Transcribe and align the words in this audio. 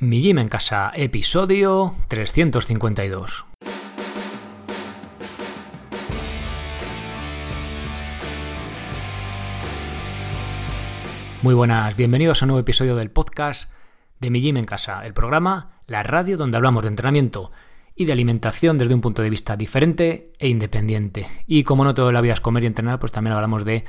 Mi 0.00 0.20
Gym 0.20 0.38
en 0.38 0.48
Casa, 0.48 0.90
episodio 0.96 1.94
352. 2.08 3.46
Muy 11.42 11.54
buenas, 11.54 11.94
bienvenidos 11.94 12.42
a 12.42 12.44
un 12.44 12.48
nuevo 12.48 12.60
episodio 12.60 12.96
del 12.96 13.12
podcast 13.12 13.70
de 14.18 14.30
Mi 14.30 14.40
Gym 14.40 14.56
en 14.56 14.64
Casa, 14.64 15.06
el 15.06 15.14
programa, 15.14 15.80
la 15.86 16.02
radio 16.02 16.36
donde 16.36 16.56
hablamos 16.56 16.82
de 16.82 16.88
entrenamiento 16.88 17.52
y 17.94 18.04
de 18.04 18.12
alimentación 18.12 18.78
desde 18.78 18.94
un 18.94 19.00
punto 19.00 19.22
de 19.22 19.30
vista 19.30 19.56
diferente 19.56 20.32
e 20.40 20.48
independiente. 20.48 21.28
Y 21.46 21.62
como 21.62 21.84
no 21.84 21.94
todo 21.94 22.10
la 22.10 22.20
vida 22.20 22.32
es 22.32 22.40
comer 22.40 22.64
y 22.64 22.66
entrenar, 22.66 22.98
pues 22.98 23.12
también 23.12 23.34
hablamos 23.34 23.64
de 23.64 23.84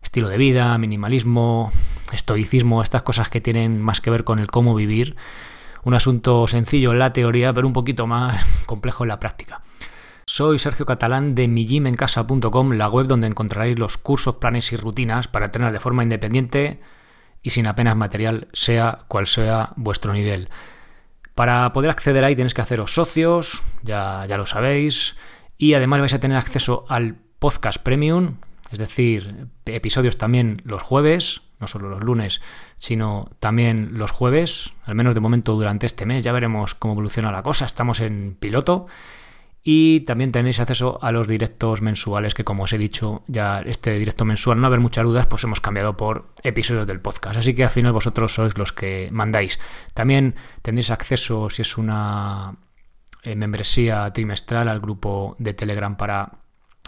estilo 0.00 0.28
de 0.28 0.38
vida, 0.38 0.78
minimalismo, 0.78 1.72
estoicismo, 2.12 2.82
estas 2.82 3.02
cosas 3.02 3.30
que 3.30 3.40
tienen 3.40 3.80
más 3.80 4.00
que 4.00 4.10
ver 4.10 4.24
con 4.24 4.38
el 4.38 4.48
cómo 4.48 4.74
vivir. 4.74 5.16
Un 5.82 5.94
asunto 5.94 6.46
sencillo 6.46 6.92
en 6.92 6.98
la 6.98 7.12
teoría, 7.12 7.52
pero 7.52 7.66
un 7.66 7.72
poquito 7.72 8.06
más 8.06 8.44
complejo 8.66 9.04
en 9.04 9.08
la 9.08 9.20
práctica. 9.20 9.62
Soy 10.26 10.58
Sergio 10.58 10.86
Catalán 10.86 11.34
de 11.34 11.48
mijimencasa.com, 11.48 12.72
la 12.72 12.88
web 12.88 13.06
donde 13.06 13.26
encontraréis 13.26 13.78
los 13.78 13.98
cursos, 13.98 14.36
planes 14.36 14.72
y 14.72 14.76
rutinas 14.76 15.26
para 15.26 15.46
entrenar 15.46 15.72
de 15.72 15.80
forma 15.80 16.04
independiente 16.04 16.80
y 17.42 17.50
sin 17.50 17.66
apenas 17.66 17.96
material, 17.96 18.48
sea 18.52 19.00
cual 19.08 19.26
sea 19.26 19.72
vuestro 19.76 20.12
nivel. 20.12 20.48
Para 21.34 21.72
poder 21.72 21.90
acceder 21.90 22.24
ahí 22.24 22.36
tenéis 22.36 22.54
que 22.54 22.60
haceros 22.60 22.94
socios, 22.94 23.62
ya, 23.82 24.26
ya 24.28 24.36
lo 24.36 24.46
sabéis, 24.46 25.16
y 25.58 25.74
además 25.74 26.00
vais 26.00 26.14
a 26.14 26.20
tener 26.20 26.36
acceso 26.36 26.84
al 26.88 27.16
podcast 27.38 27.82
premium, 27.82 28.36
es 28.70 28.78
decir, 28.78 29.48
episodios 29.66 30.16
también 30.16 30.62
los 30.64 30.82
jueves, 30.82 31.42
no 31.60 31.66
solo 31.66 31.88
los 31.88 32.02
lunes, 32.02 32.40
sino 32.78 33.30
también 33.38 33.90
los 33.98 34.10
jueves, 34.10 34.72
al 34.84 34.94
menos 34.94 35.14
de 35.14 35.20
momento 35.20 35.54
durante 35.54 35.86
este 35.86 36.06
mes, 36.06 36.24
ya 36.24 36.32
veremos 36.32 36.74
cómo 36.74 36.94
evoluciona 36.94 37.30
la 37.30 37.42
cosa, 37.42 37.66
estamos 37.66 38.00
en 38.00 38.34
piloto. 38.34 38.86
Y 39.62 40.00
también 40.00 40.32
tenéis 40.32 40.58
acceso 40.58 40.98
a 41.02 41.12
los 41.12 41.28
directos 41.28 41.82
mensuales, 41.82 42.32
que 42.32 42.44
como 42.44 42.62
os 42.62 42.72
he 42.72 42.78
dicho, 42.78 43.22
ya 43.26 43.60
este 43.60 43.98
directo 43.98 44.24
mensual, 44.24 44.58
no 44.58 44.66
haber 44.66 44.80
muchas 44.80 45.04
dudas, 45.04 45.26
pues 45.26 45.44
hemos 45.44 45.60
cambiado 45.60 45.98
por 45.98 46.28
episodios 46.42 46.86
del 46.86 47.00
podcast. 47.00 47.36
Así 47.36 47.54
que 47.54 47.64
al 47.64 47.70
final 47.70 47.92
vosotros 47.92 48.32
sois 48.32 48.56
los 48.56 48.72
que 48.72 49.10
mandáis. 49.12 49.60
También 49.92 50.34
tendréis 50.62 50.90
acceso, 50.90 51.50
si 51.50 51.60
es 51.60 51.76
una 51.76 52.56
eh, 53.22 53.36
membresía 53.36 54.10
trimestral, 54.14 54.66
al 54.66 54.80
grupo 54.80 55.36
de 55.38 55.52
Telegram 55.52 55.94
para 55.94 56.38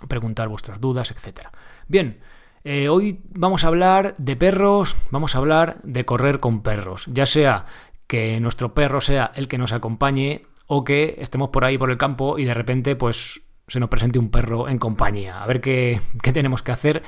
preguntar 0.09 0.49
vuestras 0.49 0.81
dudas, 0.81 1.11
etcétera. 1.11 1.53
Bien, 1.89 2.21
eh, 2.65 2.89
hoy 2.89 3.21
vamos 3.31 3.65
a 3.65 3.69
hablar 3.69 4.15
de 4.19 4.37
perros, 4.37 4.97
vamos 5.11 5.35
a 5.35 5.39
hablar 5.39 5.81
de 5.83 6.05
correr 6.05 6.41
con 6.41 6.63
perros, 6.63 7.07
ya 7.07 7.27
sea 7.27 7.67
que 8.07 8.39
nuestro 8.41 8.75
perro 8.75 9.01
sea 9.01 9.33
el 9.35 9.49
que 9.49 9.59
nos 9.59 9.73
acompañe 9.73 10.43
o 10.67 10.85
que 10.85 11.17
estemos 11.19 11.51
por 11.51 11.65
ahí 11.65 11.79
por 11.79 11.91
el 11.91 11.99
campo 11.99 12.39
y 12.39 12.45
de 12.45 12.55
repente 12.55 12.95
pues 12.95 13.43
se 13.69 13.81
nos 13.81 13.89
presente 13.89 14.19
un 14.19 14.31
perro 14.31 14.69
en 14.69 14.79
compañía. 14.79 15.43
A 15.43 15.47
ver 15.47 15.61
qué, 15.61 16.01
qué 16.23 16.33
tenemos 16.33 16.63
que 16.63 16.73
hacer, 16.73 17.03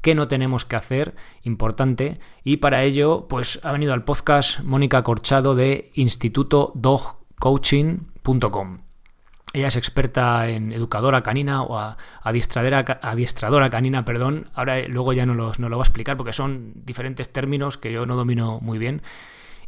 qué 0.00 0.14
no 0.14 0.26
tenemos 0.26 0.64
que 0.64 0.76
hacer, 0.76 1.14
importante. 1.42 2.18
Y 2.44 2.58
para 2.58 2.82
ello 2.82 3.26
pues 3.28 3.60
ha 3.64 3.72
venido 3.72 3.92
al 3.92 4.04
podcast 4.04 4.60
Mónica 4.60 5.02
Corchado 5.02 5.54
de 5.54 5.90
Instituto 5.94 6.72
Dogcoaching.com. 6.74 8.87
Ella 9.54 9.68
es 9.68 9.76
experta 9.76 10.48
en 10.48 10.72
educadora 10.72 11.22
canina 11.22 11.62
o 11.62 11.78
adiestradora, 12.22 13.70
canina, 13.70 14.04
perdón. 14.04 14.50
Ahora 14.54 14.86
luego 14.88 15.12
ya 15.14 15.24
no, 15.24 15.34
los, 15.34 15.58
no 15.58 15.68
lo 15.68 15.78
va 15.78 15.84
a 15.84 15.86
explicar 15.86 16.16
porque 16.16 16.34
son 16.34 16.72
diferentes 16.84 17.32
términos 17.32 17.78
que 17.78 17.90
yo 17.90 18.04
no 18.04 18.16
domino 18.16 18.58
muy 18.60 18.78
bien. 18.78 19.02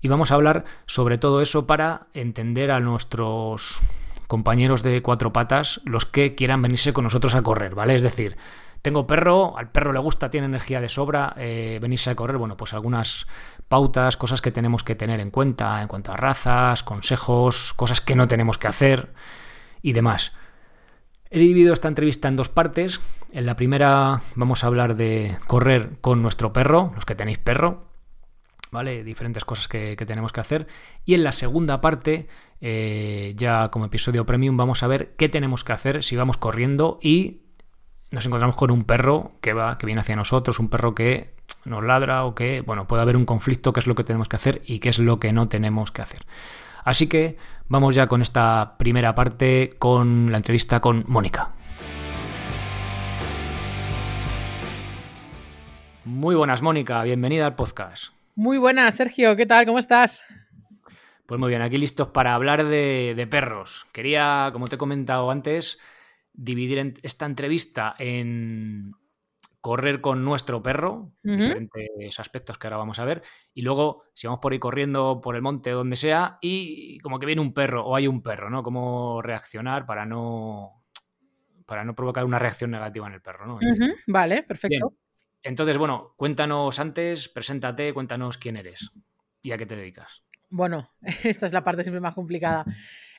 Y 0.03 0.09
vamos 0.09 0.31
a 0.31 0.35
hablar 0.35 0.65
sobre 0.87 1.19
todo 1.19 1.41
eso 1.41 1.67
para 1.67 2.07
entender 2.13 2.71
a 2.71 2.81
nuestros 2.81 3.81
compañeros 4.27 4.83
de 4.83 5.03
cuatro 5.03 5.33
patas, 5.33 5.81
los 5.85 6.07
que 6.07 6.35
quieran 6.35 6.63
venirse 6.63 6.93
con 6.93 7.05
nosotros 7.05 7.35
a 7.35 7.43
correr, 7.43 7.75
¿vale? 7.75 7.95
Es 7.95 8.03
decir, 8.03 8.37
tengo 8.83 9.07
perro, 9.07 9.59
al 9.59 9.71
perro 9.71 9.93
le 9.93 9.99
gusta, 9.99 10.31
tiene 10.31 10.47
energía 10.47 10.81
de 10.81 10.89
sobra, 10.89 11.35
eh, 11.37 11.79
venirse 11.83 12.11
a 12.11 12.15
correr, 12.15 12.39
bueno, 12.39 12.57
pues 12.57 12.73
algunas 12.73 13.27
pautas, 13.69 14.17
cosas 14.17 14.41
que 14.41 14.53
tenemos 14.53 14.85
que 14.85 14.95
tener 14.95 15.21
en 15.21 15.31
cuenta 15.31 15.83
en 15.83 15.89
cuanto 15.89 16.13
a 16.13 16.17
razas, 16.17 16.83
consejos, 16.83 17.73
cosas 17.75 18.01
que 18.01 18.15
no 18.15 18.29
tenemos 18.29 18.57
que 18.57 18.69
hacer 18.69 19.11
y 19.83 19.93
demás. 19.93 20.33
He 21.31 21.39
dividido 21.39 21.73
esta 21.73 21.89
entrevista 21.89 22.29
en 22.29 22.37
dos 22.37 22.49
partes. 22.49 23.01
En 23.33 23.47
la 23.47 23.55
primera 23.55 24.21
vamos 24.35 24.65
a 24.65 24.67
hablar 24.67 24.97
de 24.97 25.37
correr 25.47 25.99
con 26.01 26.23
nuestro 26.23 26.53
perro, 26.53 26.93
los 26.95 27.05
que 27.05 27.15
tenéis 27.15 27.39
perro, 27.39 27.85
¿vale? 28.73 29.05
Diferentes 29.05 29.45
cosas 29.45 29.69
que, 29.69 29.97
tenemos 29.97 30.33
que 30.33 30.41
hacer. 30.41 30.67
Y 31.05 31.15
en 31.15 31.23
la 31.23 31.31
segunda 31.31 31.81
parte, 31.81 32.27
eh, 32.61 33.35
ya 33.37 33.69
como 33.69 33.85
episodio 33.85 34.27
premium, 34.27 34.57
vamos 34.57 34.83
a 34.83 34.89
ver 34.89 35.15
qué 35.17 35.29
tenemos 35.29 35.63
que 35.63 35.73
hacer 35.73 36.03
si 36.03 36.17
vamos 36.17 36.37
corriendo 36.37 36.99
y 37.01 37.43
nos 38.11 38.27
encontramos 38.27 38.57
con 38.57 38.73
un 38.73 38.83
perro 38.83 39.33
que 39.41 39.53
va, 39.53 39.79
que 39.79 39.87
viene 39.87 40.01
hacia 40.01 40.17
nosotros, 40.17 40.59
un 40.59 40.69
perro 40.69 40.97
que 40.97 41.35
nos 41.65 41.85
ladra 41.85 42.25
o 42.25 42.35
que, 42.35 42.61
bueno, 42.63 42.87
puede 42.87 43.03
haber 43.03 43.17
un 43.17 43.25
conflicto, 43.25 43.73
qué 43.73 43.81
es 43.81 43.87
lo 43.87 43.95
que 43.95 44.05
tenemos 44.05 44.29
que 44.29 44.37
hacer 44.37 44.63
y 44.65 44.81
qué 44.81 44.89
es 44.89 44.99
lo 44.99 45.21
que 45.21 45.33
no 45.33 45.49
tenemos 45.49 45.93
que 45.93 46.03
hacer. 46.03 46.27
Así 46.85 47.07
que 47.07 47.37
vamos 47.71 47.95
ya 47.95 48.09
con 48.09 48.21
esta 48.21 48.77
primera 48.77 49.15
parte 49.15 49.71
con 49.79 50.31
la 50.31 50.37
entrevista 50.37 50.81
con 50.81 51.05
Mónica. 51.07 51.53
Muy 56.05 56.35
buenas, 56.35 56.61
Mónica, 56.61 57.05
bienvenida 57.05 57.47
al 57.47 57.55
podcast. 57.55 58.13
Muy 58.35 58.59
buenas, 58.59 58.97
Sergio, 58.97 59.37
¿qué 59.37 59.47
tal? 59.47 59.65
¿Cómo 59.67 59.79
estás? 59.79 60.25
Pues 61.27 61.39
muy 61.39 61.49
bien, 61.51 61.63
aquí 61.63 61.79
listos 61.79 62.09
para 62.09 62.35
hablar 62.35 62.65
de, 62.65 63.29
perros. 63.31 63.87
Quería, 63.93 64.51
como 64.53 64.67
te 64.67 64.75
he 64.75 64.79
comentado 64.79 65.31
antes, 65.31 65.79
dividir 66.33 66.95
esta 67.03 67.27
entrevista 67.27 67.95
en 67.99 68.97
correr 69.61 70.01
con 70.01 70.25
nuestro 70.25 70.63
perro, 70.63 71.13
diferentes 71.23 72.19
aspectos 72.19 72.59
que 72.59 72.67
ahora 72.67 72.79
vamos 72.79 72.99
a 72.99 73.05
ver, 73.05 73.23
y 73.53 73.63
luego 73.63 74.05
si 74.15 74.27
vamos 74.27 74.41
por 74.41 74.53
ahí 74.53 74.59
corriendo 74.59 75.21
por 75.21 75.37
el 75.37 75.43
monte 75.43 75.75
o 75.75 75.79
donde 75.79 75.97
sea, 75.97 76.39
y 76.41 76.99
como 77.01 77.19
que 77.19 77.27
viene 77.27 77.43
un 77.43 77.53
perro 77.53 77.85
o 77.85 77.95
hay 77.95 78.07
un 78.07 78.23
perro, 78.23 78.49
¿no? 78.49 78.63
Cómo 78.63 79.21
reaccionar 79.23 79.87
para 79.87 80.07
no 80.07 80.85
para 81.67 81.85
no 81.85 81.95
provocar 81.95 82.25
una 82.25 82.39
reacción 82.39 82.73
negativa 82.73 83.07
en 83.07 83.13
el 83.13 83.23
perro, 83.23 83.47
¿no? 83.47 83.59
Vale, 84.09 84.43
perfecto. 84.43 84.95
Entonces, 85.43 85.79
bueno, 85.79 86.15
cuéntanos 86.17 86.79
antes, 86.81 87.29
preséntate, 87.29 87.95
cuéntanos 87.95 88.39
quién 88.39 88.57
eres 88.57 88.91
y 89.41 89.53
a 89.53 89.59
qué 89.59 89.67
te 89.67 89.77
dedicas. 89.77 90.25
Bueno, 90.51 90.91
esta 91.25 91.47
es 91.47 91.53
la 91.53 91.63
parte 91.63 91.83
siempre 91.83 92.01
más 92.01 92.15
complicada. 92.15 92.65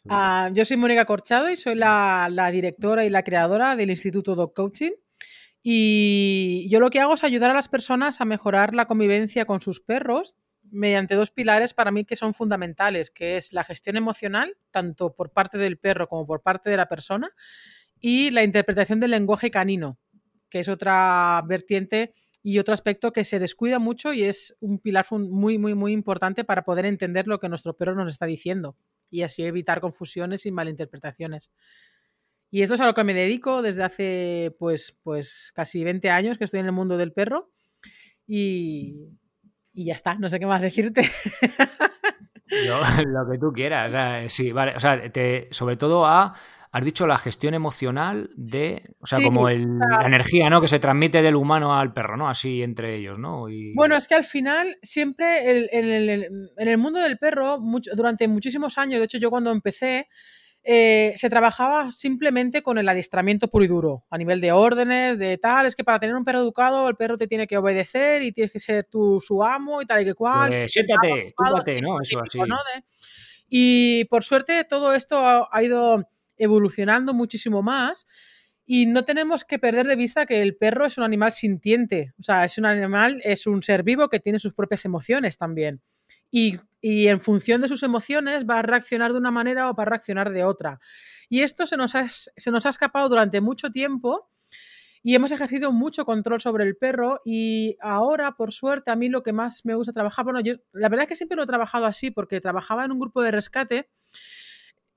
Ah, 0.09 0.49
yo 0.51 0.65
soy 0.65 0.77
Mónica 0.77 1.05
Corchado 1.05 1.51
y 1.51 1.55
soy 1.55 1.75
la, 1.75 2.27
la, 2.31 2.49
directora 2.49 3.05
y 3.05 3.11
la 3.11 3.21
creadora 3.21 3.75
del 3.75 3.91
Instituto 3.91 4.33
Dog 4.33 4.51
Coaching. 4.55 4.93
Y 5.63 6.67
yo 6.69 6.79
lo 6.79 6.89
que 6.89 6.99
hago 6.99 7.13
es 7.13 7.23
ayudar 7.23 7.51
a 7.51 7.53
las 7.53 7.67
personas 7.67 8.19
a 8.19 8.25
mejorar 8.25 8.73
la 8.73 8.85
convivencia 8.87 9.45
con 9.45 9.61
sus 9.61 9.79
perros 9.79 10.35
mediante 10.71 11.15
dos 11.15 11.31
pilares 11.31 11.73
para 11.73 11.91
mí 11.91 12.05
que 12.05 12.15
son 12.15 12.33
fundamentales, 12.33 13.11
que 13.11 13.35
es 13.35 13.53
la 13.53 13.63
gestión 13.63 13.97
emocional, 13.97 14.57
tanto 14.71 15.13
por 15.13 15.31
parte 15.31 15.57
del 15.57 15.77
perro 15.77 16.07
como 16.07 16.25
por 16.25 16.41
parte 16.41 16.69
de 16.69 16.77
la 16.77 16.87
persona, 16.87 17.31
y 17.99 18.31
la 18.31 18.43
interpretación 18.43 18.99
del 18.99 19.11
lenguaje 19.11 19.51
canino, 19.51 19.99
que 20.49 20.59
es 20.59 20.69
otra 20.69 21.43
vertiente 21.45 22.13
y 22.41 22.57
otro 22.57 22.73
aspecto 22.73 23.13
que 23.13 23.23
se 23.23 23.37
descuida 23.37 23.77
mucho 23.77 24.13
y 24.13 24.23
es 24.23 24.55
un 24.59 24.79
pilar 24.79 25.05
muy, 25.11 25.59
muy, 25.59 25.75
muy 25.75 25.93
importante 25.93 26.43
para 26.43 26.63
poder 26.63 26.85
entender 26.85 27.27
lo 27.27 27.39
que 27.39 27.49
nuestro 27.49 27.75
perro 27.77 27.93
nos 27.93 28.09
está 28.09 28.25
diciendo 28.25 28.75
y 29.11 29.21
así 29.21 29.43
evitar 29.43 29.81
confusiones 29.81 30.45
y 30.45 30.51
malinterpretaciones. 30.51 31.51
Y 32.51 32.61
esto 32.61 32.75
es 32.75 32.81
a 32.81 32.85
lo 32.85 32.93
que 32.93 33.05
me 33.05 33.13
dedico 33.13 33.61
desde 33.61 33.81
hace 33.81 34.53
pues, 34.59 34.97
pues 35.03 35.53
casi 35.55 35.85
20 35.85 36.09
años 36.09 36.37
que 36.37 36.43
estoy 36.43 36.59
en 36.59 36.65
el 36.65 36.73
mundo 36.73 36.97
del 36.97 37.13
perro. 37.13 37.49
Y, 38.27 39.07
y 39.73 39.85
ya 39.85 39.93
está, 39.93 40.15
no 40.15 40.29
sé 40.29 40.37
qué 40.37 40.45
más 40.45 40.61
decirte. 40.61 41.01
lo 43.05 43.31
que 43.31 43.37
tú 43.39 43.53
quieras. 43.53 43.87
O 43.87 43.91
sea, 43.91 44.29
sí, 44.29 44.51
vale. 44.51 44.73
O 44.75 44.79
sea, 44.79 45.11
te, 45.11 45.47
sobre 45.51 45.77
todo 45.77 46.05
a. 46.05 46.33
Has 46.73 46.85
dicho 46.85 47.05
la 47.05 47.17
gestión 47.17 47.53
emocional 47.53 48.29
de. 48.35 48.81
O 49.01 49.07
sea, 49.07 49.21
como 49.21 49.49
el, 49.49 49.77
la 49.77 50.07
energía, 50.07 50.49
¿no? 50.49 50.61
Que 50.61 50.69
se 50.69 50.79
transmite 50.79 51.21
del 51.21 51.35
humano 51.35 51.77
al 51.77 51.91
perro, 51.91 52.15
¿no? 52.15 52.29
Así 52.29 52.63
entre 52.63 52.95
ellos, 52.95 53.19
¿no? 53.19 53.49
Y... 53.49 53.73
Bueno, 53.75 53.97
es 53.97 54.07
que 54.07 54.15
al 54.15 54.23
final, 54.23 54.77
siempre 54.81 55.67
en 55.71 56.49
el 56.57 56.77
mundo 56.77 56.99
del 56.99 57.17
perro, 57.17 57.59
mucho, 57.59 57.91
durante 57.93 58.25
muchísimos 58.29 58.77
años, 58.77 58.99
de 58.99 59.05
hecho, 59.05 59.17
yo 59.17 59.29
cuando 59.29 59.51
empecé 59.51 60.07
eh, 60.63 61.13
se 61.17 61.29
trabajaba 61.29 61.89
simplemente 61.89 62.61
con 62.61 62.77
el 62.77 62.87
adiestramiento 62.87 63.47
puro 63.47 63.65
y 63.65 63.67
duro, 63.67 64.05
a 64.11 64.17
nivel 64.17 64.39
de 64.41 64.51
órdenes, 64.51 65.17
de 65.17 65.39
tal, 65.39 65.65
es 65.65 65.75
que 65.75 65.83
para 65.83 65.99
tener 65.99 66.15
un 66.15 66.23
perro 66.23 66.39
educado 66.41 66.87
el 66.87 66.95
perro 66.95 67.17
te 67.17 67.27
tiene 67.27 67.47
que 67.47 67.57
obedecer 67.57 68.21
y 68.21 68.31
tienes 68.31 68.51
que 68.51 68.59
ser 68.59 68.85
tú 68.85 69.19
su 69.19 69.43
amo 69.43 69.81
y 69.81 69.87
tal 69.87 70.01
y 70.01 70.05
que 70.05 70.13
cual. 70.13 70.49
Pues 70.49 70.71
siéntate, 70.71 71.33
túpate, 71.35 71.81
¿no? 71.81 71.99
Eso 71.99 72.19
así. 72.19 72.39
Y 73.49 74.05
por 74.05 74.23
suerte 74.23 74.63
todo 74.63 74.93
esto 74.93 75.47
ha, 75.51 75.63
ido 75.63 76.07
evolucionando 76.37 77.13
muchísimo 77.13 77.61
más 77.61 78.05
y 78.65 78.85
no 78.85 79.03
tenemos 79.03 79.43
que 79.43 79.59
perder 79.59 79.87
de 79.87 79.95
vista 79.95 80.25
que 80.25 80.41
el 80.41 80.55
perro 80.55 80.85
es 80.85 80.97
un 80.97 81.03
animal 81.03 81.33
sintiente, 81.33 82.13
o 82.19 82.23
sea, 82.23 82.45
es 82.45 82.57
un 82.57 82.65
animal, 82.65 83.19
es 83.23 83.47
un 83.47 83.63
ser 83.63 83.83
vivo 83.83 84.09
que 84.09 84.19
tiene 84.19 84.39
sus 84.39 84.53
propias 84.53 84.85
emociones 84.85 85.37
también. 85.37 85.81
Y, 86.31 86.59
en 86.81 87.19
función 87.19 87.61
de 87.61 87.67
sus 87.67 87.83
emociones 87.83 88.49
va 88.49 88.57
a 88.59 88.61
reaccionar 88.63 89.11
de 89.11 89.19
una 89.19 89.29
manera 89.29 89.69
o 89.69 89.75
va 89.75 89.83
a 89.83 89.85
reaccionar 89.85 90.31
de 90.31 90.43
otra. 90.43 90.79
Y 91.29 91.41
esto 91.41 91.67
se 91.67 91.77
nos 91.77 91.93
ha, 91.93 92.07
se 92.09 92.49
nos 92.49 92.65
ha 92.65 92.69
escapado 92.69 93.07
durante 93.07 93.39
mucho 93.39 93.69
tiempo 93.69 94.29
y 95.03 95.15
hemos 95.15 95.31
ejercido 95.31 95.71
mucho 95.71 96.05
control 96.05 96.41
sobre 96.41 96.63
el 96.63 96.75
perro 96.75 97.21
y 97.25 97.77
ahora, 97.81 98.31
por 98.33 98.51
suerte, 98.51 98.91
a 98.91 98.95
mí 98.95 99.09
lo 99.09 99.23
que 99.23 99.33
más 99.33 99.65
me 99.65 99.75
gusta 99.75 99.93
trabajar, 99.93 100.25
bueno, 100.25 100.39
yo 100.41 100.55
la 100.73 100.89
verdad 100.89 101.03
es 101.03 101.09
que 101.09 101.15
siempre 101.15 101.35
lo 101.35 101.43
he 101.43 101.47
trabajado 101.47 101.85
así 101.85 102.11
porque 102.11 102.41
trabajaba 102.41 102.85
en 102.85 102.91
un 102.91 102.99
grupo 102.99 103.21
de 103.21 103.31
rescate, 103.31 103.89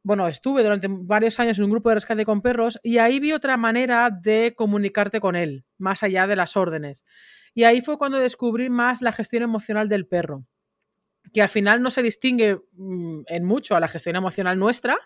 bueno, 0.02 0.28
estuve 0.28 0.62
durante 0.62 0.86
varios 0.90 1.40
años 1.40 1.56
en 1.56 1.64
un 1.64 1.70
grupo 1.70 1.88
de 1.88 1.94
rescate 1.94 2.26
con 2.26 2.42
perros 2.42 2.78
y 2.82 2.98
ahí 2.98 3.20
vi 3.20 3.32
otra 3.32 3.56
manera 3.56 4.10
de 4.10 4.52
comunicarte 4.54 5.18
con 5.18 5.34
él, 5.34 5.64
más 5.78 6.02
allá 6.02 6.26
de 6.26 6.36
las 6.36 6.56
órdenes. 6.58 7.04
Y 7.54 7.64
ahí 7.64 7.80
fue 7.80 7.96
cuando 7.96 8.18
descubrí 8.18 8.68
más 8.68 9.00
la 9.00 9.12
gestión 9.12 9.42
emocional 9.42 9.88
del 9.88 10.06
perro, 10.06 10.44
que 11.32 11.42
al 11.42 11.48
final 11.48 11.82
no 11.82 11.90
se 11.90 12.02
distingue 12.02 12.60
mm, 12.72 13.22
en 13.26 13.44
mucho 13.44 13.76
a 13.76 13.80
la 13.80 13.88
gestión 13.88 14.16
emocional 14.16 14.58
nuestra, 14.58 14.96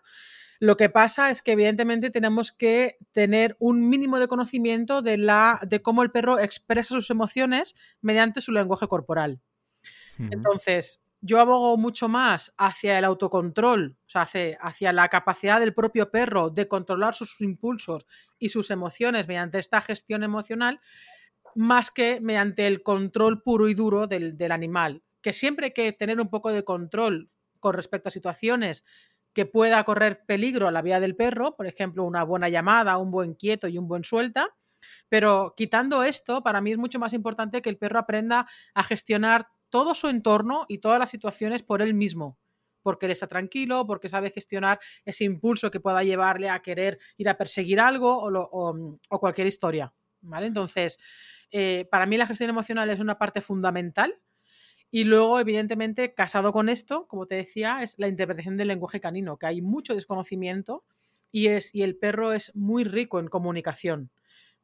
lo 0.61 0.77
que 0.77 0.89
pasa 0.89 1.31
es 1.31 1.41
que 1.41 1.53
evidentemente 1.53 2.11
tenemos 2.11 2.51
que 2.51 2.97
tener 3.13 3.57
un 3.61 3.89
mínimo 3.89 4.19
de 4.19 4.27
conocimiento 4.27 5.03
de, 5.03 5.17
la, 5.17 5.61
de 5.67 5.83
cómo 5.83 6.03
el 6.03 6.11
perro 6.11 6.41
expresa 6.41 6.95
sus 6.95 7.11
emociones 7.11 7.77
mediante 8.01 8.41
su 8.41 8.51
lenguaje 8.51 8.89
corporal. 8.89 9.41
Entonces, 10.19 11.01
yo 11.21 11.41
abogo 11.41 11.77
mucho 11.77 12.09
más 12.09 12.53
hacia 12.59 12.99
el 12.99 13.05
autocontrol, 13.05 13.97
o 14.01 14.11
sea, 14.11 14.23
hacia, 14.23 14.59
hacia, 14.61 14.93
la 14.93 15.09
capacidad 15.09 15.61
del 15.61 15.75
propio 15.75 16.11
perro 16.11 16.51
de 16.51 16.67
controlar 16.67 17.15
sus 17.15 17.41
impulsos 17.41 18.05
y 18.37 18.49
sus 18.49 18.73
emociones 18.73 19.29
mediante 19.29 19.61
esta 19.61 19.81
gestión 19.81 20.25
emocional, 20.25 20.81
más 21.55 21.93
que 21.93 22.21
mediante 22.21 22.67
el 22.67 22.83
control 22.83 23.43
puro 23.43 23.69
y 23.69 23.75
duro 23.75 24.09
del, 24.09 24.37
del 24.37 24.51
animal. 24.51 25.05
Siempre 25.33 25.67
hay 25.67 25.73
que 25.73 25.93
tener 25.93 26.21
un 26.21 26.29
poco 26.29 26.51
de 26.51 26.65
control 26.65 27.31
con 27.61 27.75
respecto 27.75 28.09
a 28.09 28.13
situaciones 28.13 28.85
que 29.33 29.47
pueda 29.47 29.83
correr 29.85 30.25
peligro 30.27 30.69
a 30.69 30.73
la 30.73 30.83
vida 30.83 31.01
del 31.01 31.15
perro, 31.15 31.57
por 31.57 31.67
ejemplo, 31.67 32.05
una 32.05 32.25
buena 32.25 32.49
llamada, 32.49 32.99
un 32.99 33.11
buen 33.11 33.35
quieto 33.35 33.69
y 33.69 33.79
un 33.79 33.87
buen 33.89 34.05
suelta. 34.05 34.49
Pero 35.09 35.55
quitando 35.57 36.03
esto, 36.03 36.43
para 36.43 36.61
mí 36.61 36.73
es 36.73 36.79
mucho 36.79 36.99
más 36.99 37.13
importante 37.13 37.63
que 37.63 37.71
el 37.71 37.79
perro 37.79 37.99
aprenda 37.99 38.47
a 38.75 38.83
gestionar 38.83 39.49
todo 39.71 39.95
su 39.95 40.09
entorno 40.09 40.65
y 40.69 40.79
todas 40.79 40.99
las 40.99 41.11
situaciones 41.11 41.63
por 41.63 41.83
él 41.83 41.95
mismo, 41.95 42.39
porque 42.83 43.07
él 43.07 43.13
está 43.13 43.27
tranquilo, 43.27 43.87
porque 43.87 44.09
sabe 44.09 44.31
gestionar 44.31 44.81
ese 45.05 45.25
impulso 45.25 45.71
que 45.71 45.81
pueda 45.81 46.03
llevarle 46.03 46.51
a 46.51 46.61
querer 46.61 46.99
ir 47.17 47.29
a 47.29 47.37
perseguir 47.37 47.81
algo 47.81 48.19
o, 48.21 49.19
cualquier 49.21 49.47
historia. 49.47 49.93
¿vale? 50.21 50.47
Entonces, 50.47 50.99
eh, 51.51 51.87
para 51.91 52.07
mí 52.07 52.17
la 52.17 52.27
gestión 52.27 52.51
emocional 52.51 52.89
es 52.91 53.01
una 53.01 53.19
parte 53.19 53.41
fundamental 53.41 54.19
y 54.91 55.05
luego, 55.05 55.39
evidentemente, 55.39 56.15
casado 56.15 56.53
con 56.53 56.69
esto, 56.69 57.07
como 57.09 57.27
te 57.27 57.35
decía, 57.35 57.83
es 57.83 57.99
la 57.99 58.09
interpretación 58.09 58.57
del 58.57 58.69
lenguaje 58.69 59.01
canino, 59.01 59.37
que 59.37 59.47
hay 59.47 59.61
mucho 59.61 59.95
desconocimiento 59.95 60.85
y, 61.31 61.49
es, 61.49 61.75
y 61.75 61.83
el 61.83 61.97
perro 61.97 62.33
es 62.33 62.55
muy 62.57 62.85
rico 62.85 63.21
en 63.21 63.29
comunicación, 63.29 64.11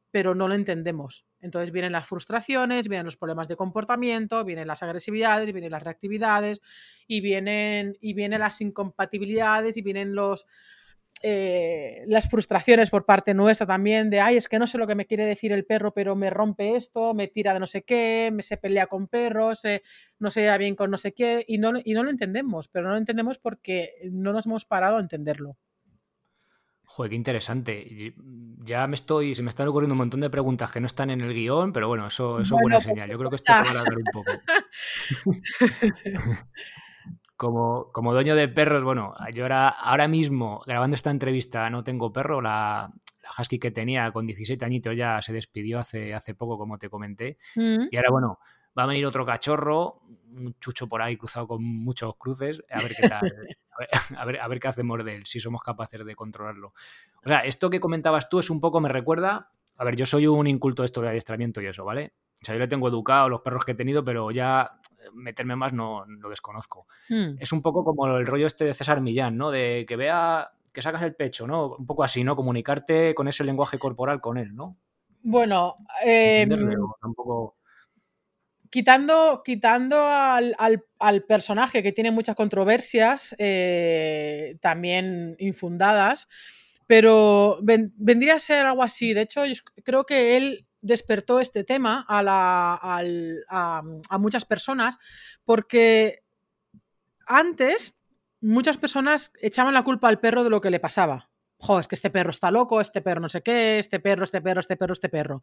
pero 0.09 0.33
no 0.33 0.47
lo 0.47 0.55
entendemos. 0.55 1.25
Entonces 1.41 1.71
vienen 1.71 1.91
las 1.91 2.07
frustraciones, 2.07 2.87
vienen 2.87 3.05
los 3.05 3.17
problemas 3.17 3.47
de 3.47 3.55
comportamiento, 3.55 4.43
vienen 4.43 4.67
las 4.67 4.81
agresividades, 4.81 5.53
vienen 5.53 5.71
las 5.71 5.83
reactividades 5.83 6.59
y 7.05 7.21
vienen, 7.21 7.95
y 8.01 8.13
vienen 8.13 8.39
las 8.39 8.61
incompatibilidades 8.61 9.77
y 9.77 9.83
vienen 9.83 10.15
los, 10.15 10.47
eh, 11.21 12.03
las 12.07 12.29
frustraciones 12.29 12.89
por 12.89 13.05
parte 13.05 13.33
nuestra 13.33 13.65
también 13.65 14.09
de, 14.09 14.19
ay, 14.19 14.37
es 14.37 14.47
que 14.47 14.59
no 14.59 14.67
sé 14.67 14.77
lo 14.77 14.87
que 14.87 14.95
me 14.95 15.05
quiere 15.05 15.25
decir 15.25 15.51
el 15.51 15.65
perro, 15.65 15.93
pero 15.93 16.15
me 16.15 16.29
rompe 16.29 16.75
esto, 16.75 17.13
me 17.13 17.27
tira 17.27 17.53
de 17.53 17.59
no 17.59 17.67
sé 17.67 17.83
qué, 17.83 18.31
me 18.33 18.43
se 18.43 18.57
pelea 18.57 18.87
con 18.87 19.07
perros, 19.07 19.63
no 20.19 20.31
se 20.31 20.41
lleva 20.41 20.57
bien 20.57 20.75
con 20.75 20.91
no 20.91 20.97
sé 20.97 21.13
qué, 21.13 21.43
y 21.47 21.57
no, 21.57 21.73
y 21.83 21.93
no 21.93 22.03
lo 22.03 22.09
entendemos, 22.09 22.67
pero 22.67 22.85
no 22.85 22.91
lo 22.91 22.97
entendemos 22.97 23.37
porque 23.37 23.93
no 24.11 24.33
nos 24.33 24.45
hemos 24.45 24.65
parado 24.65 24.97
a 24.97 25.01
entenderlo. 25.01 25.57
Joder, 26.87 27.09
qué 27.09 27.15
interesante. 27.15 28.13
Ya 28.63 28.85
me 28.87 28.95
estoy, 28.95 29.33
se 29.33 29.41
me 29.41 29.49
están 29.49 29.67
ocurriendo 29.67 29.93
un 29.93 29.99
montón 29.99 30.21
de 30.21 30.29
preguntas 30.29 30.71
que 30.71 30.79
no 30.79 30.85
están 30.85 31.09
en 31.09 31.21
el 31.21 31.33
guion, 31.33 31.73
pero 31.73 31.87
bueno, 31.87 32.05
eso, 32.07 32.39
eso 32.39 32.55
es 32.55 32.61
buena 32.61 32.77
pues 32.77 32.85
señal. 32.85 33.09
Yo 33.09 33.17
creo 33.17 33.29
que 33.31 33.37
esto 33.37 33.51
va 33.51 33.71
a 33.71 33.73
dar 33.73 33.97
un 33.97 34.03
poco. 34.13 34.31
como, 37.37 37.91
como 37.91 38.13
dueño 38.13 38.35
de 38.35 38.47
perros, 38.47 38.83
bueno, 38.83 39.13
yo 39.33 39.43
ahora, 39.43 39.69
ahora 39.69 40.07
mismo 40.07 40.61
grabando 40.65 40.95
esta 40.95 41.11
entrevista 41.11 41.69
no 41.69 41.83
tengo 41.83 42.11
perro, 42.13 42.41
la, 42.41 42.91
la 43.21 43.29
husky 43.37 43.59
que 43.59 43.71
tenía 43.71 44.11
con 44.11 44.25
17 44.25 44.63
añitos 44.63 44.95
ya 44.95 45.21
se 45.21 45.33
despidió 45.33 45.79
hace, 45.79 46.13
hace 46.13 46.35
poco, 46.35 46.57
como 46.57 46.77
te 46.77 46.89
comenté. 46.89 47.37
Mm. 47.55 47.87
Y 47.91 47.97
ahora, 47.97 48.09
bueno, 48.11 48.39
va 48.77 48.83
a 48.83 48.87
venir 48.87 49.05
otro 49.05 49.25
cachorro, 49.25 50.01
un 50.35 50.55
chucho 50.59 50.87
por 50.87 51.01
ahí 51.01 51.17
cruzado 51.17 51.47
con 51.47 51.63
muchos 51.63 52.15
cruces, 52.17 52.63
a 52.69 52.81
ver 52.81 52.95
qué 52.95 53.07
tal, 53.07 53.21
a 54.17 54.25
ver, 54.25 54.39
a 54.39 54.47
ver, 54.47 54.59
qué 54.59 54.67
hacemos 54.67 55.03
de 55.03 55.15
él, 55.15 55.25
si 55.25 55.39
somos 55.39 55.61
capaces 55.61 56.05
de 56.05 56.15
controlarlo. 56.15 56.73
O 57.23 57.27
sea, 57.27 57.39
esto 57.39 57.69
que 57.69 57.79
comentabas 57.79 58.29
tú 58.29 58.39
es 58.39 58.49
un 58.49 58.59
poco, 58.59 58.79
me 58.79 58.89
recuerda, 58.89 59.49
a 59.77 59.83
ver, 59.83 59.95
yo 59.95 60.05
soy 60.05 60.27
un 60.27 60.47
inculto 60.47 60.83
esto 60.83 61.01
de 61.01 61.09
adiestramiento 61.09 61.61
y 61.61 61.67
eso, 61.67 61.83
¿vale? 61.83 62.13
O 62.41 62.45
sea, 62.45 62.53
yo 62.55 62.59
le 62.59 62.67
tengo 62.67 62.87
educado 62.87 63.29
los 63.29 63.41
perros 63.41 63.65
que 63.65 63.71
he 63.71 63.75
tenido, 63.75 64.03
pero 64.03 64.29
ya 64.29 64.79
meterme 65.13 65.55
más 65.55 65.73
no 65.73 66.05
lo 66.05 66.29
desconozco. 66.29 66.87
Hmm. 67.09 67.35
Es 67.39 67.51
un 67.51 67.61
poco 67.61 67.83
como 67.83 68.07
el 68.17 68.25
rollo 68.25 68.47
este 68.47 68.65
de 68.65 68.73
César 68.73 69.01
Millán, 69.01 69.37
¿no? 69.37 69.51
De 69.51 69.85
que 69.87 69.95
vea 69.95 70.51
que 70.75 70.81
sacas 70.81 71.03
el 71.03 71.15
pecho, 71.15 71.47
¿no? 71.47 71.75
Un 71.77 71.85
poco 71.85 72.03
así, 72.03 72.23
¿no? 72.23 72.35
Comunicarte 72.35 73.15
con 73.15 73.27
ese 73.27 73.43
lenguaje 73.43 73.79
corporal 73.79 74.21
con 74.21 74.37
él, 74.37 74.55
¿no? 74.55 74.77
Bueno, 75.23 75.73
em, 76.03 76.49
quitando, 78.69 79.41
quitando 79.43 80.05
al, 80.05 81.23
personaje 81.27 81.81
que 81.81 81.93
tiene 81.93 82.11
muchas 82.11 82.35
controversias, 82.35 83.33
eh, 83.39 84.57
también 84.61 85.35
infundadas, 85.39 86.27
pero 86.85 87.57
vendría 87.61 88.35
a 88.35 88.39
ser 88.39 88.65
algo 88.65 88.83
así. 88.83 89.13
De 89.13 89.21
hecho, 89.21 89.45
yo 89.45 89.55
creo 89.83 90.05
que 90.05 90.37
él 90.37 90.67
despertó 90.85 91.39
este 91.39 91.63
tema 91.63 92.05
a, 92.07 93.81
muchas 94.19 94.45
personas 94.45 94.99
porque 95.43 96.23
antes 97.25 97.95
muchas 98.39 98.77
personas 98.77 99.31
echaban 99.41 99.73
la 99.73 99.83
culpa 99.83 100.07
al 100.07 100.19
perro 100.19 100.43
de 100.43 100.51
lo 100.51 100.61
que 100.61 100.69
le 100.69 100.79
pasaba. 100.79 101.29
Jo, 101.57 101.79
es 101.79 101.87
que 101.87 101.95
este 101.95 102.11
perro 102.11 102.31
está 102.31 102.51
loco, 102.51 102.81
este 102.81 103.01
perro 103.01 103.21
no 103.21 103.29
sé 103.29 103.41
qué, 103.41 103.79
este 103.79 103.99
perro, 103.99 104.25
este 104.25 104.41
perro, 104.41 104.59
este 104.59 104.77
perro, 104.77 104.93
este 104.93 105.09
perro. 105.09 105.41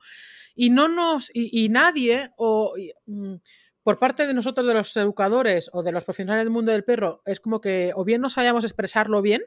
Y 0.54 0.70
no 0.70 0.86
nos. 0.86 1.30
Y, 1.32 1.68
nadie, 1.70 2.30
o 2.36 2.74
mm, 3.06 3.34
por 3.82 3.98
parte 3.98 4.26
de 4.26 4.34
nosotros, 4.34 4.66
de 4.66 4.74
los 4.74 4.96
educadores 4.96 5.70
o 5.72 5.82
de 5.82 5.90
los 5.90 6.04
profesionales 6.04 6.44
del 6.44 6.52
mundo 6.52 6.70
del 6.70 6.84
perro, 6.84 7.22
es 7.24 7.40
como 7.40 7.60
que 7.60 7.92
o 7.96 8.04
bien 8.04 8.20
no 8.20 8.28
sabíamos 8.28 8.64
expresarlo 8.64 9.22
bien, 9.22 9.43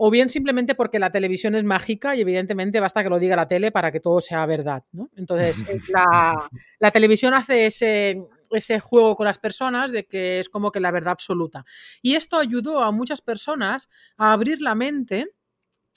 o 0.00 0.10
bien 0.12 0.30
simplemente 0.30 0.76
porque 0.76 1.00
la 1.00 1.10
televisión 1.10 1.56
es 1.56 1.64
mágica 1.64 2.14
y 2.14 2.20
evidentemente 2.20 2.78
basta 2.78 3.02
que 3.02 3.10
lo 3.10 3.18
diga 3.18 3.34
la 3.34 3.48
tele 3.48 3.72
para 3.72 3.90
que 3.90 3.98
todo 3.98 4.20
sea 4.20 4.46
verdad. 4.46 4.84
¿no? 4.92 5.10
Entonces, 5.16 5.64
la, 6.78 6.90
televisión 6.92 7.34
hace 7.34 7.66
ese, 7.66 8.22
ese 8.52 8.78
juego 8.78 9.16
con 9.16 9.26
las 9.26 9.38
personas 9.38 9.90
de 9.90 10.04
que 10.04 10.38
es 10.38 10.48
como 10.48 10.70
que 10.70 10.78
la 10.78 10.92
verdad 10.92 11.12
absoluta. 11.12 11.64
Y 12.00 12.14
esto 12.14 12.38
ayudó 12.38 12.80
a 12.80 12.92
muchas 12.92 13.20
personas 13.20 13.88
a 14.16 14.32
abrir 14.32 14.62
la 14.62 14.76
mente 14.76 15.26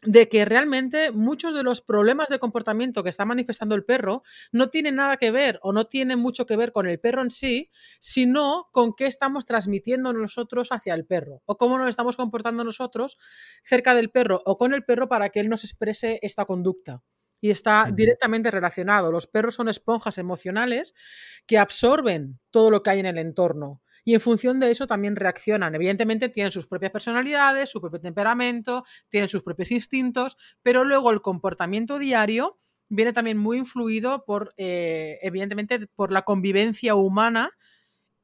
de 0.04 0.28
que 0.30 0.46
realmente 0.46 1.12
muchos 1.12 1.54
de 1.54 1.64
los 1.64 1.82
problemas 1.82 2.30
de 2.30 2.40
comportamiento 2.40 3.04
que 3.04 3.10
está 3.10 3.26
manifestando 3.26 3.76
el 3.76 3.86
perro 3.86 4.24
no 4.52 4.70
tienen 4.70 4.96
nada 4.96 5.18
que 5.18 5.32
ver 5.32 5.60
o 5.62 5.74
no 5.74 5.86
tienen 5.86 6.20
mucho 6.20 6.46
que 6.46 6.56
ver 6.56 6.72
con 6.72 6.88
el 6.88 7.00
perro 7.00 7.22
en 7.22 7.32
sí, 7.32 7.70
sino 8.00 8.70
con 8.72 8.94
qué 8.94 9.06
estamos 9.06 9.46
transmitiendo 9.46 10.12
nosotros 10.14 10.70
hacia 10.72 10.96
el 10.96 11.06
perro 11.06 11.44
o 11.46 11.58
cómo 11.58 11.78
nos 11.78 11.90
estamos 11.90 12.18
comportando 12.18 12.64
nosotros 12.64 13.18
cerca 13.64 13.94
del 13.94 14.10
perro 14.10 14.42
o 14.46 14.58
con 14.58 14.74
el 14.74 14.84
perro 14.84 15.08
para 15.08 15.30
que 15.30 15.40
él 15.40 15.50
nos 15.50 15.64
exprese 15.64 16.20
esta 16.22 16.46
conducta. 16.46 17.04
Y 17.44 17.50
está 17.50 17.90
directamente 17.92 18.52
relacionado. 18.52 19.12
Los 19.12 19.26
perros 19.26 19.56
son 19.56 19.68
esponjas 19.68 20.20
emocionales 20.20 20.94
que 21.48 21.58
absorben 21.58 22.40
todo 22.52 22.70
lo 22.70 22.84
que 22.84 22.92
hay 22.92 23.00
en 23.00 23.08
el 23.08 23.18
entorno 23.18 23.82
y 24.04 24.14
en 24.14 24.22
función 24.22 24.60
de 24.60 24.72
eso 24.72 24.88
también 24.88 25.16
reaccionan. 25.16 25.76
Evidentemente 25.76 26.30
tienen 26.30 26.52
sus 26.52 26.68
propias 26.68 26.92
personalidades, 26.92 27.70
su 27.70 27.82
propio 27.82 28.02
temperamento, 28.02 28.84
tienen 29.10 29.30
sus 29.30 29.44
propios 29.44 29.72
instintos, 29.72 30.38
pero 30.62 30.84
luego 30.84 31.12
el 31.12 31.22
comportamiento 31.22 32.00
diario 32.00 32.60
viene 32.90 33.14
también 33.14 33.38
muy 33.38 33.58
influido 33.58 34.26
por, 34.26 34.54
eh, 34.58 35.20
evidentemente, 35.22 35.88
por 35.88 36.12
la 36.12 36.24
convivencia 36.24 36.96
humana 36.96 37.52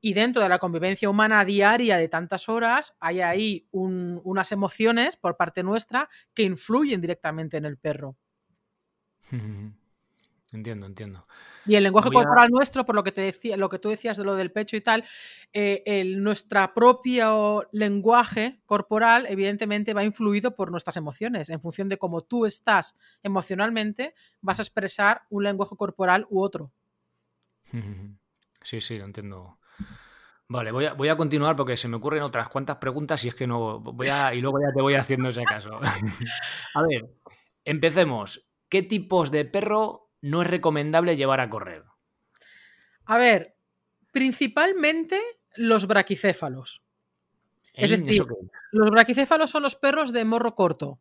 y 0.02 0.14
dentro 0.14 0.44
de 0.44 0.50
la 0.50 0.60
convivencia 0.60 1.10
humana 1.10 1.44
diaria 1.46 1.98
de 1.98 2.08
tantas 2.08 2.50
horas 2.50 2.94
hay 3.00 3.22
ahí 3.22 3.68
unas 3.72 4.52
emociones 4.52 5.16
por 5.16 5.38
parte 5.38 5.64
nuestra 5.64 6.10
que 6.34 6.44
influyen 6.44 7.02
directamente 7.02 7.58
en 7.58 7.66
el 7.66 7.78
perro. 7.78 8.16
Entiendo, 10.54 10.86
entiendo. 10.86 11.28
Y 11.66 11.76
el 11.76 11.84
lenguaje 11.84 12.10
corporal 12.10 12.50
nuestro, 12.50 12.86
por 12.86 12.96
lo 12.96 13.04
que 13.04 13.12
te 13.12 13.20
decía, 13.20 13.58
lo 13.58 13.68
que 13.68 13.80
tú 13.80 13.90
decías 13.90 14.16
de 14.16 14.24
lo 14.24 14.36
del 14.36 14.52
pecho 14.52 14.78
y 14.78 14.82
tal, 14.82 15.04
eh, 15.52 15.84
el, 15.86 16.24
nuestro 16.24 16.74
propio 16.74 17.68
lenguaje 17.74 18.62
corporal, 18.66 19.26
evidentemente, 19.28 19.94
va 19.94 20.06
influido 20.06 20.56
por 20.56 20.72
nuestras 20.72 20.96
emociones. 20.96 21.50
En 21.50 21.60
función 21.60 21.90
de 21.90 21.98
cómo 21.98 22.22
tú 22.22 22.46
estás 22.46 22.96
emocionalmente, 23.24 24.14
vas 24.40 24.60
a 24.60 24.62
expresar 24.62 25.24
un 25.30 25.44
lenguaje 25.44 25.76
corporal 25.76 26.26
u 26.30 26.42
otro. 26.42 26.72
Sí, 28.64 28.82
sí, 28.82 28.98
lo 28.98 29.06
entiendo. 29.06 29.60
Vale, 30.50 30.72
voy 30.72 30.86
a, 30.86 30.94
voy 30.94 31.08
a 31.08 31.16
continuar 31.16 31.56
porque 31.56 31.78
se 31.78 31.88
me 31.88 31.96
ocurren 31.96 32.22
otras 32.22 32.50
cuantas 32.50 32.76
preguntas 32.78 33.24
y 33.24 33.30
es 33.30 33.36
que 33.36 33.48
no 33.48 33.80
voy 33.80 34.10
a. 34.10 34.34
y 34.34 34.42
luego 34.42 34.60
ya 34.60 34.74
te 34.76 34.82
voy 34.82 34.96
haciendo 34.96 35.30
ese 35.30 35.46
caso. 35.46 35.80
a 36.74 36.84
ver, 36.84 37.10
empecemos. 37.64 38.46
¿Qué 38.68 38.84
tipos 38.84 39.32
de 39.32 39.46
perro 39.46 40.07
no 40.22 40.42
es 40.42 40.48
recomendable 40.48 41.16
llevar 41.16 41.40
a 41.40 41.50
correr? 41.50 41.84
A 43.06 43.18
ver, 43.18 43.56
principalmente 44.12 45.20
los 45.56 45.88
braquicéfalos. 45.88 46.84
Es 47.74 47.92
decir, 47.92 48.26
los 48.72 48.90
braquicéfalos 48.90 49.52
son 49.52 49.64
los 49.64 49.76
perros 49.76 50.12
de 50.12 50.26
morro 50.26 50.56
corto, 50.56 51.00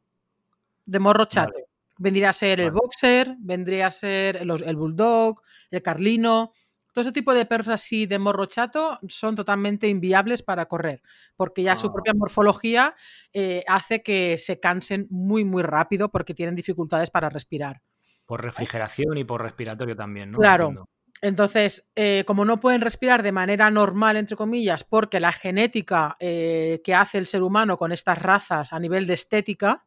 de 0.85 0.99
morro 0.99 1.25
chato. 1.25 1.55
Vendría 1.99 2.29
a 2.29 2.35
ser 2.35 2.61
el 2.61 2.71
boxer, 2.71 3.35
vendría 3.39 3.87
a 3.87 3.91
ser 3.91 4.37
el, 4.37 4.77
bulldog, 4.77 5.41
el 5.71 5.83
carlino. 5.83 6.53
Todo 6.93 7.01
ese 7.01 7.13
tipo 7.13 7.33
de 7.33 7.47
perros 7.47 7.69
así 7.69 8.05
de 8.05 8.19
morro 8.19 8.45
chato 8.45 8.99
son 9.09 9.35
totalmente 9.35 9.89
inviables 9.89 10.43
para 10.43 10.67
correr, 10.67 11.03
porque 11.35 11.63
ya 11.63 11.77
su 11.77 11.91
propia 11.91 12.13
ah. 12.13 12.19
morfología 12.19 12.95
eh, 13.33 13.65
hace 13.67 14.03
que 14.03 14.37
se 14.37 14.61
cansen 14.61 15.07
muy, 15.09 15.45
muy 15.45 15.63
rápido 15.63 16.11
porque 16.11 16.35
tienen 16.35 16.55
dificultades 16.55 17.09
para 17.09 17.31
respirar. 17.31 17.81
Por 18.27 18.43
refrigeración 18.43 19.17
y 19.19 19.25
por 19.25 19.43
respiratorio 19.43 19.97
también, 19.97 20.33
¿no? 20.33 20.39
Claro. 20.39 20.89
Entonces, 21.23 21.89
eh, 21.97 22.25
como 22.27 22.45
no 22.45 22.61
pueden 22.61 22.83
respirar 22.83 23.23
de 23.23 23.33
manera 23.33 23.71
normal, 23.71 24.17
entre 24.17 24.37
comillas, 24.37 24.85
porque 24.85 25.19
la 25.19 25.33
genética 25.33 26.17
eh, 26.21 26.83
que 26.85 26.95
hace 26.95 27.19
el 27.19 27.27
ser 27.27 27.43
humano 27.43 27.79
con 27.79 27.93
estas 27.93 28.21
razas 28.21 28.73
a 28.73 28.79
nivel 28.79 29.07
de 29.07 29.15
estética 29.15 29.85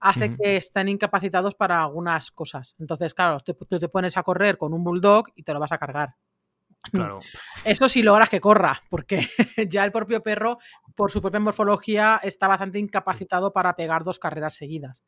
hace 0.00 0.36
que 0.36 0.56
estén 0.56 0.88
incapacitados 0.88 1.54
para 1.54 1.82
algunas 1.82 2.30
cosas. 2.30 2.74
Entonces, 2.78 3.14
claro, 3.14 3.40
tú 3.40 3.54
te, 3.54 3.88
pones 3.88 4.16
a 4.16 4.22
correr 4.22 4.58
con 4.58 4.74
un 4.74 4.84
bulldog 4.84 5.28
y 5.34 5.42
te 5.42 5.54
lo 5.54 5.60
vas 5.60 5.72
a 5.72 5.78
cargar. 5.78 6.16
Claro. 6.90 7.20
Eso 7.64 7.88
sí 7.88 8.02
logras 8.02 8.28
que 8.28 8.40
corra, 8.40 8.80
porque 8.88 9.28
ya 9.68 9.84
el 9.84 9.92
propio 9.92 10.22
perro, 10.22 10.58
por 10.94 11.10
su 11.10 11.20
propia 11.20 11.40
morfología, 11.40 12.20
está 12.22 12.48
bastante 12.48 12.78
incapacitado 12.78 13.52
para 13.52 13.76
pegar 13.76 14.04
dos 14.04 14.18
carreras 14.18 14.54
seguidas. 14.54 15.04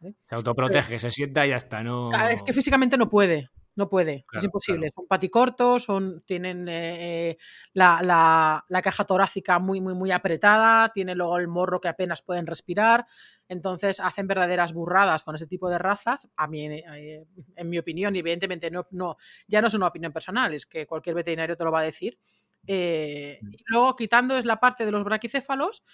Se 0.00 0.34
autoprotege, 0.34 0.98
se 0.98 1.10
sienta 1.10 1.46
y 1.46 1.50
ya 1.50 1.56
está. 1.56 1.82
No... 1.82 2.10
Es 2.28 2.42
que 2.42 2.52
físicamente 2.52 2.96
no 2.96 3.08
puede. 3.08 3.50
No 3.78 3.88
puede, 3.88 4.24
es 4.32 4.42
imposible. 4.42 4.90
Son 4.92 5.06
paticortos, 5.06 5.84
son, 5.84 6.24
tienen 6.26 6.66
eh, 6.66 7.30
eh, 7.30 7.38
la, 7.74 8.64
caja 8.82 9.04
torácica 9.04 9.60
muy, 9.60 9.80
muy, 9.80 9.94
muy 9.94 10.10
apretada, 10.10 10.88
tiene 10.88 11.14
luego 11.14 11.38
el 11.38 11.46
morro 11.46 11.80
que 11.80 11.86
apenas 11.86 12.20
pueden 12.20 12.48
respirar. 12.48 13.06
Entonces 13.48 14.00
hacen 14.00 14.26
verdaderas 14.26 14.72
burradas 14.72 15.22
con 15.22 15.34
ese 15.34 15.46
tipo 15.46 15.70
de 15.70 15.78
razas. 15.78 16.28
A 16.36 16.46
mí, 16.46 16.66
eh, 16.66 17.24
en 17.56 17.68
mi 17.68 17.78
opinión, 17.78 18.14
y 18.14 18.18
evidentemente 18.18 18.70
no, 18.70 18.86
no, 18.90 19.16
ya 19.46 19.60
no 19.60 19.68
es 19.68 19.74
una 19.74 19.86
opinión 19.86 20.12
personal, 20.12 20.52
es 20.52 20.66
que 20.66 20.86
cualquier 20.86 21.16
veterinario 21.16 21.56
te 21.56 21.64
lo 21.64 21.72
va 21.72 21.80
a 21.80 21.84
decir. 21.84 22.18
Mm. 22.64 22.70
y 22.70 23.64
luego, 23.66 23.96
quitando 23.96 24.36
es 24.36 24.44
la 24.44 24.60
parte 24.60 24.84
de 24.84 24.90
los 24.90 25.04
braquicéfalos, 25.04 25.84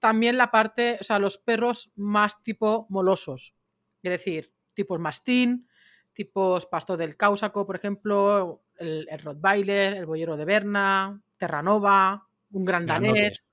también 0.00 0.36
la 0.36 0.50
parte, 0.50 0.98
o 1.00 1.04
sea, 1.04 1.18
los 1.18 1.38
perros 1.38 1.92
más 1.94 2.42
tipo 2.42 2.86
molosos, 2.88 3.54
es 4.02 4.10
decir, 4.10 4.52
tipos 4.72 4.98
mastín, 4.98 5.68
tipos 6.12 6.66
pastor 6.66 6.96
del 6.98 7.16
Cáusaco, 7.16 7.66
por 7.66 7.76
ejemplo, 7.76 8.64
el, 8.76 9.06
Rottweiler, 9.22 9.94
el 9.94 10.06
Boyero 10.06 10.36
de 10.36 10.44
Berna, 10.44 11.20
Terranova, 11.36 12.26
un 12.52 12.64
Gran 12.64 12.86
Danés, 12.86 13.44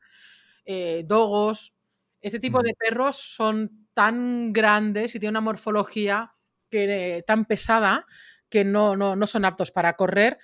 eh, 0.66 1.04
Dogos. 1.06 1.74
Este 2.22 2.40
tipo 2.40 2.60
mm. 2.60 2.64
de 2.64 2.76
perros 2.76 3.18
son 3.18 3.88
tan 3.94 4.54
grandes 4.54 5.16
y 5.16 5.20
tienen 5.20 5.34
una 5.34 5.42
morfología 5.42 6.34
que, 6.70 7.24
tan 7.26 7.46
pesada 7.46 8.06
que 8.50 8.64
no, 8.64 8.96
no, 8.96 9.28
son 9.28 9.46
aptos 9.46 9.72
para 9.72 9.96
correr 9.96 10.38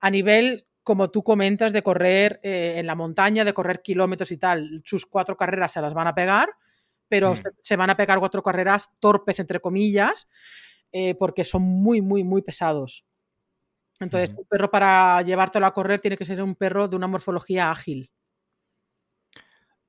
a 0.00 0.10
nivel, 0.10 0.66
como 0.82 1.10
tú 1.10 1.22
comentas, 1.22 1.72
de 1.72 1.82
correr 1.82 2.40
eh, 2.42 2.74
en 2.76 2.86
la 2.86 2.94
montaña, 2.94 3.44
de 3.44 3.54
correr 3.54 3.82
kilómetros 3.82 4.32
y 4.32 4.38
tal. 4.38 4.82
Sus 4.84 5.06
cuatro 5.06 5.36
carreras 5.36 5.72
se 5.72 5.80
las 5.80 5.94
van 5.94 6.06
a 6.06 6.14
pegar, 6.14 6.50
pero 7.08 7.34
mm. 7.34 7.38
se 7.62 7.76
van 7.76 7.90
a 7.90 7.96
pegar 7.96 8.18
cuatro 8.18 8.42
carreras 8.42 8.90
torpes, 8.98 9.38
entre 9.38 9.60
comillas, 9.60 10.26
eh, 10.90 11.14
porque 11.14 11.44
son 11.44 11.62
muy, 11.62 12.00
muy, 12.00 12.24
muy 12.24 12.42
pesados. 12.42 13.06
Entonces, 14.00 14.34
un 14.34 14.46
perro 14.46 14.70
para 14.70 15.20
llevártelo 15.20 15.66
a 15.66 15.74
correr 15.74 16.00
tiene 16.00 16.16
que 16.16 16.24
ser 16.24 16.42
un 16.42 16.54
perro 16.54 16.88
de 16.88 16.96
una 16.96 17.06
morfología 17.06 17.70
ágil. 17.70 18.10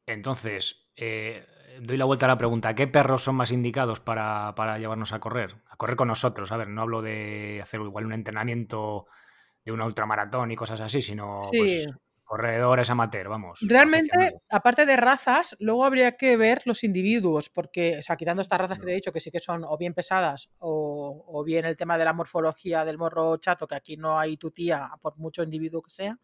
Entonces, 0.06 0.81
eh, 0.96 1.46
doy 1.82 1.98
la 1.98 2.06
vuelta 2.06 2.26
a 2.26 2.30
la 2.30 2.38
pregunta. 2.38 2.76
¿Qué 2.76 2.88
perros 2.88 3.24
son 3.24 3.36
más 3.36 3.52
indicados 3.52 4.00
para, 4.00 4.78
llevarnos 4.78 5.14
a 5.14 5.20
correr? 5.20 5.56
A 5.70 5.76
correr 5.76 5.96
con 5.96 6.08
nosotros. 6.08 6.52
A 6.52 6.58
ver, 6.58 6.68
no 6.70 6.82
hablo 6.82 7.02
de 7.02 7.60
hacer 7.62 7.82
igual 7.82 8.06
un 8.06 8.14
entrenamiento 8.14 9.08
de 9.64 9.72
una 9.72 9.86
ultramaratón 9.86 10.52
y 10.52 10.56
cosas 10.56 10.82
así, 10.82 11.02
sino 11.02 11.42
pues, 11.52 11.88
corredores 12.32 12.90
amateur, 12.90 13.28
vamos. 13.28 13.60
Realmente, 13.68 14.40
aparte 14.50 14.86
de 14.86 14.96
razas, 14.96 15.54
luego 15.60 15.84
habría 15.84 16.16
que 16.16 16.38
ver 16.38 16.62
los 16.64 16.86
individuos, 16.86 17.50
porque, 17.50 17.98
o 18.00 18.02
sea, 18.02 18.16
quitando 18.16 18.42
estas 18.42 18.58
razas 18.58 18.80
que 18.80 18.86
te 18.86 18.92
he 18.94 18.96
dicho, 18.96 19.12
que 19.12 19.20
sí 19.20 19.30
que 19.32 19.42
son 19.42 19.66
o 19.66 19.78
bien 19.78 19.94
pesadas, 19.94 20.50
o, 20.60 21.44
bien 21.46 21.66
el 21.66 21.76
tema 21.76 21.98
de 21.98 22.06
la 22.06 22.14
morfología 22.14 22.86
del 22.86 22.98
morro 22.98 23.36
chato, 23.36 23.68
que 23.68 23.76
aquí 23.76 23.98
no 23.98 24.18
hay 24.18 24.38
tu 24.38 24.50
tía, 24.50 24.90
por 25.02 25.18
mucho 25.18 25.44
individuo 25.44 25.82
que 25.82 25.92
sea. 25.92 26.18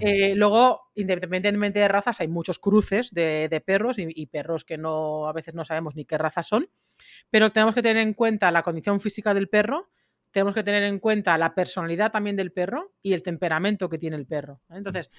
Eh, 0.00 0.34
luego, 0.34 0.90
independientemente 0.94 1.78
de 1.78 1.88
razas, 1.88 2.20
hay 2.20 2.28
muchos 2.28 2.58
cruces 2.58 3.10
de, 3.12 3.62
perros 3.64 3.98
y, 3.98 4.06
y, 4.08 4.26
perros 4.26 4.64
que 4.64 4.76
no 4.76 5.26
a 5.26 5.32
veces 5.32 5.54
no 5.54 5.64
sabemos 5.64 5.96
ni 5.96 6.04
qué 6.04 6.18
razas 6.18 6.46
son, 6.46 6.68
pero 7.30 7.52
tenemos 7.52 7.74
que 7.74 7.82
tener 7.82 7.98
en 7.98 8.14
cuenta 8.14 8.50
la 8.50 8.62
condición 8.62 9.00
física 9.00 9.32
del 9.32 9.48
perro 9.48 9.88
tenemos 10.36 10.54
que 10.54 10.62
tener 10.62 10.82
en 10.82 10.98
cuenta 10.98 11.38
la 11.38 11.54
personalidad 11.54 12.12
también 12.12 12.36
del 12.36 12.52
perro 12.52 12.92
y 13.00 13.14
el 13.14 13.22
temperamento 13.22 13.88
que 13.88 13.96
tiene 13.96 14.16
el 14.16 14.26
perro. 14.26 14.60
Entonces, 14.68 15.10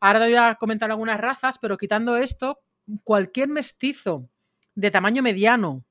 ahora 0.00 0.20
te 0.20 0.26
voy 0.26 0.36
a 0.36 0.54
comentar 0.54 0.88
algunas 0.88 1.20
razas, 1.20 1.58
pero 1.58 1.76
quitando 1.76 2.16
esto, 2.16 2.60
cualquier 3.02 3.48
mestizo 3.48 4.30
de 4.76 4.92
tamaño 4.92 5.20
mediano, 5.20 5.84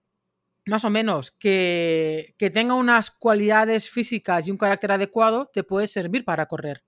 más 0.67 0.85
o 0.85 0.89
menos, 0.89 1.31
que, 1.31 2.33
que 2.37 2.49
tenga 2.49 2.75
unas 2.75 3.11
cualidades 3.11 3.89
físicas 3.89 4.47
y 4.47 4.51
un 4.51 4.57
carácter 4.57 4.93
adecuado, 4.93 5.49
te 5.53 5.65
puede 5.65 5.87
servir 5.87 6.23
para 6.23 6.45
correr. 6.45 6.81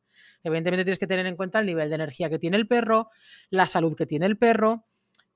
Evidentemente 0.44 0.84
tienes 0.84 1.00
que 1.00 1.08
tener 1.08 1.26
en 1.26 1.36
cuenta 1.36 1.60
el 1.60 1.66
nivel 1.66 1.90
de 1.90 1.96
energía 1.96 2.30
que 2.30 2.40
tiene 2.40 2.58
el 2.58 2.68
perro, 2.68 3.10
la 3.50 3.68
salud 3.68 3.96
que 3.96 4.06
tiene 4.06 4.26
el 4.26 4.38
perro, 4.38 4.86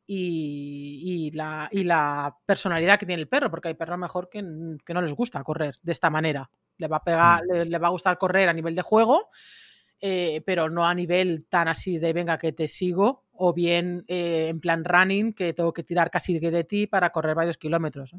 y, 0.10 1.32
la, 1.34 1.68
y, 1.72 1.84
la, 1.84 2.36
personalidad 2.46 2.98
que 2.98 3.06
tiene 3.06 3.22
el 3.22 3.28
perro, 3.28 3.52
porque 3.52 3.68
hay 3.68 3.74
perros 3.74 4.00
mejor 4.00 4.30
que, 4.30 4.42
no 4.42 5.02
les 5.02 5.14
gusta 5.14 5.44
correr 5.44 5.76
de 5.82 5.92
esta 5.92 6.10
manera. 6.10 6.50
Le 6.78 6.88
va 6.88 6.98
a 6.98 7.04
pegar, 7.04 7.44
hmm. 7.44 7.70
le, 7.70 7.78
va 7.78 7.88
a 7.88 7.92
gustar 7.92 8.18
correr 8.18 8.48
a 8.48 8.54
nivel 8.54 8.76
de 8.76 8.82
juego, 8.82 9.30
eh, 10.00 10.42
pero 10.46 10.70
no 10.70 10.86
a 10.86 10.94
nivel 10.94 11.48
tan 11.48 11.68
así 11.68 11.98
de 11.98 12.14
venga 12.14 12.38
que 12.38 12.54
te 12.54 12.68
sigo, 12.68 13.26
o 13.34 13.54
bien 13.54 14.06
eh, 14.08 14.48
en 14.50 14.60
plan 14.60 14.86
running, 14.86 15.34
que 15.34 15.54
tengo 15.54 15.74
que 15.74 15.84
tirar 15.84 16.10
casi 16.10 16.40
de 16.40 16.64
ti 16.64 16.88
para 16.88 17.12
correr 17.12 17.36
varios 17.36 17.58
kilómetros. 17.58 18.16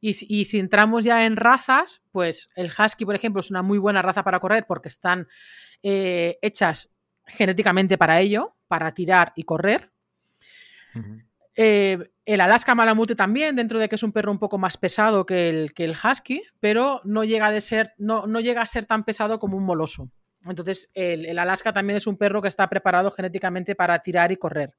Y, 0.00 0.14
si 0.14 0.58
entramos 0.58 1.04
ya 1.04 1.26
en 1.26 1.36
razas, 1.36 2.02
pues 2.12 2.50
el 2.54 2.70
husky, 2.70 3.04
por 3.04 3.14
ejemplo, 3.14 3.40
es 3.40 3.50
una 3.50 3.62
muy 3.62 3.78
buena 3.78 4.00
raza 4.00 4.22
para 4.22 4.38
correr 4.38 4.64
porque 4.66 4.88
están 4.88 5.26
eh, 5.82 6.38
hechas 6.40 6.90
genéticamente 7.26 7.98
para 7.98 8.20
ello, 8.20 8.54
para 8.68 8.92
tirar 8.92 9.32
y 9.34 9.42
correr. 9.42 9.90
Eh, 11.56 11.98
el 12.24 12.40
Alaska 12.40 12.74
Malamute 12.74 13.16
también, 13.16 13.56
dentro 13.56 13.80
de 13.80 13.88
que 13.88 13.96
es 13.96 14.02
un 14.02 14.12
perro 14.12 14.30
un 14.30 14.38
poco 14.38 14.58
más 14.58 14.76
pesado 14.76 15.26
que 15.26 15.48
el, 15.48 15.74
que 15.74 15.84
el 15.84 15.96
Husky, 15.96 16.42
pero 16.60 17.00
no 17.04 17.24
llega, 17.24 17.50
de 17.50 17.60
ser, 17.60 17.94
no, 17.98 18.26
no 18.26 18.38
llega 18.38 18.62
a 18.62 18.66
ser 18.66 18.84
tan 18.84 19.04
pesado 19.04 19.40
como 19.40 19.56
un 19.56 19.64
moloso. 19.64 20.10
Entonces, 20.44 20.90
el, 20.94 21.38
Alaska 21.38 21.72
también 21.72 21.96
es 21.96 22.06
un 22.06 22.16
perro 22.16 22.40
que 22.40 22.48
está 22.48 22.68
preparado 22.68 23.10
genéticamente 23.10 23.74
para 23.74 23.98
tirar 24.00 24.30
y 24.30 24.36
correr. 24.36 24.74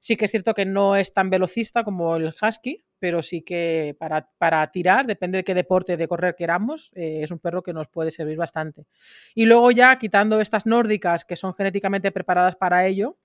Sí 0.00 0.16
que 0.16 0.24
es 0.24 0.30
cierto 0.30 0.54
que 0.54 0.64
no 0.64 0.96
es 0.96 1.12
tan 1.12 1.28
velocista 1.28 1.84
como 1.84 2.16
el 2.16 2.32
husky, 2.42 2.82
pero 2.98 3.20
sí 3.20 3.42
que 3.42 3.94
para, 3.98 4.66
tirar, 4.72 5.06
depende 5.06 5.38
de 5.38 5.44
qué 5.44 5.54
deporte 5.54 5.98
de 5.98 6.08
correr 6.08 6.34
queramos, 6.34 6.90
eh, 6.94 7.20
es 7.22 7.30
un 7.30 7.38
perro 7.38 7.62
que 7.62 7.74
nos 7.74 7.86
puede 7.88 8.10
servir 8.10 8.38
bastante. 8.38 8.86
Y 9.34 9.44
luego 9.44 9.70
ya 9.70 9.98
quitando 9.98 10.40
estas 10.40 10.64
nórdicas 10.64 11.26
que 11.26 11.36
son 11.36 11.54
genéticamente 11.54 12.12
preparadas 12.12 12.56
para 12.56 12.86
ello, 12.86 13.18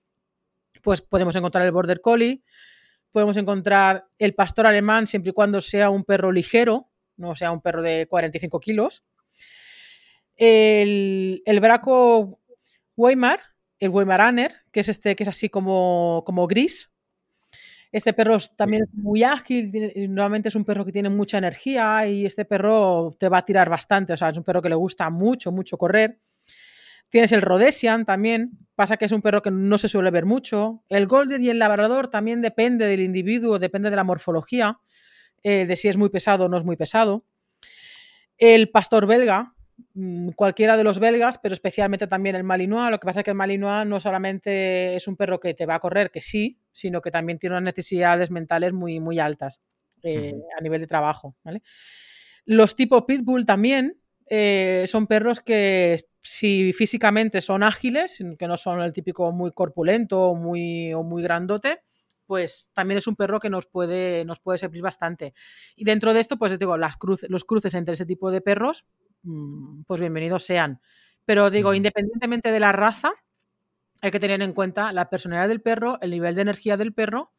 pues 0.82 1.02
podemos 1.02 1.34
encontrar 1.38 1.66
el 1.66 1.72
Border 1.72 2.02
Collie, 2.02 2.44
podemos 3.10 3.38
encontrar 3.38 4.08
el 4.20 4.36
pastor 4.36 4.68
alemán 4.68 5.08
siempre 5.08 5.30
y 5.30 5.34
cuando 5.34 5.62
sea 5.62 5.90
un 5.90 6.04
perro 6.04 6.30
ligero, 6.30 6.90
no 7.16 7.36
sea 7.36 7.52
un 7.52 7.62
perro 7.62 7.82
de 7.84 8.06
45 8.10 8.60
kilos. 8.60 9.02
El, 10.36 11.42
el 11.46 11.60
Braco 11.62 12.42
Weimar, 12.98 13.40
el 13.80 13.90
Weimaraner, 13.90 14.54
que 14.72 14.80
es 14.80 14.90
este 14.90 15.16
que 15.16 15.24
es 15.24 15.30
así 15.30 15.50
como, 15.50 16.24
como 16.26 16.48
gris. 16.48 16.92
Este 17.92 18.14
perro 18.14 18.38
también 18.58 18.84
es 18.84 18.94
muy 18.94 19.24
ágil, 19.24 19.72
normalmente 20.10 20.50
es 20.50 20.56
un 20.56 20.66
perro 20.66 20.84
que 20.84 20.92
tiene 20.92 21.10
mucha 21.10 21.38
energía 21.38 22.06
y 22.08 22.26
este 22.26 22.44
perro 22.44 23.16
te 23.18 23.30
va 23.30 23.38
a 23.38 23.46
tirar 23.46 23.70
bastante, 23.70 24.12
o 24.12 24.18
sea, 24.18 24.30
es 24.30 24.38
un 24.38 24.44
perro 24.44 24.62
que 24.62 24.68
le 24.68 24.76
gusta 24.76 25.10
mucho, 25.10 25.52
mucho 25.52 25.78
correr. 25.78 26.20
Tienes 27.08 27.32
el 27.32 27.42
Rhodesian 27.42 28.04
también, 28.04 28.52
pasa 28.76 28.98
que 28.98 29.06
es 29.06 29.12
un 29.14 29.22
perro 29.22 29.42
que 29.42 29.52
no 29.52 29.78
se 29.78 29.88
suele 29.88 30.12
ver 30.12 30.26
mucho. 30.26 30.84
El 30.90 31.08
Golden 31.08 31.42
y 31.42 31.50
el 31.50 31.60
Labrador 31.60 32.10
también 32.10 32.42
depende 32.42 32.86
del 32.86 33.00
individuo, 33.00 33.60
depende 33.60 33.90
de 33.90 33.96
la 33.96 34.04
morfología, 34.04 34.80
eh, 35.44 35.66
de 35.66 35.76
si 35.78 35.88
es 35.88 35.96
muy 35.96 36.10
pesado 36.10 36.46
o 36.46 36.50
no 36.50 36.58
es 36.58 36.66
muy 36.66 36.76
pesado. 36.76 37.24
El 38.38 38.70
pastor 38.70 39.06
belga, 39.06 39.55
cualquiera 40.36 40.78
de 40.78 40.84
los 40.84 41.00
belgas, 41.00 41.38
pero 41.38 41.54
especialmente 41.54 42.08
también 42.08 42.36
el 42.36 42.44
Malinois. 42.44 42.92
Lo 42.92 43.00
que 43.00 43.06
pasa 43.06 43.22
es 43.22 43.24
que 43.24 43.32
el 43.32 43.38
Malinois 43.38 43.86
no 43.88 44.00
solamente 44.00 44.96
es 44.96 45.08
un 45.08 45.16
perro 45.16 45.40
que 45.40 45.54
te 45.54 45.66
va 45.66 45.76
a 45.76 45.80
correr, 45.80 46.12
que 46.12 46.22
sí, 46.22 46.60
sino 46.72 47.02
que 47.02 47.12
también 47.12 47.40
tiene 47.40 47.56
unas 47.56 47.66
necesidades 47.66 48.32
mentales 48.32 48.74
muy, 48.74 49.00
muy 49.00 49.20
altas 49.20 49.62
eh, 50.04 50.34
a 50.58 50.62
nivel 50.62 50.82
de 50.82 50.88
trabajo. 50.88 51.36
Los 52.46 52.76
tipo 52.76 53.06
Pitbull 53.06 53.46
también 53.46 54.00
eh, 54.30 54.86
son 54.88 55.08
perros 55.08 55.40
que 55.40 56.06
si 56.22 56.74
físicamente 56.74 57.42
son 57.42 57.64
ágiles, 57.64 58.24
que 58.40 58.48
no 58.48 58.58
son 58.58 58.82
el 58.82 58.94
típico 58.94 59.32
muy 59.32 59.52
corpulento 59.52 60.22
o 60.22 60.36
muy, 60.36 60.94
o 60.94 61.04
muy 61.04 61.22
grandote, 61.22 61.82
pues 62.26 62.70
también 62.74 62.98
es 62.98 63.08
un 63.08 63.16
perro 63.16 63.40
que 63.40 63.50
nos 63.50 63.68
puede, 63.68 64.26
nos 64.26 64.40
puede 64.40 64.58
servir 64.58 64.82
bastante. 64.82 65.34
Y 65.76 65.86
dentro 65.86 66.14
de 66.14 66.20
esto, 66.20 66.38
pues 66.38 66.58
digo, 66.58 66.78
las 66.78 66.96
los 67.30 67.44
cruces 67.44 67.74
entre 67.76 67.94
ese 67.94 68.06
tipo 68.06 68.32
de 68.32 68.42
perros, 68.42 68.86
mm, 69.05 69.05
pues 69.86 70.00
bienvenidos 70.00 70.44
sean. 70.44 70.82
Pero 71.26 71.50
digo, 71.50 71.74
independientemente 71.74 72.52
de 72.52 72.60
la 72.60 72.72
raza, 72.72 73.12
hay 74.02 74.12
que 74.12 74.20
tener 74.20 74.42
en 74.42 74.54
cuenta 74.54 74.92
la 74.92 75.10
personalidad 75.10 75.48
del 75.48 75.62
perro, 75.62 75.98
el 76.02 76.12
nivel 76.12 76.36
de 76.36 76.44
energía 76.44 76.78
del 76.78 76.94
perro, 76.94 77.34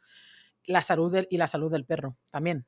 la 0.64 0.82
salud 0.82 1.16
y 1.30 1.36
la 1.36 1.46
salud 1.46 1.70
del 1.70 1.84
perro 1.84 2.16
también. 2.30 2.66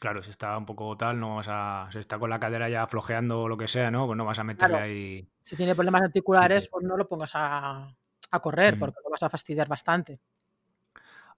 Claro, 0.00 0.22
si 0.22 0.30
está 0.30 0.58
un 0.58 0.66
poco 0.66 0.96
tal, 0.96 1.18
no 1.18 1.36
vas 1.36 1.48
a. 1.48 1.88
Si 1.90 1.98
está 1.98 2.18
con 2.18 2.28
la 2.28 2.38
cadera 2.38 2.68
ya 2.68 2.86
flojeando 2.86 3.42
o 3.42 3.48
lo 3.48 3.56
que 3.56 3.68
sea, 3.68 3.90
¿no? 3.90 4.06
Pues 4.06 4.16
no 4.16 4.24
vas 4.26 4.38
a 4.38 4.44
meterle 4.44 4.76
ahí. 4.76 5.28
Si 5.44 5.56
tiene 5.56 5.74
problemas 5.74 6.02
articulares, 6.02 6.68
pues 6.68 6.84
no 6.84 6.96
lo 6.96 7.08
pongas 7.08 7.30
a, 7.34 7.96
correr, 8.42 8.78
porque 8.78 8.98
lo 9.02 9.10
vas 9.10 9.22
a 9.22 9.30
fastidiar 9.30 9.68
bastante 9.68 10.20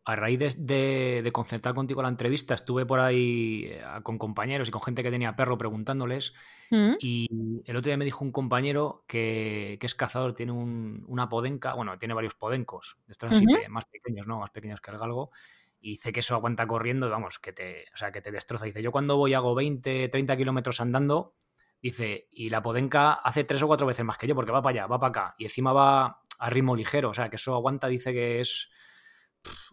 a 0.09 0.17
raíz 0.17 0.39
de, 0.39 1.21
de, 1.23 1.33
concertar 1.33 1.75
contigo 1.75 2.01
la 2.01 2.09
entrevista, 2.09 2.55
estuve 2.55 2.87
por 2.87 2.99
ahí 2.99 3.67
eh, 3.67 3.83
con 4.03 4.17
compañeros 4.17 4.67
y 4.67 4.71
con 4.71 4.81
gente 4.81 5.03
que 5.03 5.11
tenía 5.11 5.37
perro 5.37 5.59
preguntándoles. 5.59 6.33
Mm. 6.71 6.93
Y 6.99 7.61
el 7.67 7.77
otro 7.77 7.91
día 7.91 7.99
me 7.99 8.07
dijo 8.07 8.25
un 8.25 8.33
compañero 8.33 9.05
que, 9.07 9.79
es 9.79 9.95
cazador, 9.95 10.33
tiene 10.33 10.53
una 10.53 11.29
podenca, 11.29 11.75
bueno, 11.75 11.99
tiene 11.99 12.15
varios 12.15 12.33
podencos, 12.33 12.97
estos 13.07 13.33
así 13.33 13.45
más 13.69 13.85
pequeños, 13.85 14.27
¿no? 14.27 14.39
Más 14.39 14.49
pequeños 14.49 14.81
que 14.81 14.93
el 14.93 14.97
galgo. 14.97 15.31
Y 15.79 15.91
dice 15.91 16.11
que 16.11 16.21
eso 16.21 16.35
aguanta 16.35 16.67
corriendo, 16.67 17.11
vamos, 17.11 17.39
que 17.39 17.53
te, 17.53 17.85
o 17.93 17.97
sea, 17.99 18.11
que 18.11 18.23
te 18.23 18.33
destroza. 18.33 18.65
Dice, 18.65 18.81
yo 18.81 18.91
cuando 18.91 19.19
voy 19.19 19.35
hago 19.35 19.55
20, 19.55 20.09
30 20.09 20.37
kilómetros 20.39 20.81
andando, 20.81 21.35
dice, 21.83 22.29
y 22.31 22.49
la 22.49 22.63
podenca 22.63 23.13
hace 23.13 23.45
tres 23.45 23.63
o 23.63 23.67
cuatro 23.67 23.87
veces 23.87 24.07
más 24.07 24.17
que 24.17 24.27
yo, 24.27 24.35
porque 24.35 24.53
va 24.53 24.63
para 24.63 24.85
allá, 24.85 24.87
va 24.87 24.99
para 24.99 25.11
acá, 25.11 25.35
y 25.37 25.45
encima 25.45 25.75
va 25.75 26.23
a 26.39 26.49
ritmo 26.49 26.75
ligero, 26.75 27.11
o 27.11 27.15
sea, 27.15 27.29
que 27.29 27.37
eso 27.37 27.55
aguanta, 27.55 27.89
dice 27.89 28.15
que 28.15 28.41
es 28.41 28.71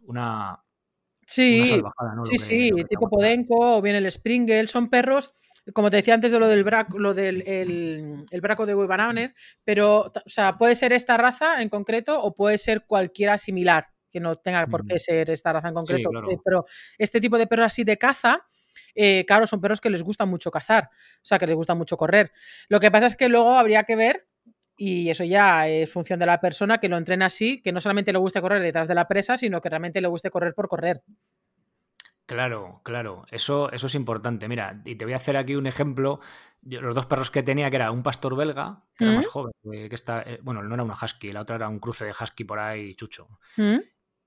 una. 0.03 0.61
Sí, 1.27 1.81
sí, 2.25 2.37
sí, 2.37 2.71
tipo 2.87 3.09
Podenco 3.09 3.77
o 3.77 3.81
bien 3.81 3.95
el 3.95 4.11
Springle, 4.11 4.67
son 4.67 4.89
perros 4.89 5.33
como 5.73 5.89
te 5.89 5.97
decía 5.97 6.13
antes 6.13 6.31
de 6.31 6.39
lo 6.39 6.47
del 6.47 6.63
braco, 6.63 6.99
lo 6.99 7.13
del 7.13 7.41
el, 7.47 8.41
braco 8.41 8.65
de 8.65 8.75
Webanauner, 8.75 9.33
pero 9.63 10.01
o 10.01 10.29
sea, 10.29 10.57
puede 10.57 10.75
ser 10.75 10.93
esta 10.93 11.17
raza 11.17 11.61
en 11.61 11.69
concreto 11.69 12.21
o 12.21 12.35
puede 12.35 12.57
ser 12.57 12.85
cualquiera 12.85 13.37
similar, 13.37 13.87
que 14.11 14.19
no 14.19 14.35
tenga 14.35 14.67
por 14.67 14.85
qué 14.85 14.99
ser 14.99 15.29
esta 15.29 15.53
raza 15.53 15.69
en 15.69 15.73
concreto. 15.73 16.09
Eh, 16.29 16.37
pero 16.43 16.65
este 16.97 17.19
tipo 17.19 17.37
de 17.37 17.47
perros 17.47 17.67
así 17.67 17.83
de 17.83 17.97
caza, 17.97 18.45
eh, 18.93 19.25
claro, 19.25 19.47
son 19.47 19.59
perros 19.59 19.81
que 19.81 19.89
les 19.89 20.03
gusta 20.03 20.25
mucho 20.25 20.51
cazar, 20.51 20.89
o 21.17 21.25
sea, 21.25 21.39
que 21.39 21.47
les 21.47 21.55
gusta 21.55 21.73
mucho 21.73 21.97
correr. 21.97 22.31
Lo 22.69 22.79
que 22.79 22.91
pasa 22.91 23.07
es 23.07 23.15
que 23.15 23.27
luego 23.27 23.57
habría 23.57 23.83
que 23.83 23.95
ver 23.95 24.27
y 24.77 25.09
eso 25.09 25.23
ya 25.23 25.67
es 25.67 25.91
función 25.91 26.19
de 26.19 26.25
la 26.25 26.39
persona 26.39 26.79
que 26.79 26.89
lo 26.89 26.97
entrena 26.97 27.27
así, 27.27 27.61
que 27.61 27.71
no 27.71 27.79
solamente 27.79 28.11
le 28.11 28.19
guste 28.19 28.41
correr 28.41 28.61
detrás 28.61 28.87
de 28.87 28.95
la 28.95 29.07
presa, 29.07 29.37
sino 29.37 29.61
que 29.61 29.69
realmente 29.69 30.01
le 30.01 30.07
guste 30.07 30.29
correr 30.29 30.53
por 30.53 30.67
correr. 30.67 31.03
Claro, 32.25 32.81
claro, 32.83 33.25
eso, 33.29 33.71
eso 33.71 33.87
es 33.87 33.95
importante. 33.95 34.47
Mira, 34.47 34.81
y 34.83 34.95
te 34.95 35.05
voy 35.05 35.13
a 35.13 35.17
hacer 35.17 35.37
aquí 35.37 35.55
un 35.55 35.67
ejemplo. 35.67 36.19
los 36.63 36.95
dos 36.95 37.05
perros 37.05 37.29
que 37.29 37.43
tenía, 37.43 37.69
que 37.69 37.75
era 37.75 37.91
un 37.91 38.01
pastor 38.01 38.35
belga, 38.35 38.83
que 38.97 39.05
era 39.05 39.13
más 39.13 39.27
joven, 39.27 39.53
que 39.63 39.93
está, 39.93 40.23
eh, 40.23 40.39
bueno, 40.41 40.63
no 40.63 40.73
era 40.73 40.83
una 40.83 40.95
husky, 40.99 41.31
la 41.31 41.41
otra 41.41 41.57
era 41.57 41.69
un 41.69 41.79
cruce 41.79 42.05
de 42.05 42.11
husky 42.19 42.43
por 42.43 42.59
ahí 42.59 42.95
chucho. 42.95 43.27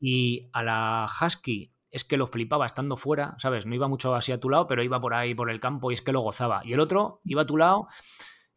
Y 0.00 0.49
a 0.52 0.62
la 0.62 1.09
husky 1.21 1.75
es 1.90 2.05
que 2.05 2.17
lo 2.17 2.28
flipaba 2.28 2.67
estando 2.67 2.97
fuera, 2.97 3.35
¿sabes? 3.38 3.67
No 3.67 3.75
iba 3.75 3.88
mucho 3.88 4.14
así 4.14 4.31
a 4.31 4.38
tu 4.38 4.49
lado, 4.49 4.69
pero 4.69 4.84
iba 4.84 5.00
por 5.00 5.15
ahí 5.15 5.34
por 5.34 5.50
el 5.50 5.58
campo 5.58 5.91
y 5.91 5.95
es 5.95 6.02
que 6.02 6.13
lo 6.13 6.21
gozaba. 6.21 6.61
Y 6.65 6.75
el 6.75 6.80
otro 6.80 7.21
iba 7.25 7.43
a 7.43 7.47
tu 7.47 7.56
lado 7.56 7.89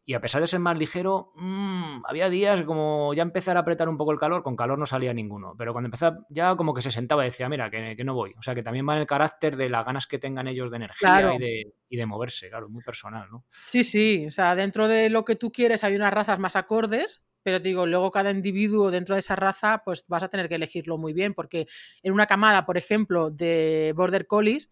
y 0.04 0.14
a 0.14 0.20
pesar 0.20 0.40
de 0.40 0.48
ser 0.48 0.58
más 0.58 0.76
ligero, 0.76 1.32
mmm, 1.36 2.00
había 2.04 2.28
días 2.28 2.62
como 2.62 3.14
ya 3.14 3.22
empezar 3.22 3.56
a 3.56 3.60
apretar 3.60 3.88
un 3.88 3.96
poco 3.96 4.10
el 4.10 4.18
calor, 4.18 4.42
con 4.42 4.56
calor 4.56 4.78
no 4.78 4.86
salía 4.86 5.14
ninguno, 5.14 5.54
pero 5.56 5.72
cuando 5.72 5.86
empezaba 5.86 6.18
ya 6.28 6.56
como 6.56 6.74
que 6.74 6.82
se 6.82 6.90
sentaba 6.90 7.24
y 7.24 7.28
decía, 7.28 7.48
mira, 7.48 7.70
que, 7.70 8.02
no 8.04 8.14
voy. 8.14 8.34
O 8.36 8.42
sea, 8.42 8.54
que 8.54 8.64
también 8.64 8.88
va 8.88 8.94
en 8.94 9.00
el 9.00 9.06
carácter 9.06 9.56
de 9.56 9.68
las 9.68 9.84
ganas 9.86 10.06
que 10.06 10.18
tengan 10.18 10.48
ellos 10.48 10.70
de 10.70 10.76
energía 10.76 11.34
y, 11.34 11.38
de, 11.38 11.74
y, 11.88 11.96
de, 11.96 12.06
moverse, 12.06 12.48
claro, 12.48 12.68
muy 12.68 12.82
personal, 12.82 13.28
¿no? 13.30 13.44
Sí, 13.66 13.84
sí, 13.84 14.26
o 14.26 14.32
sea, 14.32 14.56
dentro 14.56 14.88
de 14.88 15.08
lo 15.08 15.24
que 15.24 15.36
tú 15.36 15.52
quieres 15.52 15.84
hay 15.84 15.94
unas 15.94 16.12
razas 16.12 16.38
más 16.40 16.56
acordes, 16.56 17.22
pero 17.44 17.60
digo, 17.60 17.86
luego 17.86 18.10
cada 18.10 18.32
individuo 18.32 18.90
dentro 18.90 19.14
de 19.14 19.20
esa 19.20 19.36
raza, 19.36 19.82
pues 19.84 20.04
vas 20.08 20.24
a 20.24 20.28
tener 20.28 20.48
que 20.48 20.56
elegirlo 20.56 20.98
muy 20.98 21.12
bien, 21.12 21.32
porque 21.32 21.66
en 22.02 22.12
una 22.12 22.26
camada, 22.26 22.66
por 22.66 22.76
ejemplo, 22.76 23.30
de 23.30 23.92
Border 23.94 24.26
Collies, 24.26 24.68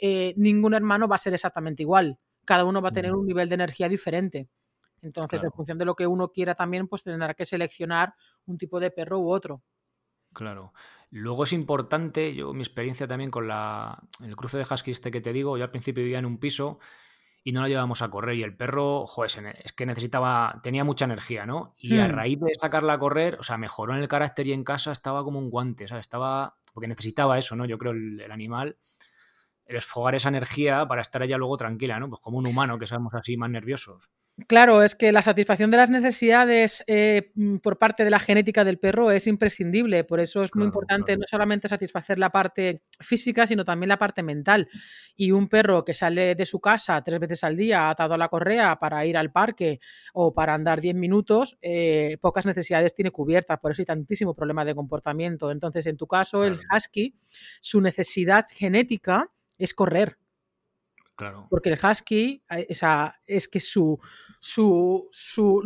eh, 0.00 0.32
ningún 0.36 0.72
hermano 0.72 1.06
va 1.06 1.16
a 1.16 1.18
ser 1.18 1.34
exactamente 1.34 1.82
igual 1.82 2.18
cada 2.44 2.64
uno 2.64 2.80
va 2.80 2.90
a 2.90 2.92
tener 2.92 3.12
un 3.14 3.26
nivel 3.26 3.48
de 3.48 3.54
energía 3.54 3.88
diferente. 3.88 4.48
Entonces, 5.02 5.42
en 5.42 5.52
función 5.52 5.78
de 5.78 5.84
lo 5.84 5.94
que 5.94 6.06
uno 6.06 6.30
quiera 6.30 6.54
también, 6.54 6.88
pues 6.88 7.02
tendrá 7.02 7.34
que 7.34 7.44
seleccionar 7.44 8.14
un 8.46 8.56
tipo 8.56 8.80
de 8.80 8.90
perro 8.90 9.18
u 9.18 9.30
otro. 9.30 9.62
Claro. 10.32 10.72
Luego 11.10 11.44
es 11.44 11.52
importante, 11.52 12.34
yo 12.34 12.52
mi 12.54 12.62
experiencia 12.62 13.06
también 13.06 13.30
con 13.30 13.46
la, 13.46 14.02
el 14.20 14.34
cruce 14.34 14.58
de 14.58 14.66
husky 14.68 14.90
este 14.90 15.10
que 15.10 15.20
te 15.20 15.32
digo, 15.32 15.56
yo 15.56 15.64
al 15.64 15.70
principio 15.70 16.02
vivía 16.02 16.18
en 16.18 16.26
un 16.26 16.38
piso 16.38 16.80
y 17.44 17.52
no 17.52 17.60
lo 17.60 17.68
llevábamos 17.68 18.00
a 18.00 18.10
correr 18.10 18.36
y 18.36 18.42
el 18.42 18.56
perro, 18.56 19.06
joder, 19.06 19.54
es 19.62 19.72
que 19.72 19.86
necesitaba, 19.86 20.60
tenía 20.62 20.82
mucha 20.82 21.04
energía, 21.04 21.44
¿no? 21.44 21.74
Y 21.76 21.98
a 21.98 22.08
hmm. 22.08 22.12
raíz 22.12 22.40
de 22.40 22.54
sacarla 22.54 22.94
a 22.94 22.98
correr, 22.98 23.36
o 23.38 23.42
sea, 23.42 23.58
mejoró 23.58 23.94
en 23.94 24.00
el 24.00 24.08
carácter 24.08 24.46
y 24.46 24.52
en 24.52 24.64
casa 24.64 24.90
estaba 24.90 25.22
como 25.22 25.38
un 25.38 25.50
guante, 25.50 25.86
sea, 25.86 25.98
Estaba, 25.98 26.56
porque 26.72 26.88
necesitaba 26.88 27.38
eso, 27.38 27.54
¿no? 27.54 27.66
Yo 27.66 27.78
creo 27.78 27.92
el 27.92 28.32
animal 28.32 28.78
esfogar 29.66 30.14
esa 30.14 30.28
energía 30.28 30.86
para 30.86 31.02
estar 31.02 31.22
allá 31.22 31.38
luego 31.38 31.56
tranquila, 31.56 31.98
¿no? 31.98 32.08
Pues 32.08 32.20
como 32.20 32.38
un 32.38 32.46
humano 32.46 32.78
que 32.78 32.86
somos 32.86 33.14
así 33.14 33.36
más 33.36 33.50
nerviosos. 33.50 34.10
Claro, 34.48 34.82
es 34.82 34.96
que 34.96 35.12
la 35.12 35.22
satisfacción 35.22 35.70
de 35.70 35.76
las 35.76 35.90
necesidades 35.90 36.82
eh, 36.88 37.30
mm, 37.36 37.58
por 37.58 37.78
parte 37.78 38.02
de 38.02 38.10
la 38.10 38.18
genética 38.18 38.64
del 38.64 38.80
perro 38.80 39.12
es 39.12 39.28
imprescindible. 39.28 40.02
Por 40.02 40.18
eso 40.18 40.42
es 40.42 40.52
muy 40.56 40.64
importante 40.64 41.16
no 41.16 41.22
solamente 41.24 41.68
satisfacer 41.68 42.18
la 42.18 42.30
parte 42.30 42.82
física, 42.98 43.46
sino 43.46 43.64
también 43.64 43.90
la 43.90 43.98
parte 43.98 44.24
mental. 44.24 44.68
Y 45.14 45.30
un 45.30 45.48
perro 45.48 45.84
que 45.84 45.94
sale 45.94 46.34
de 46.34 46.46
su 46.46 46.58
casa 46.60 47.00
tres 47.04 47.20
veces 47.20 47.44
al 47.44 47.56
día 47.56 47.88
atado 47.88 48.14
a 48.14 48.18
la 48.18 48.26
correa 48.26 48.76
para 48.80 49.06
ir 49.06 49.16
al 49.16 49.30
parque 49.30 49.78
o 50.14 50.34
para 50.34 50.54
andar 50.54 50.80
diez 50.80 50.96
minutos, 50.96 51.56
eh, 51.62 52.18
pocas 52.20 52.44
necesidades 52.44 52.92
tiene 52.92 53.12
cubiertas. 53.12 53.60
Por 53.60 53.70
eso 53.70 53.82
hay 53.82 53.86
tantísimo 53.86 54.34
problema 54.34 54.64
de 54.64 54.74
comportamiento. 54.74 55.52
Entonces, 55.52 55.86
en 55.86 55.96
tu 55.96 56.08
caso, 56.08 56.44
el 56.44 56.58
husky, 56.74 57.14
su 57.60 57.80
necesidad 57.80 58.46
genética 58.50 59.30
es 59.58 59.74
correr. 59.74 60.18
Claro. 61.16 61.46
Porque 61.48 61.70
el 61.70 61.78
husky, 61.78 62.42
eh, 62.50 62.66
es 63.26 63.48
que 63.48 63.60
su, 63.60 64.00
su, 64.40 65.08
su 65.12 65.62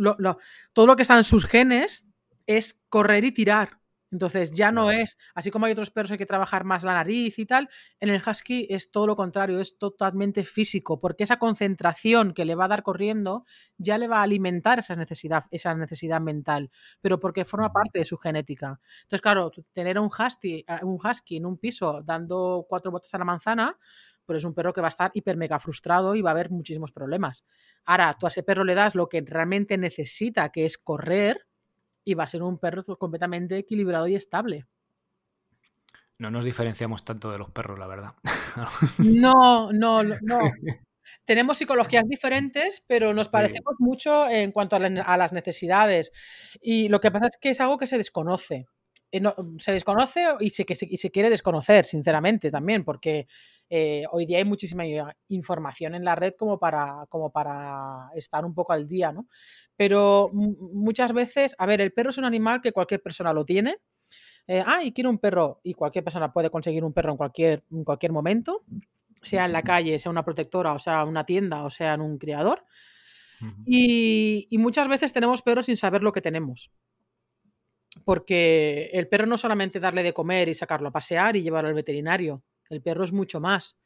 todo 0.73 0.85
lo 0.85 0.95
que 0.95 1.01
está 1.01 1.17
en 1.17 1.23
sus 1.23 1.45
genes 1.45 2.05
es 2.45 2.79
correr 2.89 3.25
y 3.25 3.31
tirar. 3.31 3.78
Entonces 4.11 4.51
ya 4.51 4.71
no 4.71 4.91
es, 4.91 5.17
así 5.35 5.51
como 5.51 5.65
hay 5.65 5.73
otros 5.73 5.91
perros 5.91 6.09
que 6.09 6.13
hay 6.13 6.17
que 6.17 6.25
trabajar 6.25 6.63
más 6.63 6.83
la 6.83 6.93
nariz 6.93 7.37
y 7.39 7.45
tal, 7.45 7.69
en 7.99 8.09
el 8.09 8.21
husky 8.25 8.67
es 8.69 8.91
todo 8.91 9.07
lo 9.07 9.15
contrario, 9.15 9.59
es 9.59 9.77
totalmente 9.77 10.43
físico, 10.43 10.99
porque 10.99 11.23
esa 11.23 11.37
concentración 11.37 12.33
que 12.33 12.45
le 12.45 12.55
va 12.55 12.65
a 12.65 12.69
dar 12.69 12.83
corriendo 12.83 13.45
ya 13.77 13.97
le 13.97 14.07
va 14.07 14.19
a 14.19 14.23
alimentar 14.23 14.79
esa 14.79 14.95
necesidad, 14.95 15.43
esa 15.51 15.75
necesidad 15.75 16.21
mental, 16.21 16.71
pero 17.01 17.19
porque 17.19 17.45
forma 17.45 17.71
parte 17.71 17.99
de 17.99 18.05
su 18.05 18.17
genética. 18.17 18.79
Entonces, 19.03 19.21
claro, 19.21 19.51
tener 19.73 19.99
un 19.99 20.07
husky, 20.07 20.65
un 20.81 20.99
husky 21.03 21.37
en 21.37 21.45
un 21.45 21.57
piso 21.57 22.01
dando 22.03 22.65
cuatro 22.67 22.91
botas 22.91 23.13
a 23.13 23.17
la 23.19 23.25
manzana, 23.25 23.77
pues 24.25 24.37
es 24.37 24.45
un 24.45 24.53
perro 24.53 24.73
que 24.73 24.81
va 24.81 24.87
a 24.87 24.89
estar 24.89 25.09
hiper 25.15 25.37
mega 25.37 25.59
frustrado 25.59 26.13
y 26.13 26.21
va 26.21 26.29
a 26.29 26.33
haber 26.33 26.51
muchísimos 26.51 26.91
problemas. 26.91 27.45
Ahora, 27.85 28.15
tú 28.19 28.27
a 28.27 28.29
ese 28.29 28.43
perro 28.43 28.63
le 28.63 28.75
das 28.75 28.93
lo 28.93 29.09
que 29.09 29.21
realmente 29.21 29.75
necesita, 29.75 30.49
que 30.51 30.65
es 30.65 30.77
correr, 30.77 31.47
y 32.03 32.13
va 32.13 32.23
a 32.23 32.27
ser 32.27 32.43
un 32.43 32.57
perro 32.57 32.83
completamente 32.97 33.57
equilibrado 33.57 34.07
y 34.07 34.15
estable. 34.15 34.65
No 36.19 36.29
nos 36.29 36.43
diferenciamos 36.43 37.05
tanto 37.05 37.31
de 37.31 37.37
los 37.37 37.49
perros, 37.49 37.79
la 37.79 37.87
verdad. 37.87 38.13
No, 38.97 39.71
no, 39.71 40.03
no. 40.03 40.39
Tenemos 41.25 41.57
psicologías 41.57 42.03
diferentes, 42.07 42.83
pero 42.87 43.13
nos 43.13 43.29
parecemos 43.29 43.75
mucho 43.79 44.27
en 44.27 44.51
cuanto 44.51 44.75
a, 44.75 45.17
las 45.17 45.31
necesidades. 45.31 46.11
Y 46.61 46.89
lo 46.89 46.99
que 46.99 47.11
pasa 47.11 47.27
es 47.27 47.37
que 47.37 47.51
es 47.51 47.61
algo 47.61 47.77
que 47.77 47.87
se 47.87 47.97
desconoce. 47.97 48.65
Eh, 49.11 49.21
se 49.59 49.71
desconoce 49.71 50.25
y 50.39 50.49
se, 50.49 50.65
y 50.67 50.97
se 50.97 51.11
quiere 51.11 51.29
desconocer, 51.29 51.85
sinceramente, 51.85 52.51
también, 52.51 52.83
porque 52.83 53.27
eh, 53.69 54.03
hoy 54.11 54.25
día 54.25 54.39
hay 54.39 54.45
muchísima 54.45 54.83
información 55.27 55.93
en 55.93 56.03
la 56.03 56.15
red 56.15 56.33
como 56.37 56.57
para, 56.57 57.05
como 57.09 57.31
para 57.31 58.09
estar 58.15 58.43
un 58.43 58.55
poco 58.55 58.73
al 58.73 58.87
día, 58.87 59.11
¿no? 59.11 59.27
Pero 59.75 60.31
muchas 60.33 61.13
veces, 61.13 61.55
a 61.57 61.65
ver, 61.65 61.79
el 61.79 61.93
perro 61.93 62.09
es 62.09 62.17
un 62.17 62.25
animal 62.25 62.61
que 62.61 62.71
cualquier 62.71 63.01
persona 63.01 63.31
lo 63.31 63.45
tiene. 63.45 63.77
Eh, 64.47 64.63
ah, 64.65 64.83
y 64.83 64.91
quiero 64.91 65.11
un 65.11 65.19
perro, 65.19 65.61
y 65.63 65.75
cualquier 65.75 66.03
persona 66.03 66.33
puede 66.33 66.49
conseguir 66.49 66.83
un 66.83 66.91
perro 66.91 67.11
en 67.11 67.17
cualquier, 67.17 67.63
en 67.71 67.83
cualquier 67.83 68.11
momento, 68.11 68.63
sea 69.21 69.45
en 69.45 69.53
la 69.53 69.61
calle, 69.61 69.99
sea 69.99 70.11
una 70.11 70.25
protectora, 70.25 70.73
o 70.73 70.79
sea 70.79 71.05
una 71.05 71.25
tienda, 71.25 71.63
o 71.63 71.69
sea 71.69 71.93
en 71.93 72.01
un 72.01 72.17
criador. 72.17 72.65
y, 73.65 74.47
muchas 74.57 74.87
veces 74.87 75.13
tenemos 75.13 75.43
perros 75.43 75.67
sin 75.67 75.77
saber 75.77 76.01
lo 76.01 76.11
que 76.11 76.21
tenemos. 76.21 76.71
Porque 78.03 78.89
el 78.93 79.07
perro 79.07 79.27
no 79.27 79.37
solamente 79.37 79.79
darle 79.79 80.03
de 80.03 80.13
comer 80.13 80.49
y 80.49 80.55
sacarlo 80.55 80.89
a 80.89 80.91
pasear 80.91 81.35
y 81.35 81.43
llevarlo 81.43 81.69
al 81.69 81.75
veterinario. 81.75 82.43
El 82.69 82.81
perro 82.81 83.03
es 83.03 83.11
mucho 83.11 83.39
más. 83.39 83.77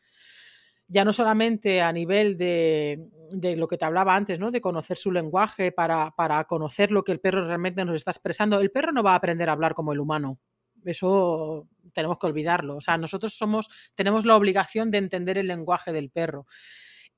Ya 0.87 1.05
no 1.05 1.13
solamente 1.13 1.81
a 1.81 1.91
nivel 1.91 2.37
de, 2.37 3.09
lo 3.57 3.67
que 3.67 3.77
te 3.77 3.85
hablaba 3.85 4.15
antes, 4.15 4.37
¿no? 4.39 4.51
De 4.51 4.61
conocer 4.61 4.97
su 4.97 5.11
lenguaje 5.11 5.71
para, 5.71 6.11
para 6.11 6.43
conocer 6.43 6.91
lo 6.91 7.03
que 7.03 7.13
el 7.13 7.19
perro 7.19 7.47
realmente 7.47 7.83
nos 7.85 7.95
está 7.95 8.11
expresando. 8.11 8.59
El 8.59 8.71
perro 8.71 8.91
no 8.91 9.01
va 9.01 9.13
a 9.13 9.15
aprender 9.15 9.49
a 9.49 9.53
hablar 9.53 9.73
como 9.73 9.93
el 9.93 9.99
humano. 9.99 10.39
Eso 10.85 11.67
tenemos 11.93 12.17
que 12.19 12.27
olvidarlo. 12.27 12.75
O 12.75 12.81
sea, 12.81 12.97
nosotros 12.97 13.33
somos, 13.33 13.69
tenemos 13.95 14.25
la 14.25 14.35
obligación 14.35 14.91
de 14.91 14.97
entender 14.97 15.37
el 15.37 15.47
lenguaje 15.47 15.93
del 15.93 16.09
perro. 16.09 16.45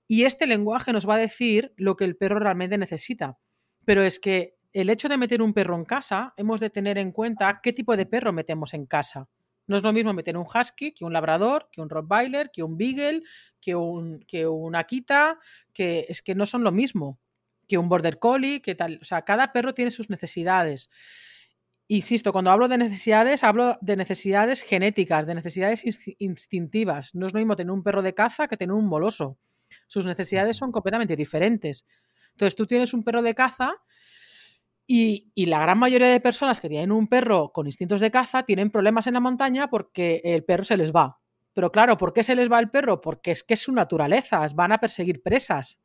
Y 0.07 0.25
este 0.25 0.45
lenguaje 0.45 0.93
nos 0.93 1.09
va 1.09 1.15
a 1.15 1.19
decir 1.19 1.73
lo 1.75 1.95
que 1.95 2.05
el 2.05 2.15
perro 2.15 2.39
realmente 2.39 2.77
necesita. 2.77 3.39
Pero 3.85 4.03
es 4.03 4.19
que 4.19 4.57
el 4.73 4.89
hecho 4.89 5.09
de 5.09 5.17
meter 5.17 5.41
un 5.41 5.53
perro 5.53 5.75
en 5.75 5.85
casa, 5.85 6.33
hemos 6.37 6.59
de 6.59 6.69
tener 6.69 6.97
en 6.97 7.11
cuenta 7.11 7.59
qué 7.63 7.73
tipo 7.73 7.95
de 7.95 8.05
perro 8.05 8.33
metemos 8.33 8.73
en 8.73 8.85
casa. 8.85 9.29
No 9.67 9.77
es 9.77 9.83
lo 9.83 9.93
mismo 9.93 10.13
meter 10.13 10.37
un 10.37 10.45
husky 10.45 10.93
que 10.93 11.05
un 11.05 11.13
labrador, 11.13 11.69
que 11.71 11.81
un 11.81 11.89
rottweiler, 11.89 12.51
que 12.51 12.63
un 12.63 12.77
beagle, 12.77 13.23
que 13.59 13.75
un 13.75 14.19
que 14.27 14.47
una 14.47 14.79
akita, 14.79 15.39
que 15.73 16.05
es 16.09 16.21
que 16.21 16.35
no 16.35 16.45
son 16.45 16.63
lo 16.63 16.71
mismo 16.71 17.19
que 17.67 17.77
un 17.77 17.89
border 17.89 18.19
collie, 18.19 18.61
que 18.61 18.75
tal, 18.75 18.99
o 19.01 19.05
sea, 19.05 19.23
cada 19.23 19.51
perro 19.51 19.73
tiene 19.73 19.91
sus 19.91 20.09
necesidades. 20.09 20.89
Insisto, 21.87 22.31
cuando 22.31 22.51
hablo 22.51 22.67
de 22.67 22.77
necesidades, 22.77 23.43
hablo 23.43 23.77
de 23.81 23.95
necesidades 23.95 24.63
genéticas, 24.63 25.27
de 25.27 25.35
necesidades 25.35 25.83
instintivas. 26.17 27.13
No 27.13 27.27
es 27.27 27.33
lo 27.33 27.39
mismo 27.39 27.55
tener 27.55 27.71
un 27.71 27.83
perro 27.83 28.01
de 28.01 28.15
caza 28.15 28.47
que 28.47 28.57
tener 28.57 28.73
un 28.73 28.87
moloso. 28.87 29.37
Sus 29.87 30.05
necesidades 30.05 30.57
son 30.57 30.71
completamente 30.71 31.15
diferentes. 31.15 31.85
Entonces, 32.31 32.55
tú 32.55 32.65
tienes 32.65 32.93
un 32.93 33.03
perro 33.03 33.21
de 33.21 33.35
caza 33.35 33.75
y, 34.87 35.31
la 35.45 35.59
gran 35.59 35.79
mayoría 35.79 36.07
de 36.07 36.19
personas 36.19 36.59
que 36.59 36.69
tienen 36.69 36.91
un 36.91 37.07
perro 37.07 37.51
con 37.51 37.65
instintos 37.65 38.01
de 38.01 38.11
caza 38.11 38.43
tienen 38.43 38.71
problemas 38.71 39.07
en 39.07 39.15
la 39.15 39.19
montaña 39.19 39.69
porque 39.69 40.21
el 40.23 40.43
perro 40.43 40.63
se 40.63 40.77
les 40.77 40.91
va. 40.93 41.19
Pero 41.53 41.71
claro, 41.71 41.97
¿por 41.97 42.13
qué 42.13 42.23
se 42.23 42.35
les 42.35 42.51
va 42.51 42.59
el 42.59 42.69
perro? 42.69 43.01
Porque 43.01 43.31
es 43.31 43.43
que 43.43 43.55
es 43.55 43.61
su 43.61 43.71
naturaleza, 43.71 44.45
van 44.53 44.73
a 44.73 44.79
perseguir 44.79 45.23
presas. 45.23 45.79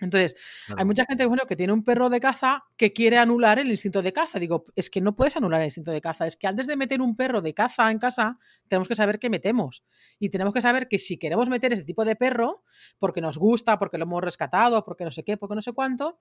Entonces, 0.00 0.34
hay 0.76 0.84
mucha 0.84 1.04
gente 1.04 1.26
bueno, 1.26 1.44
que 1.46 1.54
tiene 1.54 1.72
un 1.72 1.84
perro 1.84 2.10
de 2.10 2.18
caza 2.18 2.64
que 2.76 2.92
quiere 2.92 3.18
anular 3.18 3.58
el 3.60 3.70
instinto 3.70 4.02
de 4.02 4.12
caza. 4.12 4.38
Digo, 4.38 4.64
es 4.74 4.90
que 4.90 5.00
no 5.00 5.14
puedes 5.14 5.36
anular 5.36 5.60
el 5.60 5.66
instinto 5.66 5.92
de 5.92 6.00
caza. 6.00 6.26
Es 6.26 6.36
que 6.36 6.48
antes 6.48 6.66
de 6.66 6.76
meter 6.76 7.00
un 7.00 7.14
perro 7.14 7.40
de 7.40 7.54
caza 7.54 7.90
en 7.90 7.98
casa, 7.98 8.38
tenemos 8.68 8.88
que 8.88 8.96
saber 8.96 9.20
qué 9.20 9.30
metemos. 9.30 9.84
Y 10.18 10.30
tenemos 10.30 10.52
que 10.54 10.60
saber 10.60 10.88
que 10.88 10.98
si 10.98 11.18
queremos 11.18 11.48
meter 11.48 11.72
ese 11.72 11.84
tipo 11.84 12.04
de 12.04 12.16
perro, 12.16 12.64
porque 12.98 13.20
nos 13.20 13.38
gusta, 13.38 13.78
porque 13.78 13.96
lo 13.96 14.04
hemos 14.04 14.22
rescatado, 14.22 14.84
porque 14.84 15.04
no 15.04 15.12
sé 15.12 15.22
qué, 15.22 15.36
porque 15.36 15.54
no 15.54 15.62
sé 15.62 15.72
cuánto, 15.72 16.18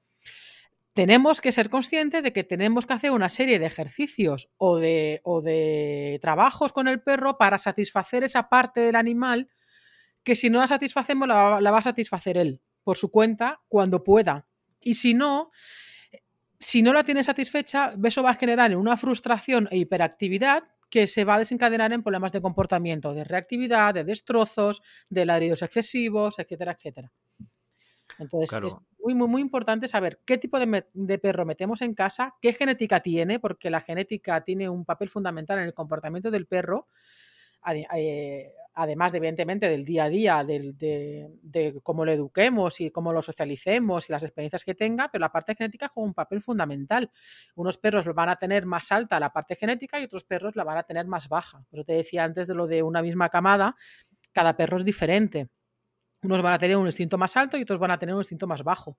tenemos 0.93 1.39
que 1.41 1.51
ser 1.51 1.69
conscientes 1.69 2.23
de 2.23 2.33
que 2.33 2.43
tenemos 2.43 2.85
que 2.85 2.93
hacer 2.93 3.11
una 3.11 3.29
serie 3.29 3.59
de 3.59 3.65
ejercicios 3.65 4.49
o 4.57 4.77
de, 4.77 6.19
trabajos 6.21 6.73
con 6.73 6.87
el 6.87 7.01
perro 7.01 7.37
para 7.37 7.57
satisfacer 7.57 8.23
esa 8.23 8.49
parte 8.49 8.81
del 8.81 8.95
animal 8.95 9.49
que 10.23 10.35
si 10.35 10.49
no 10.49 10.59
la 10.59 10.67
satisfacemos 10.67 11.27
la 11.27 11.71
va 11.71 11.77
a 11.79 11.81
satisfacer 11.81 12.37
él 12.37 12.61
por 12.83 12.97
su 12.97 13.09
cuenta 13.09 13.61
cuando 13.67 14.03
pueda. 14.03 14.47
Y 14.79 14.95
si 14.95 15.13
no, 15.13 15.51
si 16.59 16.81
no 16.81 16.93
la 16.93 17.03
tiene 17.03 17.23
satisfecha, 17.23 17.93
eso 18.03 18.23
va 18.23 18.31
a 18.31 18.35
generar 18.35 18.75
una 18.75 18.97
frustración 18.97 19.67
e 19.71 19.77
hiperactividad 19.77 20.63
que 20.89 21.07
se 21.07 21.23
va 21.23 21.35
a 21.35 21.39
desencadenar 21.39 21.93
en 21.93 22.03
problemas 22.03 22.31
de 22.33 22.41
comportamiento, 22.41 23.13
de 23.13 23.23
reactividad, 23.23 23.93
de 23.93 24.03
destrozos, 24.03 24.81
de 25.09 25.25
ladridos 25.25 25.61
excesivos, 25.61 26.37
etcétera, 26.37 26.73
etcétera. 26.73 27.11
Entonces, 28.19 28.57
es 28.63 28.75
muy, 29.03 29.15
muy, 29.15 29.27
muy 29.27 29.41
importante 29.41 29.87
saber 29.87 30.19
qué 30.25 30.37
tipo 30.37 30.59
de, 30.59 30.85
de, 30.93 31.19
perro 31.19 31.45
metemos 31.45 31.81
en 31.81 31.93
casa, 31.93 32.35
qué 32.41 32.53
genética 32.53 32.99
tiene, 32.99 33.39
porque 33.39 33.69
la 33.69 33.81
genética 33.81 34.43
tiene 34.43 34.69
un 34.69 34.85
papel 34.85 35.09
fundamental 35.09 35.59
en 35.59 35.65
el 35.65 35.73
comportamiento 35.73 36.31
del 36.31 36.47
perro, 36.47 36.87
eh, 37.95 38.53
además, 38.73 39.11
de, 39.11 39.19
evidentemente, 39.19 39.69
del 39.69 39.85
día 39.85 40.05
a 40.05 40.09
día, 40.09 40.43
de, 40.43 41.79
cómo 41.83 42.05
lo 42.05 42.11
eduquemos 42.11 42.81
y 42.81 42.89
cómo 42.89 43.13
lo 43.13 43.21
socialicemos 43.21 44.09
y 44.09 44.11
las 44.11 44.23
experiencias 44.23 44.63
que 44.63 44.73
tenga, 44.73 45.09
pero 45.11 45.21
la 45.21 45.31
parte 45.31 45.55
genética 45.55 45.87
juega 45.87 46.07
un 46.07 46.13
papel 46.13 46.41
fundamental. 46.41 47.11
Unos 47.55 47.77
perros 47.77 48.05
van 48.13 48.29
a 48.29 48.37
tener 48.37 48.65
más 48.65 48.91
alta 48.91 49.19
la 49.19 49.31
parte 49.31 49.55
genética 49.55 49.99
y 49.99 50.05
otros 50.05 50.23
perros 50.23 50.55
la 50.55 50.63
van 50.63 50.77
a 50.77 50.83
tener 50.83 51.05
más 51.05 51.29
baja. 51.29 51.63
Por 51.69 51.79
eso 51.79 51.85
te 51.85 51.93
decía 51.93 52.23
antes 52.23 52.47
de 52.47 52.55
lo 52.55 52.67
de 52.67 52.83
una 52.83 53.01
misma 53.01 53.29
camada, 53.29 53.75
cada 54.31 54.55
perro 54.55 54.77
es 54.77 54.85
diferente. 54.85 55.49
Unos 56.23 56.41
van 56.41 56.53
a 56.53 56.59
tener 56.59 56.77
un 56.77 56.85
instinto 56.85 57.17
más 57.17 57.35
alto 57.35 57.57
y 57.57 57.63
otros 57.63 57.79
van 57.79 57.91
a 57.91 57.99
tener 57.99 58.13
un 58.13 58.21
instinto 58.21 58.47
más 58.47 58.63
bajo. 58.63 58.97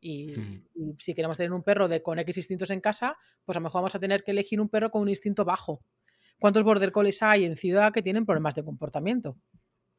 Y, 0.00 0.32
y, 0.74 0.94
si 0.98 1.14
queremos 1.14 1.36
tener 1.36 1.52
un 1.52 1.62
perro 1.62 1.88
de 1.88 2.02
con 2.02 2.18
X 2.18 2.36
instintos 2.36 2.70
en 2.70 2.80
casa, 2.80 3.16
pues 3.44 3.56
a 3.56 3.60
lo 3.60 3.64
mejor 3.64 3.80
vamos 3.80 3.94
a 3.94 4.00
tener 4.00 4.22
que 4.22 4.32
elegir 4.32 4.60
un 4.60 4.68
perro 4.68 4.90
con 4.90 5.02
un 5.02 5.08
instinto 5.08 5.44
bajo 5.44 5.80
¿Cuántos 6.38 6.64
border 6.64 6.92
collies 6.92 7.22
hay 7.22 7.44
en 7.44 7.56
ciudad 7.56 7.92
que 7.92 8.02
tienen 8.02 8.26
problemas 8.26 8.54
de 8.54 8.64
comportamiento? 8.64 9.38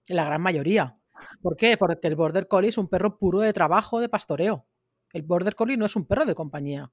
La 0.07 0.25
gran 0.25 0.41
mayoría. 0.41 0.97
¿Por 1.41 1.55
qué? 1.55 1.77
Porque 1.77 2.07
el 2.07 2.15
border 2.15 2.47
collie 2.47 2.69
es 2.69 2.77
un 2.77 2.87
perro 2.87 3.17
puro 3.17 3.39
de 3.39 3.53
trabajo, 3.53 3.99
de 3.99 4.09
pastoreo. 4.09 4.67
El 5.13 5.23
border 5.23 5.55
collie 5.55 5.77
no 5.77 5.85
es 5.85 5.95
un 5.95 6.05
perro 6.05 6.25
de 6.25 6.35
compañía, 6.35 6.91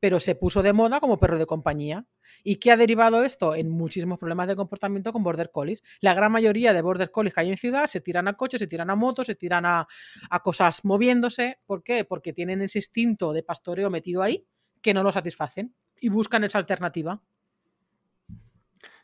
pero 0.00 0.20
se 0.20 0.34
puso 0.34 0.62
de 0.62 0.72
moda 0.72 1.00
como 1.00 1.18
perro 1.18 1.38
de 1.38 1.46
compañía. 1.46 2.06
¿Y 2.42 2.56
qué 2.56 2.72
ha 2.72 2.76
derivado 2.76 3.24
esto? 3.24 3.54
En 3.54 3.70
muchísimos 3.70 4.18
problemas 4.18 4.48
de 4.48 4.56
comportamiento 4.56 5.12
con 5.12 5.22
border 5.22 5.50
collies. 5.50 5.82
La 6.00 6.14
gran 6.14 6.32
mayoría 6.32 6.72
de 6.72 6.82
border 6.82 7.10
collies 7.10 7.34
que 7.34 7.40
hay 7.40 7.50
en 7.50 7.56
ciudad 7.56 7.86
se 7.86 8.00
tiran 8.00 8.28
a 8.28 8.34
coches, 8.34 8.60
se 8.60 8.66
tiran 8.66 8.90
a 8.90 8.96
motos, 8.96 9.26
se 9.26 9.34
tiran 9.34 9.64
a, 9.66 9.86
a 10.30 10.40
cosas 10.40 10.84
moviéndose. 10.84 11.60
¿Por 11.66 11.82
qué? 11.82 12.04
Porque 12.04 12.32
tienen 12.32 12.62
ese 12.62 12.78
instinto 12.78 13.32
de 13.32 13.42
pastoreo 13.42 13.90
metido 13.90 14.22
ahí 14.22 14.46
que 14.82 14.94
no 14.94 15.02
lo 15.02 15.12
satisfacen 15.12 15.74
y 16.00 16.08
buscan 16.08 16.44
esa 16.44 16.58
alternativa 16.58 17.22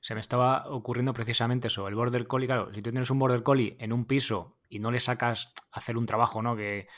se 0.02 0.14
me 0.14 0.20
estaba 0.20 0.68
ocurriendo 0.68 1.14
precisamente 1.14 1.68
eso, 1.68 1.86
el 1.86 1.94
border 1.94 2.26
collie, 2.26 2.48
claro, 2.48 2.74
si 2.74 2.82
tú 2.82 2.90
tienes 2.90 3.10
un 3.10 3.20
border 3.20 3.44
collie 3.44 3.76
en 3.78 3.92
un 3.92 4.04
piso 4.04 4.58
y 4.68 4.80
no 4.80 4.90
le 4.90 4.98
sacas 4.98 5.54
hacer 5.70 5.96
un 5.96 6.06
trabajo, 6.06 6.42
¿no? 6.42 6.56
Que, 6.56 6.88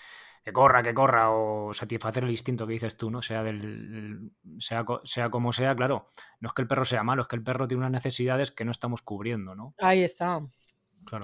corra, 0.53 0.83
que 0.83 0.95
corra, 0.95 1.31
o 1.31 1.73
satisfacer 1.73 2.25
el 2.25 2.31
instinto 2.31 2.67
que 2.67 2.75
dices 2.75 2.97
tú, 2.97 3.11
¿no? 3.11 3.23
Sea 3.23 3.43
del. 3.43 4.31
sea, 4.59 4.85
sea 5.05 5.31
como 5.31 5.53
sea, 5.53 5.75
claro. 5.75 6.07
No 6.41 6.49
es 6.49 6.53
que 6.53 6.63
el 6.63 6.69
perro 6.69 6.85
sea 6.85 7.03
malo, 7.03 7.23
es 7.23 7.29
que 7.29 7.37
el 7.37 7.43
perro 7.43 7.67
tiene 7.67 7.81
unas 7.81 7.93
necesidades 7.93 8.51
que 8.51 8.65
no 8.65 8.71
estamos 8.71 9.03
cubriendo, 9.03 9.55
¿no? 9.55 9.75
Ahí 9.79 10.03
está. 10.03 10.41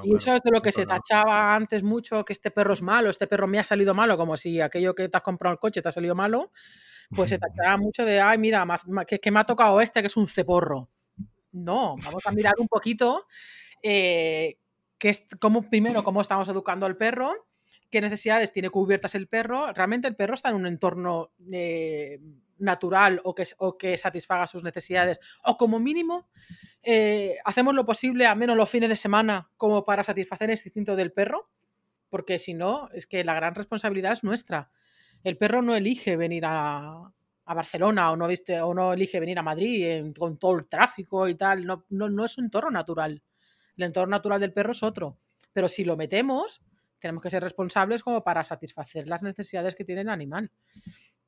y 0.04 0.14
eso 0.14 0.34
es 0.34 0.42
de 0.42 0.50
lo 0.50 0.62
que 0.62 0.72
se 0.72 0.86
tachaba 0.86 1.54
antes 1.54 1.82
mucho, 1.82 2.24
que 2.24 2.32
este 2.32 2.50
perro 2.50 2.72
es 2.72 2.82
malo, 2.82 3.10
este 3.10 3.26
perro 3.26 3.46
me 3.46 3.58
ha 3.58 3.64
salido 3.64 3.94
malo, 3.94 4.16
como 4.16 4.36
si 4.36 4.60
aquello 4.60 4.94
que 4.94 5.08
te 5.08 5.16
has 5.16 5.22
comprado 5.22 5.52
el 5.52 5.58
coche 5.58 5.82
te 5.82 5.88
ha 5.88 5.92
salido 5.92 6.14
malo, 6.14 6.52
pues 7.14 7.30
se 7.30 7.38
tachaba 7.38 7.76
mucho 7.76 8.04
de, 8.04 8.20
ay, 8.20 8.38
mira, 8.38 8.66
que, 9.06 9.20
que 9.20 9.30
me 9.30 9.40
ha 9.40 9.44
tocado 9.44 9.80
este 9.80 10.00
que 10.00 10.06
es 10.06 10.16
un 10.16 10.26
ceporro. 10.26 10.88
No, 11.52 11.96
vamos 12.04 12.24
a 12.26 12.32
mirar 12.32 12.54
un 12.58 12.68
poquito 12.68 13.26
eh, 13.82 14.58
es, 15.08 15.24
cómo, 15.38 15.68
primero 15.68 16.02
cómo 16.04 16.20
estamos 16.20 16.48
educando 16.48 16.86
al 16.86 16.96
perro, 16.96 17.48
qué 17.90 18.00
necesidades 18.00 18.52
tiene 18.52 18.70
cubiertas 18.70 19.14
el 19.14 19.28
perro. 19.28 19.72
¿Realmente 19.72 20.08
el 20.08 20.16
perro 20.16 20.34
está 20.34 20.50
en 20.50 20.56
un 20.56 20.66
entorno 20.66 21.32
eh, 21.52 22.20
natural 22.58 23.20
o 23.24 23.34
que, 23.34 23.44
o 23.58 23.76
que, 23.76 23.96
satisfaga 23.96 24.46
sus 24.46 24.62
necesidades? 24.62 25.20
O 25.44 25.56
como 25.56 25.78
mínimo, 25.78 26.28
eh, 26.82 27.36
hacemos 27.44 27.74
lo 27.74 27.84
posible, 27.84 28.26
a 28.26 28.34
menos 28.34 28.56
los 28.56 28.70
fines 28.70 28.88
de 28.88 28.96
semana, 28.96 29.50
como 29.56 29.84
para 29.84 30.04
satisfacer 30.04 30.50
ese 30.50 30.68
instinto 30.68 30.96
del 30.96 31.12
perro. 31.12 31.50
Porque 32.08 32.38
si 32.38 32.54
no, 32.54 32.88
es 32.92 33.06
que 33.06 33.22
la 33.24 33.34
gran 33.34 33.54
responsabilidad 33.54 34.12
es 34.12 34.24
nuestra. 34.24 34.70
El 35.22 35.36
perro 35.36 35.62
no 35.62 35.76
elige 35.76 36.16
venir 36.16 36.44
a, 36.46 37.12
a 37.50 37.54
Barcelona 37.54 38.12
o 38.12 38.16
no, 38.16 38.28
viste, 38.28 38.60
o 38.60 38.72
no 38.72 38.92
elige 38.92 39.18
venir 39.18 39.36
a 39.36 39.42
Madrid 39.42 40.14
con 40.16 40.38
todo 40.38 40.56
el 40.56 40.68
tráfico 40.68 41.26
y 41.26 41.34
tal. 41.34 41.66
No, 41.66 41.84
no, 41.88 42.24
es 42.24 42.38
un 42.38 42.44
entorno 42.44 42.70
natural. 42.70 43.20
El 43.76 43.84
entorno 43.84 44.12
natural 44.12 44.38
del 44.40 44.52
perro 44.52 44.70
es 44.70 44.84
otro. 44.84 45.18
Pero 45.52 45.68
si 45.68 45.84
lo 45.84 45.96
metemos, 45.96 46.62
tenemos 47.00 47.22
que 47.22 47.30
ser 47.30 47.42
responsables 47.42 48.02
como 48.02 48.22
para 48.22 48.44
satisfacer 48.44 49.06
las 49.06 49.22
necesidades 49.22 49.74
que 49.74 49.84
tiene 49.84 50.02
el 50.02 50.08
animal. 50.08 50.50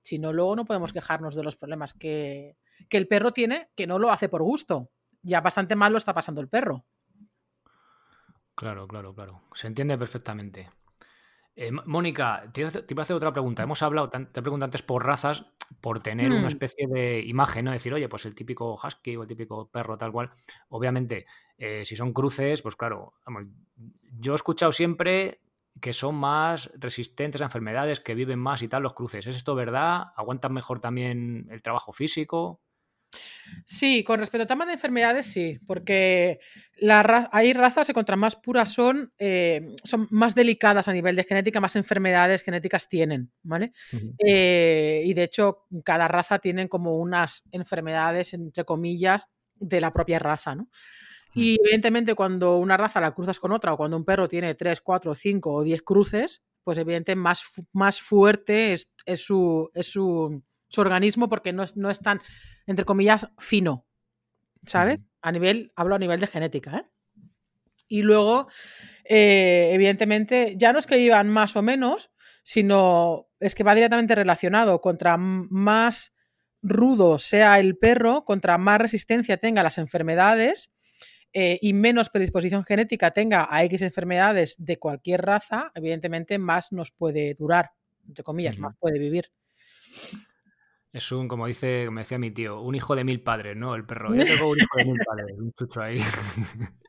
Si 0.00 0.18
no, 0.18 0.32
luego 0.32 0.56
no 0.56 0.64
podemos 0.64 0.92
quejarnos 0.92 1.34
de 1.34 1.42
los 1.42 1.56
problemas 1.56 1.94
que, 1.94 2.56
que 2.88 2.96
el 2.96 3.08
perro 3.08 3.32
tiene, 3.32 3.68
que 3.74 3.86
no 3.86 3.98
lo 3.98 4.10
hace 4.10 4.28
por 4.28 4.42
gusto. 4.42 4.90
Ya 5.22 5.40
bastante 5.40 5.76
mal 5.76 5.92
lo 5.92 5.98
está 5.98 6.12
pasando 6.12 6.40
el 6.40 6.48
perro. 6.48 6.84
Claro, 8.54 8.86
claro, 8.86 9.14
claro. 9.14 9.42
Se 9.54 9.66
entiende 9.66 9.96
perfectamente. 9.96 10.68
Eh, 11.54 11.70
Mónica, 11.70 12.50
te, 12.52 12.62
iba 12.62 12.70
a 12.70 13.02
hacer 13.02 13.16
otra 13.16 13.32
pregunta. 13.32 13.62
Hemos 13.62 13.82
hablado, 13.82 14.08
te 14.08 14.18
he 14.18 14.42
preguntado 14.42 14.66
antes 14.66 14.82
por 14.82 15.04
razas, 15.04 15.44
por 15.80 16.02
tener 16.02 16.30
una 16.30 16.42
mm. 16.42 16.46
especie 16.46 16.86
de 16.86 17.20
imagen, 17.20 17.66
¿no? 17.66 17.72
Decir, 17.72 17.92
oye, 17.92 18.08
pues 18.08 18.24
el 18.24 18.34
típico 18.34 18.74
husky 18.82 19.16
o 19.16 19.22
el 19.22 19.28
típico 19.28 19.68
perro, 19.68 19.98
tal 19.98 20.12
cual. 20.12 20.30
Obviamente, 20.68 21.26
eh, 21.58 21.84
si 21.84 21.96
son 21.96 22.12
cruces, 22.12 22.62
pues 22.62 22.76
claro, 22.76 23.14
yo 24.18 24.32
he 24.32 24.36
escuchado 24.36 24.72
siempre 24.72 25.40
que 25.80 25.92
son 25.92 26.14
más 26.14 26.70
resistentes 26.76 27.40
a 27.40 27.46
enfermedades, 27.46 28.00
que 28.00 28.14
viven 28.14 28.38
más 28.38 28.62
y 28.62 28.68
tal 28.68 28.82
los 28.82 28.94
cruces. 28.94 29.26
¿Es 29.26 29.36
esto 29.36 29.54
verdad? 29.54 30.04
¿Aguantan 30.16 30.52
mejor 30.52 30.80
también 30.80 31.48
el 31.50 31.62
trabajo 31.62 31.92
físico? 31.92 32.60
Sí, 33.66 34.02
con 34.04 34.18
respecto 34.18 34.42
al 34.42 34.48
tema 34.48 34.66
de 34.66 34.72
enfermedades, 34.72 35.26
sí, 35.26 35.58
porque 35.66 36.40
hay 37.30 37.52
razas 37.52 37.86
que 37.86 37.92
contra 37.92 38.16
más 38.16 38.36
puras 38.36 38.72
son, 38.72 39.12
eh, 39.18 39.74
son 39.84 40.08
más 40.10 40.34
delicadas 40.34 40.88
a 40.88 40.92
nivel 40.92 41.16
de 41.16 41.24
genética, 41.24 41.60
más 41.60 41.76
enfermedades 41.76 42.42
genéticas 42.42 42.88
tienen, 42.88 43.30
¿vale? 43.42 43.72
Eh, 44.18 45.02
y 45.04 45.14
de 45.14 45.24
hecho, 45.24 45.66
cada 45.84 46.08
raza 46.08 46.38
tiene 46.38 46.68
como 46.68 46.96
unas 46.96 47.44
enfermedades, 47.52 48.32
entre 48.34 48.64
comillas, 48.64 49.28
de 49.56 49.80
la 49.80 49.92
propia 49.92 50.18
raza, 50.18 50.54
¿no? 50.54 50.68
Y 51.34 51.58
evidentemente 51.60 52.14
cuando 52.14 52.58
una 52.58 52.76
raza 52.76 53.00
la 53.00 53.14
cruzas 53.14 53.38
con 53.38 53.52
otra 53.52 53.72
o 53.72 53.76
cuando 53.76 53.96
un 53.96 54.04
perro 54.04 54.28
tiene 54.28 54.54
3, 54.54 54.80
4, 54.80 55.14
5 55.14 55.52
o 55.52 55.62
10 55.62 55.82
cruces, 55.82 56.42
pues 56.62 56.78
evidentemente 56.78 57.16
más, 57.16 57.42
más 57.72 58.00
fuerte 58.00 58.72
es, 58.72 58.88
su, 59.16 59.70
es 59.74 59.86
su, 59.86 60.42
organismo 60.76 61.28
porque 61.28 61.52
no 61.52 61.62
es, 61.62 61.76
no 61.76 61.90
es 61.90 62.00
tan 62.00 62.20
entre 62.66 62.84
comillas, 62.84 63.28
fino, 63.38 63.86
¿sabes? 64.66 65.00
A 65.20 65.32
nivel, 65.32 65.72
hablo 65.74 65.94
a 65.94 65.98
nivel 65.98 66.20
de 66.20 66.26
genética, 66.26 66.78
¿eh? 66.78 66.84
Y 67.88 68.02
luego, 68.02 68.48
eh, 69.04 69.70
evidentemente, 69.72 70.54
ya 70.56 70.72
no 70.72 70.78
es 70.78 70.86
que 70.86 70.96
vivan 70.96 71.28
más 71.28 71.56
o 71.56 71.62
menos, 71.62 72.10
sino 72.42 73.28
es 73.38 73.54
que 73.54 73.64
va 73.64 73.74
directamente 73.74 74.14
relacionado. 74.14 74.80
Contra 74.80 75.18
más 75.18 76.14
rudo 76.62 77.18
sea 77.18 77.58
el 77.58 77.76
perro, 77.76 78.24
contra 78.24 78.56
más 78.56 78.80
resistencia 78.80 79.36
tenga 79.36 79.62
las 79.62 79.76
enfermedades 79.76 80.70
eh, 81.32 81.58
y 81.60 81.72
menos 81.72 82.10
predisposición 82.10 82.64
genética 82.64 83.10
tenga 83.10 83.48
a 83.50 83.64
X 83.64 83.82
enfermedades 83.82 84.56
de 84.58 84.78
cualquier 84.78 85.22
raza, 85.22 85.72
evidentemente 85.74 86.38
más 86.38 86.72
nos 86.72 86.90
puede 86.90 87.34
durar, 87.34 87.70
entre 88.06 88.24
comillas, 88.24 88.58
más 88.58 88.76
puede 88.78 88.98
vivir. 88.98 89.30
Es 90.92 91.10
un, 91.10 91.26
como 91.26 91.46
dice, 91.46 91.84
como 91.86 92.00
decía 92.00 92.18
mi 92.18 92.30
tío, 92.30 92.60
un 92.60 92.74
hijo 92.74 92.94
de 92.94 93.02
mil 93.02 93.22
padres, 93.22 93.56
¿no? 93.56 93.74
El 93.74 93.86
perro. 93.86 94.14
Yo 94.14 94.24
tengo 94.26 94.50
un 94.50 94.58
hijo 94.58 94.76
de 94.76 94.84
mil 94.84 94.98
padres, 94.98 95.38
un 95.38 95.52
chucho 95.54 95.80
ahí. 95.80 95.98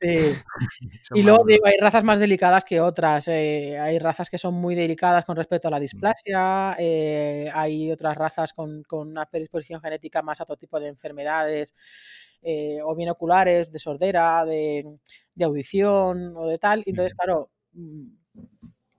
Sí. 0.02 0.36
y 1.14 1.24
luego 1.24 1.46
digo, 1.46 1.66
hay 1.66 1.78
razas 1.80 2.04
más 2.04 2.20
delicadas 2.20 2.66
que 2.66 2.82
otras. 2.82 3.30
Eh, 3.30 3.80
hay 3.80 4.00
razas 4.00 4.30
que 4.30 4.38
son 4.38 4.56
muy 4.56 4.76
delicadas 4.76 5.24
con 5.24 5.38
respecto 5.38 5.70
a 5.70 5.72
la 5.72 5.80
displasia. 5.80 6.76
Eh, 6.80 7.50
hay 7.54 7.94
otras 7.94 8.18
razas 8.18 8.52
con, 8.52 8.84
una 8.92 9.26
predisposición 9.26 9.80
genética 9.80 10.22
más 10.22 10.42
a 10.42 10.46
todo 10.46 10.58
tipo 10.58 10.82
de 10.82 10.90
enfermedades. 10.90 11.74
Eh, 12.46 12.80
o 12.84 12.94
binoculares, 12.94 13.72
de 13.72 13.80
sordera, 13.80 14.44
de, 14.44 14.98
de, 15.34 15.46
audición 15.46 16.36
o 16.36 16.48
de 16.48 16.58
tal. 16.58 16.84
Entonces, 16.86 17.14
claro, 17.14 17.52
mm, 17.72 18.08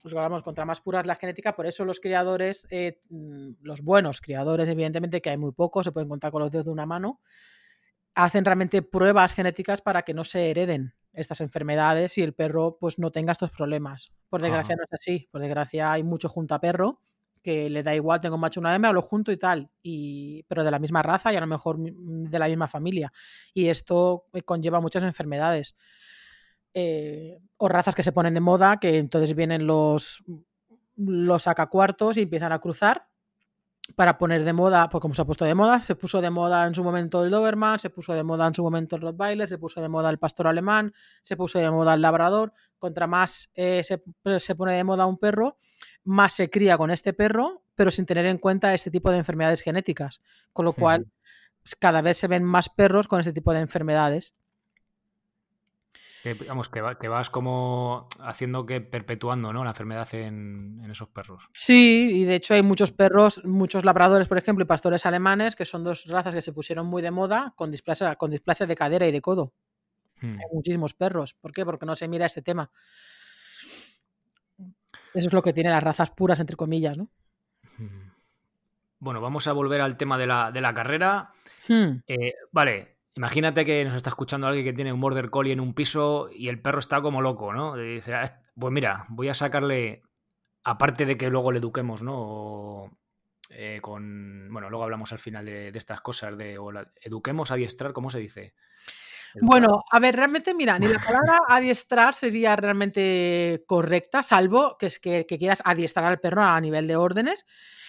pues 0.01 0.15
hablamos, 0.15 0.41
contra 0.41 0.65
más 0.65 0.81
pura 0.81 1.01
es 1.01 1.05
la 1.05 1.15
genética, 1.15 1.55
por 1.55 1.67
eso 1.67 1.85
los 1.85 1.99
criadores, 1.99 2.67
eh, 2.71 2.99
mm, 3.09 3.51
los 3.61 3.81
buenos 3.81 4.19
criadores, 4.19 4.67
evidentemente, 4.67 5.21
que 5.21 5.29
hay 5.29 5.37
muy 5.37 5.51
pocos, 5.51 5.85
se 5.85 5.91
pueden 5.91 6.09
contar 6.09 6.31
con 6.31 6.41
los 6.41 6.51
dedos 6.51 6.65
de 6.65 6.71
una 6.71 6.87
mano, 6.87 7.21
hacen 8.15 8.45
realmente 8.45 8.81
pruebas 8.81 9.33
genéticas 9.33 9.81
para 9.81 10.01
que 10.01 10.13
no 10.13 10.23
se 10.23 10.49
hereden 10.49 10.95
estas 11.13 11.41
enfermedades 11.41 12.17
y 12.17 12.23
el 12.23 12.33
perro 12.33 12.77
pues 12.79 12.99
no 12.99 13.11
tenga 13.11 13.31
estos 13.31 13.51
problemas. 13.51 14.11
Por 14.29 14.41
desgracia 14.41 14.75
no 14.75 14.83
es 14.83 14.93
así, 14.93 15.27
por 15.31 15.41
desgracia 15.41 15.91
hay 15.91 16.03
mucho 16.03 16.29
junta-perro 16.29 17.01
que 17.45 17.69
le 17.69 17.83
da 17.83 17.93
igual, 17.93 18.19
tengo 18.21 18.39
macho 18.39 18.59
una 18.59 18.73
hembra, 18.73 18.91
lo 18.91 19.03
junto 19.03 19.31
y 19.31 19.37
tal, 19.37 19.69
y, 19.83 20.41
pero 20.47 20.63
de 20.63 20.71
la 20.71 20.79
misma 20.79 21.03
raza 21.03 21.31
y 21.31 21.35
a 21.35 21.39
lo 21.39 21.45
mejor 21.45 21.77
de 21.79 22.39
la 22.39 22.47
misma 22.47 22.67
familia. 22.67 23.13
Y 23.53 23.67
esto 23.67 24.25
eh, 24.33 24.41
conlleva 24.41 24.81
muchas 24.81 25.03
enfermedades. 25.03 25.75
Eh, 26.73 27.37
o 27.57 27.67
razas 27.67 27.93
que 27.93 28.01
se 28.01 28.11
ponen 28.11 28.33
de 28.33 28.39
moda, 28.39 28.77
que 28.77 28.97
entonces 28.97 29.35
vienen 29.35 29.67
los, 29.67 30.23
los 30.95 31.43
sacacuartos 31.43 32.17
y 32.17 32.23
empiezan 32.23 32.51
a 32.51 32.57
cruzar 32.57 33.09
para 33.95 34.17
poner 34.17 34.43
de 34.43 34.53
moda, 34.53 34.89
pues 34.89 34.99
como 34.99 35.13
se 35.13 35.21
ha 35.21 35.25
puesto 35.25 35.45
de 35.45 35.53
moda, 35.53 35.79
se 35.79 35.95
puso 35.95 36.19
de 36.19 36.31
moda 36.31 36.65
en 36.65 36.73
su 36.73 36.83
momento 36.83 37.23
el 37.23 37.29
Doberman, 37.29 37.77
se 37.77 37.91
puso 37.91 38.13
de 38.13 38.23
moda 38.23 38.47
en 38.47 38.55
su 38.55 38.63
momento 38.63 38.95
el 38.95 39.03
Rottweiler, 39.03 39.47
se 39.47 39.59
puso 39.59 39.81
de 39.81 39.89
moda 39.89 40.09
el 40.09 40.17
pastor 40.17 40.47
alemán, 40.47 40.93
se 41.21 41.37
puso 41.37 41.59
de 41.59 41.69
moda 41.69 41.93
el 41.93 42.01
labrador, 42.01 42.53
contra 42.79 43.05
más 43.05 43.51
eh, 43.53 43.83
se, 43.83 44.01
se, 44.39 44.55
pone 44.55 44.73
de 44.73 44.83
moda 44.83 45.05
un 45.05 45.19
perro, 45.19 45.57
más 46.05 46.33
se 46.33 46.49
cría 46.49 46.77
con 46.77 46.91
este 46.91 47.13
perro, 47.13 47.63
pero 47.75 47.91
sin 47.91 48.05
tener 48.05 48.25
en 48.25 48.37
cuenta 48.37 48.73
este 48.73 48.91
tipo 48.91 49.11
de 49.11 49.17
enfermedades 49.17 49.61
genéticas, 49.61 50.21
con 50.53 50.65
lo 50.65 50.73
cual 50.73 51.07
pues, 51.61 51.75
cada 51.75 52.01
vez 52.01 52.17
se 52.17 52.27
ven 52.27 52.43
más 52.43 52.69
perros 52.69 53.07
con 53.07 53.19
este 53.19 53.33
tipo 53.33 53.51
de 53.51 53.59
enfermedades. 53.59 54.33
Que, 56.23 56.33
digamos, 56.33 56.69
que, 56.69 56.81
vas 56.81 57.29
como 57.29 58.07
haciendo 58.19 58.65
que 58.65 58.81
perpetuando 58.81 59.53
¿no? 59.53 59.63
la 59.63 59.71
enfermedad 59.71 60.07
en, 60.15 60.81
esos 60.89 61.09
perros. 61.09 61.49
Sí, 61.53 62.09
y 62.21 62.23
de 62.23 62.35
hecho 62.35 62.55
hay 62.55 62.63
muchos 62.63 62.91
perros, 62.91 63.43
muchos 63.45 63.85
labradores, 63.85 64.27
por 64.27 64.39
ejemplo, 64.39 64.63
y 64.63 64.67
pastores 64.67 65.05
alemanes, 65.05 65.55
que 65.55 65.65
son 65.65 65.83
dos 65.83 66.05
razas 66.07 66.33
que 66.33 66.41
se 66.41 66.51
pusieron 66.51 66.87
muy 66.87 67.03
de 67.03 67.11
moda 67.11 67.53
con 67.55 67.69
displasia, 67.69 68.15
con 68.15 68.31
displasia 68.31 68.65
de 68.65 68.75
cadera 68.75 69.07
y 69.07 69.11
de 69.11 69.21
codo. 69.21 69.53
Hmm. 70.19 70.31
Hay 70.31 70.45
muchísimos 70.51 70.95
perros. 70.95 71.35
¿Por 71.35 71.51
qué? 71.51 71.63
Porque 71.63 71.85
no 71.85 71.95
se 71.95 72.07
mira 72.07 72.25
este 72.25 72.41
tema. 72.41 72.71
Eso 75.15 75.27
es 75.27 75.33
lo 75.33 75.41
que 75.41 75.53
tiene 75.53 75.69
las 75.69 75.83
razas 75.83 76.11
puras, 76.11 76.39
entre 76.39 76.55
comillas, 76.55 76.97
¿no? 76.97 77.09
Bueno, 78.99 79.21
vamos 79.21 79.47
a 79.47 79.53
volver 79.53 79.81
al 79.81 79.97
tema 79.97 80.17
de 80.17 80.27
la, 80.27 80.73
carrera. 80.73 81.31
Hmm. 81.67 81.97
Eh, 82.07 82.33
vale, 82.51 82.95
Imagínate 83.17 83.63
que 83.63 83.85
nos 83.85 83.95
está 83.95 84.09
escuchando 84.09 84.45
alguien 84.45 84.65
que 84.65 84.73
tiene 84.73 84.91
un 84.91 84.99
border 84.99 85.29
collie 85.29 85.53
en 85.53 85.61
un 85.61 85.73
piso 85.73 86.27
y 86.35 86.49
el 86.49 86.61
perro 86.61 86.79
está 86.79 87.01
como 87.01 87.21
loco, 87.21 87.53
¿no? 87.53 87.77
dice, 87.77 88.13
ah, 88.13 88.41
pues 88.59 88.73
mira, 88.73 89.05
voy 89.07 89.29
a 89.29 89.33
sacarle, 89.33 90.03
aparte 90.65 91.05
de 91.05 91.15
que 91.15 91.29
luego 91.29 91.53
le 91.53 91.59
eduquemos, 91.59 92.03
¿no? 92.03 92.91
Eh, 93.51 93.79
con, 93.81 94.49
bueno, 94.51 94.69
luego 94.69 94.83
hablamos 94.83 95.13
al 95.13 95.19
final 95.19 95.45
de, 95.45 95.69
estas 95.69 96.01
cosas, 96.01 96.37
de 96.37 96.57
o 96.57 96.73
la, 96.73 96.91
eduquemos, 96.99 97.51
adiestrar, 97.51 97.93
¿cómo 97.93 98.09
se 98.09 98.19
dice? 98.19 98.53
Bueno, 99.41 99.83
a 99.91 99.99
ver, 99.99 100.15
realmente, 100.15 100.53
mira, 100.53 100.79
ni 100.79 100.87
la 100.87 100.99
palabra 100.99 101.39
adiestrar 101.47 102.13
sería 102.13 102.55
realmente 102.55 103.63
correcta, 103.67 104.23
salvo 104.23 104.77
que 104.77 104.87
es 104.87 104.99
que, 104.99 105.25
que 105.25 105.37
quieras 105.37 105.61
adiestrar 105.65 106.05
al 106.05 106.19
perro 106.19 106.43
a 106.43 106.59
nivel 106.61 106.87
de 106.87 106.95
órdenes. 106.95 107.45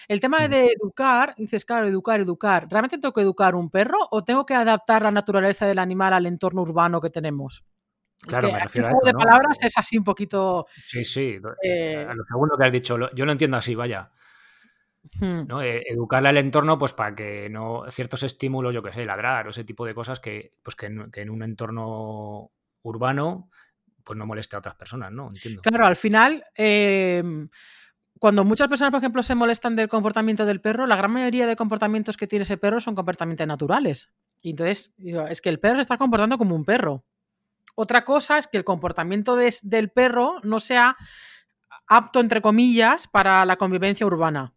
El 0.07 0.21
tema 0.21 0.47
de 0.47 0.67
educar, 0.67 1.33
dices, 1.37 1.65
claro, 1.65 1.85
educar, 1.85 2.21
educar. 2.21 2.67
¿Realmente 2.69 2.97
tengo 2.97 3.13
que 3.13 3.21
educar 3.21 3.55
un 3.55 3.69
perro 3.69 3.97
o 4.09 4.23
tengo 4.23 4.45
que 4.45 4.53
adaptar 4.53 5.01
la 5.01 5.11
naturaleza 5.11 5.65
del 5.65 5.79
animal 5.79 6.13
al 6.13 6.25
entorno 6.25 6.61
urbano 6.61 7.01
que 7.01 7.09
tenemos? 7.09 7.65
Claro, 8.25 8.51
me 8.51 8.59
refiero 8.59 8.87
a 8.87 8.91
eso, 8.91 8.99
de 9.03 9.13
palabras 9.13 9.57
es 9.61 9.77
así 9.77 9.97
un 9.97 10.05
poquito. 10.05 10.65
Sí, 10.85 11.03
sí. 11.03 11.37
Eh, 11.61 12.05
a 12.07 12.13
lo 12.13 12.23
segundo 12.23 12.55
que 12.57 12.65
has 12.65 12.71
dicho, 12.71 12.97
yo 13.13 13.25
lo 13.25 13.31
entiendo 13.31 13.57
así, 13.57 13.75
vaya. 13.75 14.09
Hmm. 15.19 15.47
¿no? 15.47 15.61
E, 15.61 15.83
educarle 15.87 16.29
al 16.29 16.37
entorno, 16.37 16.77
pues 16.77 16.93
para 16.93 17.15
que 17.15 17.49
no. 17.49 17.83
ciertos 17.89 18.23
estímulos, 18.23 18.73
yo 18.73 18.83
qué 18.83 18.91
sé, 18.91 19.05
ladrar 19.05 19.47
o 19.47 19.49
ese 19.49 19.63
tipo 19.63 19.85
de 19.85 19.93
cosas 19.93 20.19
que, 20.19 20.51
pues 20.63 20.75
que, 20.75 20.87
en, 20.87 21.29
un 21.29 21.43
entorno 21.43 22.51
urbano, 22.83 23.49
pues 24.03 24.17
no 24.17 24.25
moleste 24.25 24.55
a 24.55 24.59
otras 24.59 24.75
personas, 24.75 25.11
¿no? 25.11 25.29
Entiendo. 25.29 25.61
Claro, 25.61 25.85
al 25.85 25.95
final. 25.95 26.43
Em, 26.55 27.49
cuando 28.19 28.43
muchas 28.43 28.67
personas, 28.67 28.91
por 28.91 28.99
ejemplo, 28.99 29.21
se 29.21 29.35
molestan 29.35 29.75
del 29.75 29.89
comportamiento 29.89 30.45
del 30.45 30.61
perro, 30.61 30.87
la 30.87 30.95
gran 30.95 31.11
mayoría 31.11 31.45
de 31.45 31.55
comportamientos 31.55 32.17
que 32.17 32.27
tiene 32.27 32.43
ese 32.43 32.57
perro 32.57 32.79
son 32.79 32.95
comportamientos 32.95 33.45
naturales. 33.45 34.09
Y 34.41 34.51
entonces, 34.51 34.93
es 34.97 35.41
que 35.41 35.49
el 35.49 35.59
perro 35.59 35.75
se 35.75 35.81
está 35.81 35.97
comportando 35.97 36.37
como 36.37 36.55
un 36.55 36.65
perro. 36.65 37.05
Otra 37.75 38.05
cosa 38.05 38.39
es 38.39 38.47
que 38.47 38.57
el 38.57 38.63
comportamiento 38.63 39.35
del 39.35 39.91
perro 39.91 40.39
no 40.43 40.59
sea 40.59 40.97
apto, 41.87 42.19
entre 42.19 42.41
comillas, 42.41 43.07
para 43.07 43.45
la 43.45 43.57
convivencia 43.57 44.05
urbana. 44.05 44.53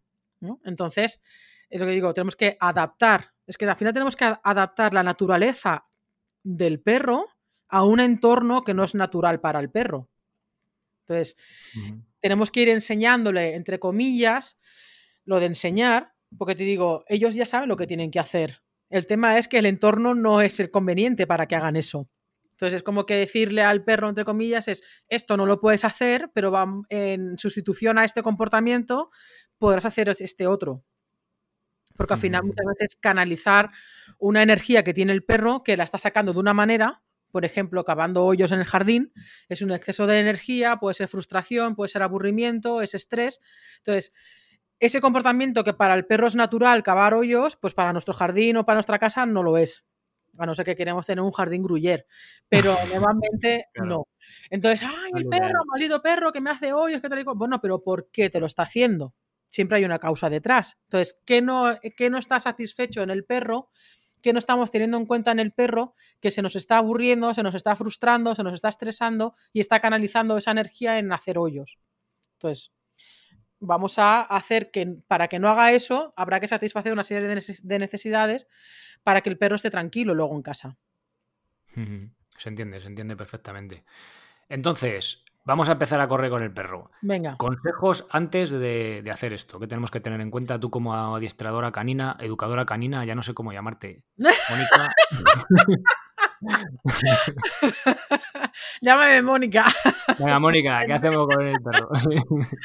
Entonces, 0.63 1.21
es 1.69 1.79
lo 1.79 1.85
que 1.85 1.93
digo, 1.93 2.13
tenemos 2.13 2.35
que 2.35 2.57
adaptar. 2.59 3.31
Es 3.47 3.57
que 3.57 3.65
al 3.65 3.75
final 3.75 3.93
tenemos 3.93 4.15
que 4.15 4.25
adaptar 4.43 4.93
la 4.93 5.03
naturaleza 5.03 5.85
del 6.43 6.81
perro 6.81 7.27
a 7.69 7.83
un 7.83 7.99
entorno 7.99 8.63
que 8.63 8.73
no 8.73 8.83
es 8.83 8.95
natural 8.95 9.39
para 9.39 9.59
el 9.59 9.69
perro. 9.69 10.09
Entonces, 11.07 11.37
tenemos 12.19 12.51
que 12.51 12.61
ir 12.61 12.69
enseñándole, 12.69 13.55
entre 13.55 13.79
comillas, 13.79 14.57
lo 15.25 15.39
de 15.39 15.47
enseñar, 15.47 16.13
porque 16.37 16.55
te 16.55 16.63
digo, 16.63 17.03
ellos 17.07 17.35
ya 17.35 17.45
saben 17.45 17.69
lo 17.69 17.77
que 17.77 17.87
tienen 17.87 18.11
que 18.11 18.19
hacer. 18.19 18.61
El 18.89 19.07
tema 19.07 19.37
es 19.37 19.47
que 19.47 19.59
el 19.59 19.65
entorno 19.65 20.13
no 20.13 20.41
es 20.41 20.59
el 20.59 20.71
conveniente 20.71 21.27
para 21.27 21.47
que 21.47 21.55
hagan 21.55 21.75
eso. 21.75 22.09
Entonces 22.61 22.77
es 22.77 22.83
como 22.83 23.07
que 23.07 23.15
decirle 23.15 23.63
al 23.63 23.83
perro, 23.83 24.07
entre 24.07 24.23
comillas, 24.23 24.67
es 24.67 24.83
esto 25.07 25.35
no 25.35 25.47
lo 25.47 25.59
puedes 25.59 25.83
hacer, 25.83 26.29
pero 26.31 26.51
va 26.51 26.67
en 26.89 27.39
sustitución 27.39 27.97
a 27.97 28.05
este 28.05 28.21
comportamiento 28.21 29.09
podrás 29.57 29.87
hacer 29.87 30.09
este 30.09 30.45
otro. 30.45 30.83
Porque 31.97 32.13
al 32.13 32.19
final 32.19 32.43
muchas 32.43 32.65
veces 32.77 32.97
canalizar 32.97 33.71
una 34.19 34.43
energía 34.43 34.83
que 34.83 34.93
tiene 34.93 35.11
el 35.11 35.23
perro 35.23 35.63
que 35.63 35.75
la 35.75 35.85
está 35.85 35.97
sacando 35.97 36.33
de 36.33 36.39
una 36.39 36.53
manera 36.53 37.01
por 37.31 37.45
ejemplo, 37.45 37.85
cavando 37.85 38.25
hoyos 38.25 38.51
en 38.51 38.59
el 38.59 38.65
jardín, 38.65 39.13
es 39.47 39.61
un 39.61 39.71
exceso 39.71 40.05
de 40.05 40.19
energía, 40.19 40.75
puede 40.75 40.95
ser 40.95 41.07
frustración, 41.07 41.77
puede 41.77 41.87
ser 41.87 42.03
aburrimiento, 42.03 42.81
es 42.81 42.93
estrés. 42.93 43.39
Entonces, 43.77 44.11
ese 44.81 44.99
comportamiento 44.99 45.63
que 45.63 45.73
para 45.73 45.93
el 45.93 46.05
perro 46.05 46.27
es 46.27 46.35
natural, 46.35 46.83
cavar 46.83 47.13
hoyos, 47.13 47.55
pues 47.55 47.73
para 47.73 47.93
nuestro 47.93 48.13
jardín 48.13 48.57
o 48.57 48.65
para 48.65 48.75
nuestra 48.75 48.99
casa 48.99 49.25
no 49.25 49.43
lo 49.43 49.57
es. 49.57 49.85
A 50.37 50.45
no 50.45 50.55
ser 50.55 50.65
que 50.65 50.75
queremos 50.75 51.05
tener 51.05 51.21
un 51.21 51.31
jardín 51.31 51.63
gruyer, 51.63 52.05
pero 52.47 52.73
normalmente 53.15 53.65
no. 53.75 54.07
Entonces, 54.49 54.87
¡ay, 54.87 55.11
el 55.15 55.27
perro, 55.27 55.65
maldito 55.65 56.01
perro 56.01 56.31
que 56.31 56.41
me 56.41 56.49
hace 56.49 56.73
hoyos! 56.73 57.01
¿qué 57.01 57.09
tal? 57.09 57.23
Bueno, 57.35 57.59
pero 57.61 57.83
¿por 57.83 58.09
qué 58.11 58.29
te 58.29 58.39
lo 58.39 58.45
está 58.45 58.63
haciendo? 58.63 59.13
Siempre 59.49 59.77
hay 59.77 59.85
una 59.85 59.99
causa 59.99 60.29
detrás. 60.29 60.77
Entonces, 60.83 61.19
¿qué 61.25 61.41
no, 61.41 61.77
qué 61.97 62.09
no 62.09 62.17
está 62.17 62.39
satisfecho 62.39 63.01
en 63.01 63.09
el 63.09 63.25
perro 63.25 63.69
que 64.21 64.33
no 64.33 64.39
estamos 64.39 64.71
teniendo 64.71 64.97
en 64.97 65.05
cuenta 65.05 65.31
en 65.31 65.39
el 65.39 65.51
perro 65.51 65.95
que 66.19 66.31
se 66.31 66.41
nos 66.41 66.55
está 66.55 66.77
aburriendo, 66.77 67.33
se 67.33 67.43
nos 67.43 67.55
está 67.55 67.75
frustrando, 67.75 68.35
se 68.35 68.43
nos 68.43 68.53
está 68.53 68.69
estresando 68.69 69.35
y 69.51 69.59
está 69.59 69.79
canalizando 69.79 70.37
esa 70.37 70.51
energía 70.51 70.99
en 70.99 71.11
hacer 71.11 71.37
hoyos. 71.37 71.79
Entonces, 72.33 72.71
vamos 73.61 73.97
a 73.99 74.21
hacer 74.21 74.71
que 74.71 74.97
para 75.07 75.27
que 75.29 75.39
no 75.39 75.49
haga 75.49 75.71
eso, 75.71 76.13
habrá 76.17 76.39
que 76.39 76.47
satisfacer 76.47 76.91
una 76.91 77.03
serie 77.03 77.27
de 77.27 77.79
necesidades 77.79 78.47
para 79.03 79.21
que 79.21 79.29
el 79.29 79.37
perro 79.37 79.55
esté 79.55 79.69
tranquilo 79.69 80.13
luego 80.13 80.35
en 80.35 80.41
casa. 80.41 80.77
Se 82.37 82.49
entiende, 82.49 82.81
se 82.81 82.87
entiende 82.87 83.15
perfectamente. 83.15 83.83
Entonces, 84.49 85.23
vamos 85.43 85.69
a 85.69 85.73
empezar 85.73 85.99
a 85.99 86.07
correr 86.07 86.31
con 86.31 86.41
el 86.41 86.51
perro. 86.51 86.89
Venga. 87.01 87.37
Consejos 87.37 88.07
antes 88.09 88.49
de, 88.49 89.07
hacer 89.11 89.31
esto. 89.33 89.59
¿Qué 89.59 89.67
tenemos 89.67 89.91
que 89.91 89.99
tener 89.99 90.19
en 90.21 90.31
cuenta 90.31 90.59
tú 90.59 90.71
como 90.71 91.15
adiestradora 91.15 91.71
canina, 91.71 92.17
educadora 92.19 92.65
canina? 92.65 93.05
Ya 93.05 93.13
no 93.13 93.21
sé 93.21 93.35
cómo 93.35 93.53
llamarte. 93.53 94.03
Mónica. 94.17 94.91
Llámame 98.81 99.21
Mónica. 99.21 99.65
Venga, 100.19 100.39
Mónica, 100.39 100.81
¿qué 100.87 100.93
hacemos 100.93 101.27
con 101.27 101.47
el 101.47 101.55
perro? 101.61 101.89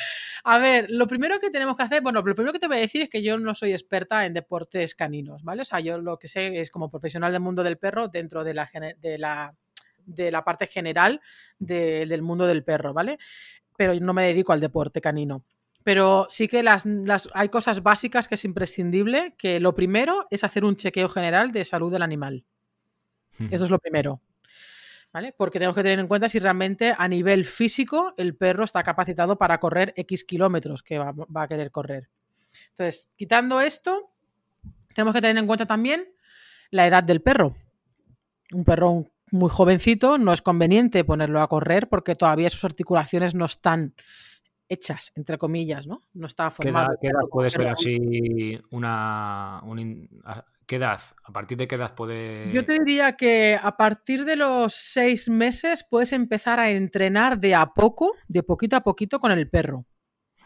a 0.44 0.58
ver, 0.58 0.86
lo 0.88 1.06
primero 1.06 1.38
que 1.38 1.50
tenemos 1.50 1.76
que 1.76 1.82
hacer, 1.82 2.02
bueno, 2.02 2.22
lo 2.22 2.34
primero 2.34 2.52
que 2.52 2.58
te 2.58 2.68
voy 2.68 2.78
a 2.78 2.80
decir 2.80 3.02
es 3.02 3.10
que 3.10 3.22
yo 3.22 3.38
no 3.38 3.54
soy 3.54 3.72
experta 3.72 4.24
en 4.26 4.34
deportes 4.34 4.94
caninos, 4.94 5.42
¿vale? 5.44 5.62
O 5.62 5.64
sea, 5.64 5.80
yo 5.80 5.98
lo 5.98 6.18
que 6.18 6.28
sé 6.28 6.60
es 6.60 6.70
como 6.70 6.90
profesional 6.90 7.32
del 7.32 7.40
mundo 7.40 7.62
del 7.62 7.78
perro 7.78 8.08
dentro 8.08 8.44
de 8.44 8.54
la, 8.54 8.68
de 8.98 9.18
la, 9.18 9.54
de 10.04 10.30
la 10.30 10.44
parte 10.44 10.66
general 10.66 11.20
del 11.58 12.22
mundo 12.22 12.46
del 12.46 12.64
perro, 12.64 12.92
¿vale? 12.92 13.18
Pero 13.76 13.94
no 14.00 14.14
me 14.14 14.24
dedico 14.24 14.52
al 14.52 14.60
deporte 14.60 15.00
canino. 15.00 15.44
Pero 15.84 16.26
sí 16.28 16.48
que 16.48 16.64
las, 16.64 16.84
las, 16.84 17.28
hay 17.32 17.48
cosas 17.48 17.82
básicas 17.82 18.26
que 18.26 18.34
es 18.34 18.44
imprescindible, 18.44 19.34
que 19.38 19.60
lo 19.60 19.74
primero 19.74 20.26
es 20.30 20.42
hacer 20.42 20.64
un 20.64 20.74
chequeo 20.74 21.08
general 21.08 21.52
de 21.52 21.64
salud 21.64 21.92
del 21.92 22.02
animal. 22.02 22.44
Eso 23.50 23.64
es 23.64 23.70
lo 23.70 23.78
primero. 23.78 24.20
¿Vale? 25.16 25.32
Porque 25.32 25.58
tenemos 25.58 25.74
que 25.74 25.82
tener 25.82 25.98
en 25.98 26.08
cuenta 26.08 26.28
si 26.28 26.38
realmente 26.38 26.94
a 26.94 27.08
nivel 27.08 27.46
físico 27.46 28.12
el 28.18 28.36
perro 28.36 28.64
está 28.64 28.82
capacitado 28.82 29.38
para 29.38 29.58
correr 29.58 29.94
X 29.96 30.24
kilómetros 30.24 30.82
que 30.82 30.98
va, 30.98 31.14
a 31.36 31.48
querer 31.48 31.70
correr. 31.70 32.10
Entonces, 32.72 33.10
quitando 33.16 33.62
esto, 33.62 34.10
tenemos 34.94 35.14
que 35.14 35.22
tener 35.22 35.38
en 35.38 35.46
cuenta 35.46 35.64
también 35.64 36.06
la 36.70 36.86
edad 36.86 37.02
del 37.02 37.22
perro. 37.22 37.56
Un 38.52 38.64
perro 38.64 39.06
muy 39.30 39.48
jovencito 39.48 40.18
no 40.18 40.34
es 40.34 40.42
conveniente 40.42 41.02
ponerlo 41.02 41.40
a 41.40 41.48
correr 41.48 41.88
porque 41.88 42.14
todavía 42.14 42.50
sus 42.50 42.64
articulaciones 42.64 43.34
no 43.34 43.46
están 43.46 43.94
hechas, 44.68 45.12
entre 45.14 45.38
comillas, 45.38 45.86
¿no? 45.86 46.02
No 46.12 46.26
está 46.26 46.50
formado. 46.50 46.94
¿Qué 47.00 47.06
edad, 47.06 47.20
puede 47.30 47.48
ser 47.48 47.68
así 47.68 48.60
una, 48.68 49.62
¿Qué 50.66 50.76
edad? 50.76 51.00
¿A 51.22 51.32
partir 51.32 51.56
de 51.58 51.68
qué 51.68 51.76
edad 51.76 51.94
puede...? 51.94 52.50
Yo 52.52 52.64
te 52.64 52.80
diría 52.80 53.12
que 53.12 53.56
a 53.60 53.76
partir 53.76 54.24
de 54.24 54.34
los 54.34 54.74
seis 54.74 55.28
meses 55.28 55.86
puedes 55.88 56.12
empezar 56.12 56.58
a 56.58 56.70
entrenar 56.70 57.38
de 57.38 57.54
a 57.54 57.66
poco, 57.66 58.14
de 58.26 58.42
poquito 58.42 58.74
a 58.74 58.80
poquito 58.80 59.20
con 59.20 59.30
el 59.30 59.48
perro. 59.48 59.86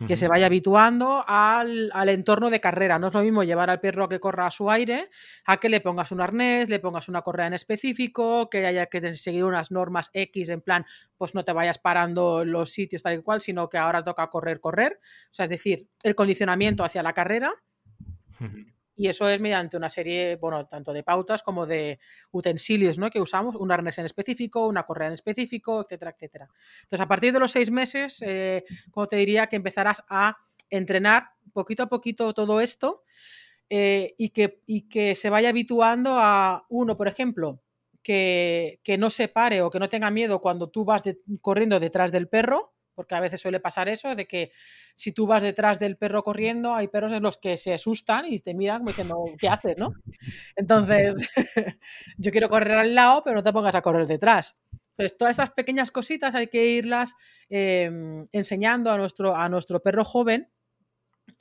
Que 0.06 0.16
se 0.16 0.28
vaya 0.28 0.46
habituando 0.46 1.22
al, 1.26 1.90
entorno 2.08 2.48
de 2.48 2.58
carrera. 2.58 2.98
No 2.98 3.08
es 3.08 3.14
lo 3.14 3.20
mismo 3.20 3.44
llevar 3.44 3.68
al 3.68 3.80
perro 3.80 4.04
a 4.04 4.08
que 4.08 4.18
corra 4.18 4.46
a 4.46 4.50
su 4.50 4.70
aire, 4.70 5.10
a 5.44 5.58
que 5.58 5.68
le 5.68 5.82
pongas 5.82 6.10
un 6.10 6.22
arnés, 6.22 6.70
le 6.70 6.78
pongas 6.78 7.10
una 7.10 7.20
correa 7.20 7.48
en 7.48 7.52
específico, 7.52 8.48
que 8.48 8.64
haya 8.64 8.86
que 8.86 9.14
seguir 9.14 9.44
unas 9.44 9.70
normas 9.70 10.08
X 10.14 10.48
en 10.48 10.62
plan, 10.62 10.86
pues 11.18 11.34
no 11.34 11.44
te 11.44 11.52
vayas 11.52 11.78
parando 11.78 12.46
los 12.46 12.70
sitios 12.70 13.02
tal 13.02 13.18
y 13.18 13.22
cual, 13.22 13.42
sino 13.42 13.68
que 13.68 13.76
ahora 13.76 14.02
toca 14.02 14.26
correr, 14.28 14.58
correr. 14.58 15.00
O 15.02 15.34
sea, 15.34 15.44
es 15.44 15.50
decir, 15.50 15.86
el 16.02 16.14
condicionamiento 16.14 16.82
hacia 16.82 17.02
la 17.02 17.12
carrera 17.12 17.52
y 19.00 19.08
eso 19.08 19.26
es 19.30 19.40
mediante 19.40 19.78
una 19.78 19.88
serie, 19.88 20.36
bueno, 20.36 20.66
tanto 20.66 20.92
de 20.92 21.02
pautas 21.02 21.42
como 21.42 21.64
de 21.64 21.98
utensilios 22.32 22.98
¿no? 22.98 23.08
que 23.08 23.18
usamos, 23.18 23.56
un 23.56 23.72
arnés 23.72 23.96
en 23.96 24.04
específico, 24.04 24.66
una 24.66 24.82
correa 24.82 25.08
en 25.08 25.14
específico, 25.14 25.80
etcétera, 25.80 26.10
etcétera. 26.10 26.50
Entonces, 26.82 27.00
a 27.00 27.08
partir 27.08 27.32
de 27.32 27.40
los 27.40 27.50
seis 27.50 27.70
meses, 27.70 28.18
eh, 28.20 28.62
como 28.90 29.08
te 29.08 29.16
diría, 29.16 29.46
que 29.46 29.56
empezarás 29.56 30.02
a 30.10 30.36
entrenar 30.68 31.30
poquito 31.54 31.84
a 31.84 31.88
poquito 31.88 32.34
todo 32.34 32.60
esto 32.60 33.02
eh, 33.70 34.14
y, 34.18 34.28
que, 34.28 34.60
y 34.66 34.82
que 34.82 35.14
se 35.14 35.30
vaya 35.30 35.48
habituando 35.48 36.18
a 36.18 36.66
uno, 36.68 36.98
por 36.98 37.08
ejemplo, 37.08 37.62
que, 38.02 38.80
que, 38.84 38.98
no 38.98 39.08
se 39.08 39.28
pare 39.28 39.62
o 39.62 39.70
que 39.70 39.78
no 39.78 39.88
tenga 39.88 40.10
miedo 40.10 40.42
cuando 40.42 40.68
tú 40.68 40.84
vas 40.84 41.02
corriendo 41.40 41.80
detrás 41.80 42.12
del 42.12 42.28
perro, 42.28 42.74
porque 43.00 43.14
a 43.14 43.20
veces 43.20 43.40
suele 43.40 43.60
pasar 43.60 43.88
eso, 43.88 44.14
de 44.14 44.26
que 44.26 44.52
si 44.94 45.12
tú 45.12 45.26
vas 45.26 45.42
detrás 45.42 45.78
del 45.78 45.96
perro 45.96 46.22
corriendo, 46.22 46.74
hay 46.74 46.88
perros 46.88 47.12
en 47.12 47.22
los 47.22 47.38
que 47.38 47.56
se 47.56 47.72
asustan 47.72 48.26
y 48.26 48.40
te 48.40 48.52
miran 48.52 48.84
diciendo, 48.84 49.24
¿qué 49.38 49.48
haces? 49.48 49.78
¿no? 49.78 49.94
Entonces, 50.54 51.14
yo 52.18 52.30
quiero 52.30 52.50
correr 52.50 52.76
al 52.76 52.94
lado, 52.94 53.22
pero 53.24 53.36
no 53.36 53.42
te 53.42 53.54
pongas 53.54 53.74
a 53.74 53.80
correr 53.80 54.06
detrás. 54.06 54.58
Entonces, 54.90 55.16
todas 55.16 55.30
estas 55.30 55.50
pequeñas 55.52 55.90
cositas 55.90 56.34
hay 56.34 56.48
que 56.48 56.66
irlas 56.66 57.14
em, 57.48 58.26
enseñando 58.32 58.92
a 58.92 58.98
nuestro, 58.98 59.34
a 59.34 59.48
nuestro 59.48 59.82
perro 59.82 60.04
joven 60.04 60.50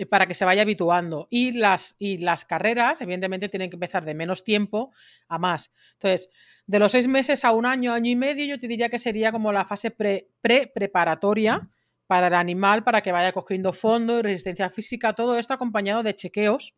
para 0.09 0.27
que 0.27 0.33
se 0.33 0.45
vaya 0.45 0.61
habituando. 0.61 1.27
Y 1.29 1.53
las, 1.53 1.95
y 1.99 2.17
las 2.17 2.45
carreras, 2.45 3.01
evidentemente, 3.01 3.49
tienen 3.49 3.69
que 3.69 3.75
empezar 3.75 4.05
de 4.05 4.13
menos 4.13 4.43
tiempo 4.43 4.91
a 5.27 5.39
más. 5.39 5.71
Entonces, 5.93 6.29
de 6.65 6.79
los 6.79 6.91
seis 6.91 7.07
meses 7.07 7.43
a 7.45 7.51
un 7.51 7.65
año, 7.65 7.93
año 7.93 8.11
y 8.11 8.15
medio, 8.15 8.45
yo 8.45 8.59
te 8.59 8.67
diría 8.67 8.89
que 8.89 8.99
sería 8.99 9.31
como 9.31 9.51
la 9.51 9.65
fase 9.65 9.91
pre-preparatoria 9.91 11.69
para 12.07 12.27
el 12.27 12.33
animal, 12.33 12.83
para 12.83 13.01
que 13.01 13.11
vaya 13.11 13.31
cogiendo 13.31 13.71
fondo 13.71 14.19
y 14.19 14.21
resistencia 14.23 14.69
física, 14.69 15.13
todo 15.13 15.37
esto 15.37 15.53
acompañado 15.53 16.01
de 16.01 16.15
chequeos 16.15 16.75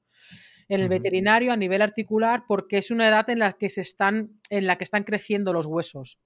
en 0.67 0.82
el 0.82 0.89
veterinario 0.89 1.52
a 1.52 1.58
nivel 1.58 1.82
articular, 1.82 2.43
porque 2.47 2.78
es 2.78 2.91
una 2.91 3.08
edad 3.08 3.30
en 3.30 3.39
la 3.39 3.54
que 3.54 3.69
se 3.69 3.82
están, 3.82 4.39
en 4.50 4.67
la 4.67 4.78
que 4.78 4.84
están 4.86 5.04
creciendo 5.04 5.54
los 5.54 5.65
huesos. 5.65 6.19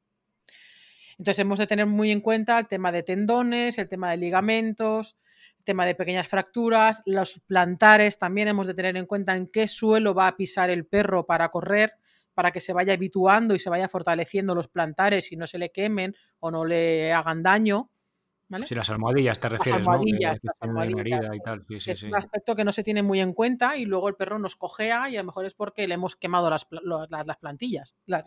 Entonces 1.18 1.40
hemos 1.40 1.60
de 1.60 1.68
tener 1.68 1.86
muy 1.86 2.12
en 2.12 2.22
cuenta 2.22 2.60
el 2.60 2.68
tema 2.68 2.92
de 2.92 3.04
tendones, 3.04 3.78
el 3.78 3.88
tema 3.88 4.12
de 4.12 4.18
ligamentos, 4.18 5.16
tema 5.66 5.86
de 5.86 5.96
pequeñas 5.96 6.28
fracturas, 6.28 7.02
los 7.06 7.42
plantares, 7.46 8.18
también 8.18 8.48
hemos 8.48 8.68
de 8.68 8.74
tener 8.74 8.96
en 8.96 9.06
cuenta 9.06 9.36
en 9.36 9.48
qué 9.48 9.68
suelo 9.68 10.14
va 10.14 10.28
a 10.28 10.38
pisar 10.38 10.70
el 10.70 10.86
perro 10.86 11.26
para 11.26 11.50
correr, 11.50 11.94
para 12.34 12.52
que 12.52 12.62
se 12.62 12.74
vaya 12.74 12.94
habituando 12.94 13.54
y 13.56 13.60
se 13.60 13.70
vaya 13.70 13.90
fortaleciendo 13.90 14.56
los 14.56 14.68
plantares 14.68 15.32
y 15.32 15.36
no 15.36 15.48
se 15.48 15.58
le 15.58 15.72
quemen 15.72 16.16
o 16.40 16.52
no 16.52 16.66
le 16.66 17.12
hagan 17.12 17.44
daño. 17.44 17.90
Si 18.66 18.76
las 18.76 18.92
almohadillas 18.92 19.40
te 19.40 19.50
refieres, 19.50 19.80
las 19.80 19.88
almohadillas, 19.88 20.40
Las 20.44 20.62
almohadillas, 20.62 21.36
y 21.36 21.40
tal. 21.40 21.66
es 21.68 22.04
un 22.04 22.16
aspecto 22.16 22.56
que 22.56 22.64
no 22.64 22.72
se 22.72 22.84
tiene 22.84 23.02
muy 23.02 23.20
en 23.20 23.34
cuenta 23.34 23.76
y 23.76 23.86
luego 23.86 24.08
el 24.08 24.16
perro 24.16 24.38
nos 24.38 24.56
cojea 24.56 25.10
y 25.10 25.18
a 25.18 25.22
lo 25.22 25.26
mejor 25.26 25.46
es 25.46 25.56
porque 25.56 25.88
le 25.88 25.96
hemos 25.96 26.16
quemado 26.16 26.50
las, 26.52 26.68
las, 26.70 27.38
plantillas, 27.38 27.96
las, 28.06 28.24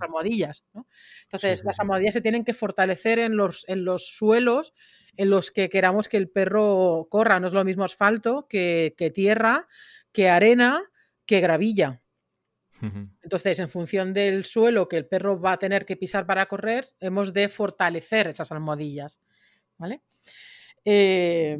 almohadillas. 0.00 0.64
Entonces, 1.24 1.62
las 1.62 1.78
almohadillas 1.78 2.14
se 2.14 2.22
tienen 2.22 2.44
que 2.44 2.54
fortalecer 2.54 3.18
en 3.18 3.36
los, 3.36 3.68
en 3.68 3.84
los 3.84 4.16
suelos 4.16 4.72
en 5.16 5.30
los 5.30 5.50
que 5.50 5.68
queramos 5.68 6.08
que 6.08 6.16
el 6.16 6.28
perro 6.28 7.06
corra. 7.10 7.40
No 7.40 7.46
es 7.46 7.52
lo 7.52 7.64
mismo 7.64 7.84
asfalto 7.84 8.46
que, 8.48 8.94
tierra, 9.14 9.66
que 10.12 10.28
arena, 10.28 10.82
que 11.26 11.40
gravilla. 11.40 12.00
Entonces, 13.22 13.60
en 13.60 13.70
función 13.70 14.12
del 14.12 14.44
suelo 14.44 14.88
que 14.88 14.98
el 14.98 15.06
perro 15.06 15.40
va 15.40 15.52
a 15.52 15.58
tener 15.58 15.86
que 15.86 15.96
pisar 15.96 16.26
para 16.26 16.46
correr, 16.46 16.88
hemos 17.00 17.32
de 17.32 17.48
fortalecer 17.48 18.26
esas 18.26 18.52
almohadillas. 18.52 19.20
¿Vale? 19.78 20.02
Eh, 20.84 21.58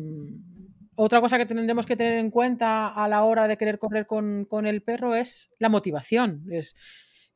otra 0.96 1.22
cosa 1.22 1.38
que 1.38 1.46
tendremos 1.46 1.86
que 1.86 1.96
tener 1.96 2.18
en 2.18 2.30
cuenta 2.30 2.88
a 2.88 3.08
la 3.08 3.24
hora 3.24 3.48
de 3.48 3.56
querer 3.56 3.78
correr 3.78 4.06
con, 4.06 4.44
con 4.44 4.66
el 4.66 4.82
perro 4.82 5.14
es 5.14 5.50
la 5.58 5.70
motivación. 5.70 6.44
Es, 6.50 6.76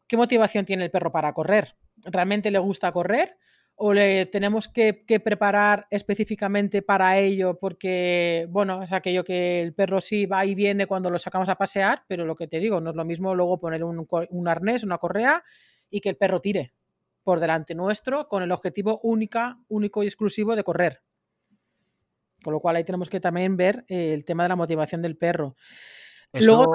¿Qué 0.06 0.16
motivación 0.16 0.64
tiene 0.64 0.84
el 0.84 0.90
perro 0.90 1.12
para 1.12 1.32
correr? 1.32 1.76
¿Realmente 1.96 2.50
le 2.50 2.58
gusta 2.58 2.92
correr? 2.92 3.36
O 3.80 3.94
le 3.94 4.26
tenemos 4.26 4.68
que, 4.68 5.04
preparar 5.22 5.86
específicamente 5.90 6.82
para 6.82 7.16
ello 7.18 7.58
porque, 7.60 8.48
bueno, 8.50 8.82
es 8.82 8.92
aquello 8.92 9.22
que 9.22 9.62
el 9.62 9.72
perro 9.72 10.00
sí 10.00 10.26
va 10.26 10.44
y 10.44 10.56
viene 10.56 10.86
cuando 10.86 11.10
lo 11.10 11.18
sacamos 11.18 11.48
a 11.48 11.54
pasear, 11.54 12.02
pero 12.08 12.26
lo 12.26 12.34
que 12.34 12.48
te 12.48 12.58
digo, 12.58 12.80
no 12.80 12.90
es 12.90 12.96
lo 12.96 13.04
mismo 13.04 13.36
luego 13.36 13.60
poner 13.60 13.84
un, 13.84 14.04
un 14.30 14.48
arnés, 14.48 14.82
una 14.82 14.98
correa 14.98 15.44
y 15.90 16.00
que 16.00 16.08
el 16.08 16.16
perro 16.16 16.40
tire 16.40 16.74
por 17.22 17.38
delante 17.38 17.76
nuestro 17.76 18.26
con 18.26 18.42
el 18.42 18.50
objetivo 18.50 18.98
única, 19.04 19.58
único 19.68 20.02
y 20.02 20.06
exclusivo 20.06 20.56
de 20.56 20.64
correr. 20.64 21.02
Con 22.42 22.52
lo 22.52 22.60
cual 22.60 22.76
ahí 22.76 22.84
tenemos 22.84 23.08
que 23.08 23.20
también 23.20 23.56
ver 23.56 23.84
eh, 23.86 24.12
el 24.12 24.24
tema 24.24 24.42
de 24.42 24.48
la 24.48 24.56
motivación 24.56 25.02
del 25.02 25.16
perro. 25.16 25.54
Eso, 26.32 26.66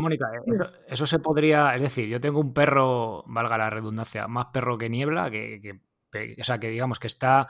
Mónica, 0.00 0.26
eh, 0.34 0.66
eso, 0.88 1.06
se 1.06 1.18
podría, 1.20 1.74
es 1.76 1.80
decir, 1.80 2.08
yo 2.08 2.20
tengo 2.20 2.40
un 2.40 2.52
perro, 2.52 3.22
valga 3.26 3.56
la 3.56 3.70
redundancia, 3.70 4.26
más 4.26 4.46
perro 4.52 4.76
que 4.76 4.90
niebla, 4.90 5.30
que 5.30 5.80
o 6.40 6.44
sea, 6.44 6.58
que 6.58 6.68
digamos 6.68 6.98
que 6.98 7.06
está, 7.06 7.46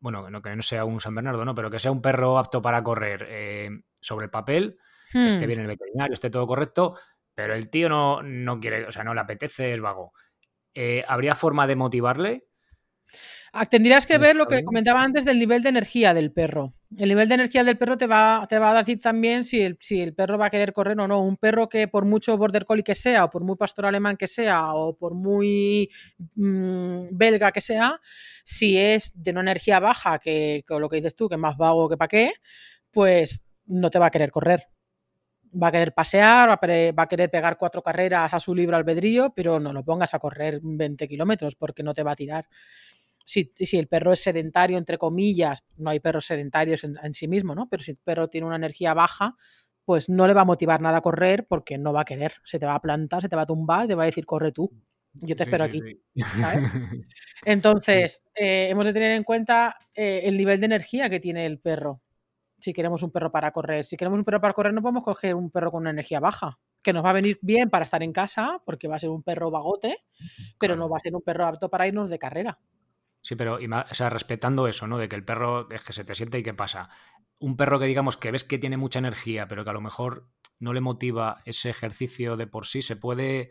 bueno, 0.00 0.30
no, 0.30 0.42
que 0.42 0.54
no 0.54 0.62
sea 0.62 0.84
un 0.84 1.00
San 1.00 1.14
Bernardo, 1.14 1.44
¿no? 1.44 1.54
Pero 1.54 1.70
que 1.70 1.78
sea 1.78 1.92
un 1.92 2.02
perro 2.02 2.38
apto 2.38 2.60
para 2.62 2.82
correr 2.82 3.26
eh, 3.28 3.70
sobre 4.00 4.26
el 4.26 4.30
papel, 4.30 4.78
esté 5.12 5.44
hmm. 5.44 5.48
bien 5.48 5.60
el 5.60 5.66
veterinario, 5.66 6.14
esté 6.14 6.30
todo 6.30 6.46
correcto, 6.46 6.96
pero 7.34 7.54
el 7.54 7.70
tío 7.70 7.88
no, 7.88 8.22
no 8.22 8.60
quiere, 8.60 8.86
o 8.86 8.92
sea, 8.92 9.04
no 9.04 9.14
le 9.14 9.20
apetece, 9.20 9.74
es 9.74 9.80
vago. 9.80 10.12
Eh, 10.74 11.04
¿Habría 11.06 11.34
forma 11.34 11.66
de 11.66 11.76
motivarle? 11.76 12.46
Tendrías 13.70 14.04
que 14.04 14.18
ver 14.18 14.34
lo 14.34 14.46
que 14.46 14.64
comentaba 14.64 15.02
antes 15.02 15.24
del 15.24 15.38
nivel 15.38 15.62
de 15.62 15.68
energía 15.68 16.12
del 16.12 16.32
perro. 16.32 16.74
El 16.98 17.08
nivel 17.08 17.28
de 17.28 17.34
energía 17.34 17.62
del 17.62 17.78
perro 17.78 17.96
te 17.96 18.08
va, 18.08 18.44
te 18.48 18.58
va 18.58 18.72
a 18.72 18.78
decir 18.78 19.00
también 19.00 19.44
si 19.44 19.60
el, 19.62 19.78
si 19.80 20.00
el 20.00 20.12
perro 20.12 20.36
va 20.38 20.46
a 20.46 20.50
querer 20.50 20.72
correr 20.72 20.98
o 20.98 21.06
no. 21.06 21.22
Un 21.22 21.36
perro 21.36 21.68
que 21.68 21.86
por 21.86 22.04
mucho 22.04 22.36
border 22.36 22.64
collie 22.64 22.82
que 22.82 22.96
sea, 22.96 23.24
o 23.24 23.30
por 23.30 23.44
muy 23.44 23.56
pastor 23.56 23.86
alemán 23.86 24.16
que 24.16 24.26
sea, 24.26 24.74
o 24.74 24.96
por 24.96 25.14
muy 25.14 25.88
mm, 26.34 27.06
belga 27.12 27.52
que 27.52 27.60
sea, 27.60 28.00
si 28.44 28.76
es 28.76 29.12
de 29.14 29.30
una 29.30 29.42
energía 29.42 29.78
baja, 29.78 30.18
que 30.18 30.64
con 30.66 30.82
lo 30.82 30.88
que 30.88 30.96
dices 30.96 31.14
tú, 31.14 31.28
que 31.28 31.36
es 31.36 31.40
más 31.40 31.56
vago 31.56 31.88
que 31.88 31.96
para 31.96 32.08
qué, 32.08 32.32
pues 32.90 33.44
no 33.66 33.90
te 33.90 34.00
va 34.00 34.06
a 34.06 34.10
querer 34.10 34.32
correr. 34.32 34.66
Va 35.62 35.68
a 35.68 35.72
querer 35.72 35.94
pasear, 35.94 36.48
va 36.48 36.54
a, 36.54 36.58
querer, 36.58 36.98
va 36.98 37.04
a 37.04 37.08
querer 37.08 37.30
pegar 37.30 37.56
cuatro 37.56 37.80
carreras 37.80 38.34
a 38.34 38.40
su 38.40 38.52
libre 38.52 38.74
albedrío, 38.74 39.32
pero 39.36 39.60
no 39.60 39.72
lo 39.72 39.84
pongas 39.84 40.12
a 40.12 40.18
correr 40.18 40.58
20 40.60 41.06
kilómetros 41.06 41.54
porque 41.54 41.84
no 41.84 41.94
te 41.94 42.02
va 42.02 42.12
a 42.12 42.16
tirar 42.16 42.48
si, 43.24 43.52
si, 43.56 43.78
el 43.78 43.88
perro 43.88 44.12
es 44.12 44.20
sedentario, 44.20 44.78
entre 44.78 44.98
comillas, 44.98 45.64
no 45.76 45.90
hay 45.90 46.00
perros 46.00 46.26
sedentarios 46.26 46.84
en, 46.84 46.96
en, 47.02 47.14
sí 47.14 47.26
mismo, 47.26 47.54
¿no? 47.54 47.68
Pero 47.68 47.82
si 47.82 47.92
el 47.92 47.96
perro 47.96 48.28
tiene 48.28 48.46
una 48.46 48.56
energía 48.56 48.94
baja, 48.94 49.36
pues 49.84 50.08
no 50.08 50.26
le 50.26 50.34
va 50.34 50.42
a 50.42 50.46
motivar 50.46 50.80
nada 50.80 50.98
a 50.98 51.02
correr 51.02 51.46
porque 51.46 51.78
no 51.78 51.92
va 51.92 52.02
a 52.02 52.04
querer. 52.04 52.34
Se 52.44 52.58
te 52.58 52.66
va 52.66 52.74
a 52.74 52.80
plantar, 52.80 53.22
se 53.22 53.28
te 53.28 53.36
va 53.36 53.42
a 53.42 53.46
tumbar 53.46 53.86
te 53.86 53.94
va 53.94 54.04
a 54.04 54.06
decir, 54.06 54.24
corre 54.26 54.52
tú. 54.52 54.70
Yo 55.14 55.36
te 55.36 55.44
espero 55.44 55.64
sí, 55.64 55.68
aquí. 55.68 56.00
Sí, 56.14 56.20
¿sabes? 56.40 56.70
Entonces, 57.44 58.22
eh, 58.34 58.68
hemos 58.70 58.84
de 58.86 58.92
tener 58.92 59.12
en 59.12 59.22
cuenta 59.22 59.76
eh, 59.94 60.22
el 60.24 60.36
nivel 60.36 60.58
de 60.58 60.66
energía 60.66 61.08
que 61.08 61.20
tiene 61.20 61.46
el 61.46 61.60
perro. 61.60 62.00
Si 62.58 62.72
queremos 62.72 63.02
un 63.02 63.10
perro 63.10 63.30
para 63.30 63.52
correr. 63.52 63.84
Si 63.84 63.96
queremos 63.96 64.18
un 64.18 64.24
perro 64.24 64.40
para 64.40 64.54
correr, 64.54 64.72
no 64.72 64.82
podemos 64.82 65.04
coger 65.04 65.34
un 65.34 65.50
perro 65.50 65.70
con 65.70 65.82
una 65.82 65.90
energía 65.90 66.18
baja, 66.18 66.58
que 66.82 66.92
nos 66.92 67.04
va 67.04 67.10
a 67.10 67.14
venir 67.14 67.38
bien 67.42 67.68
para 67.68 67.84
estar 67.84 68.02
en 68.02 68.12
casa, 68.12 68.60
porque 68.64 68.88
va 68.88 68.96
a 68.96 68.98
ser 68.98 69.10
un 69.10 69.22
perro 69.22 69.50
vagote, 69.50 69.98
pero 70.58 70.74
no 70.74 70.88
va 70.88 70.96
a 70.96 71.00
ser 71.00 71.14
un 71.14 71.22
perro 71.22 71.46
apto 71.46 71.68
para 71.68 71.86
irnos 71.86 72.10
de 72.10 72.18
carrera. 72.18 72.58
Sí, 73.24 73.36
pero 73.36 73.56
o 73.56 73.94
sea, 73.94 74.10
respetando 74.10 74.68
eso, 74.68 74.86
¿no? 74.86 74.98
De 74.98 75.08
que 75.08 75.16
el 75.16 75.24
perro 75.24 75.70
es 75.70 75.82
que 75.82 75.94
se 75.94 76.04
te 76.04 76.14
siente 76.14 76.38
y 76.38 76.42
qué 76.42 76.52
pasa. 76.52 76.90
Un 77.38 77.56
perro 77.56 77.80
que 77.80 77.86
digamos 77.86 78.18
que 78.18 78.30
ves 78.30 78.44
que 78.44 78.58
tiene 78.58 78.76
mucha 78.76 78.98
energía, 78.98 79.48
pero 79.48 79.64
que 79.64 79.70
a 79.70 79.72
lo 79.72 79.80
mejor 79.80 80.28
no 80.58 80.74
le 80.74 80.82
motiva 80.82 81.40
ese 81.46 81.70
ejercicio 81.70 82.36
de 82.36 82.46
por 82.46 82.66
sí, 82.66 82.82
¿se 82.82 82.96
puede 82.96 83.50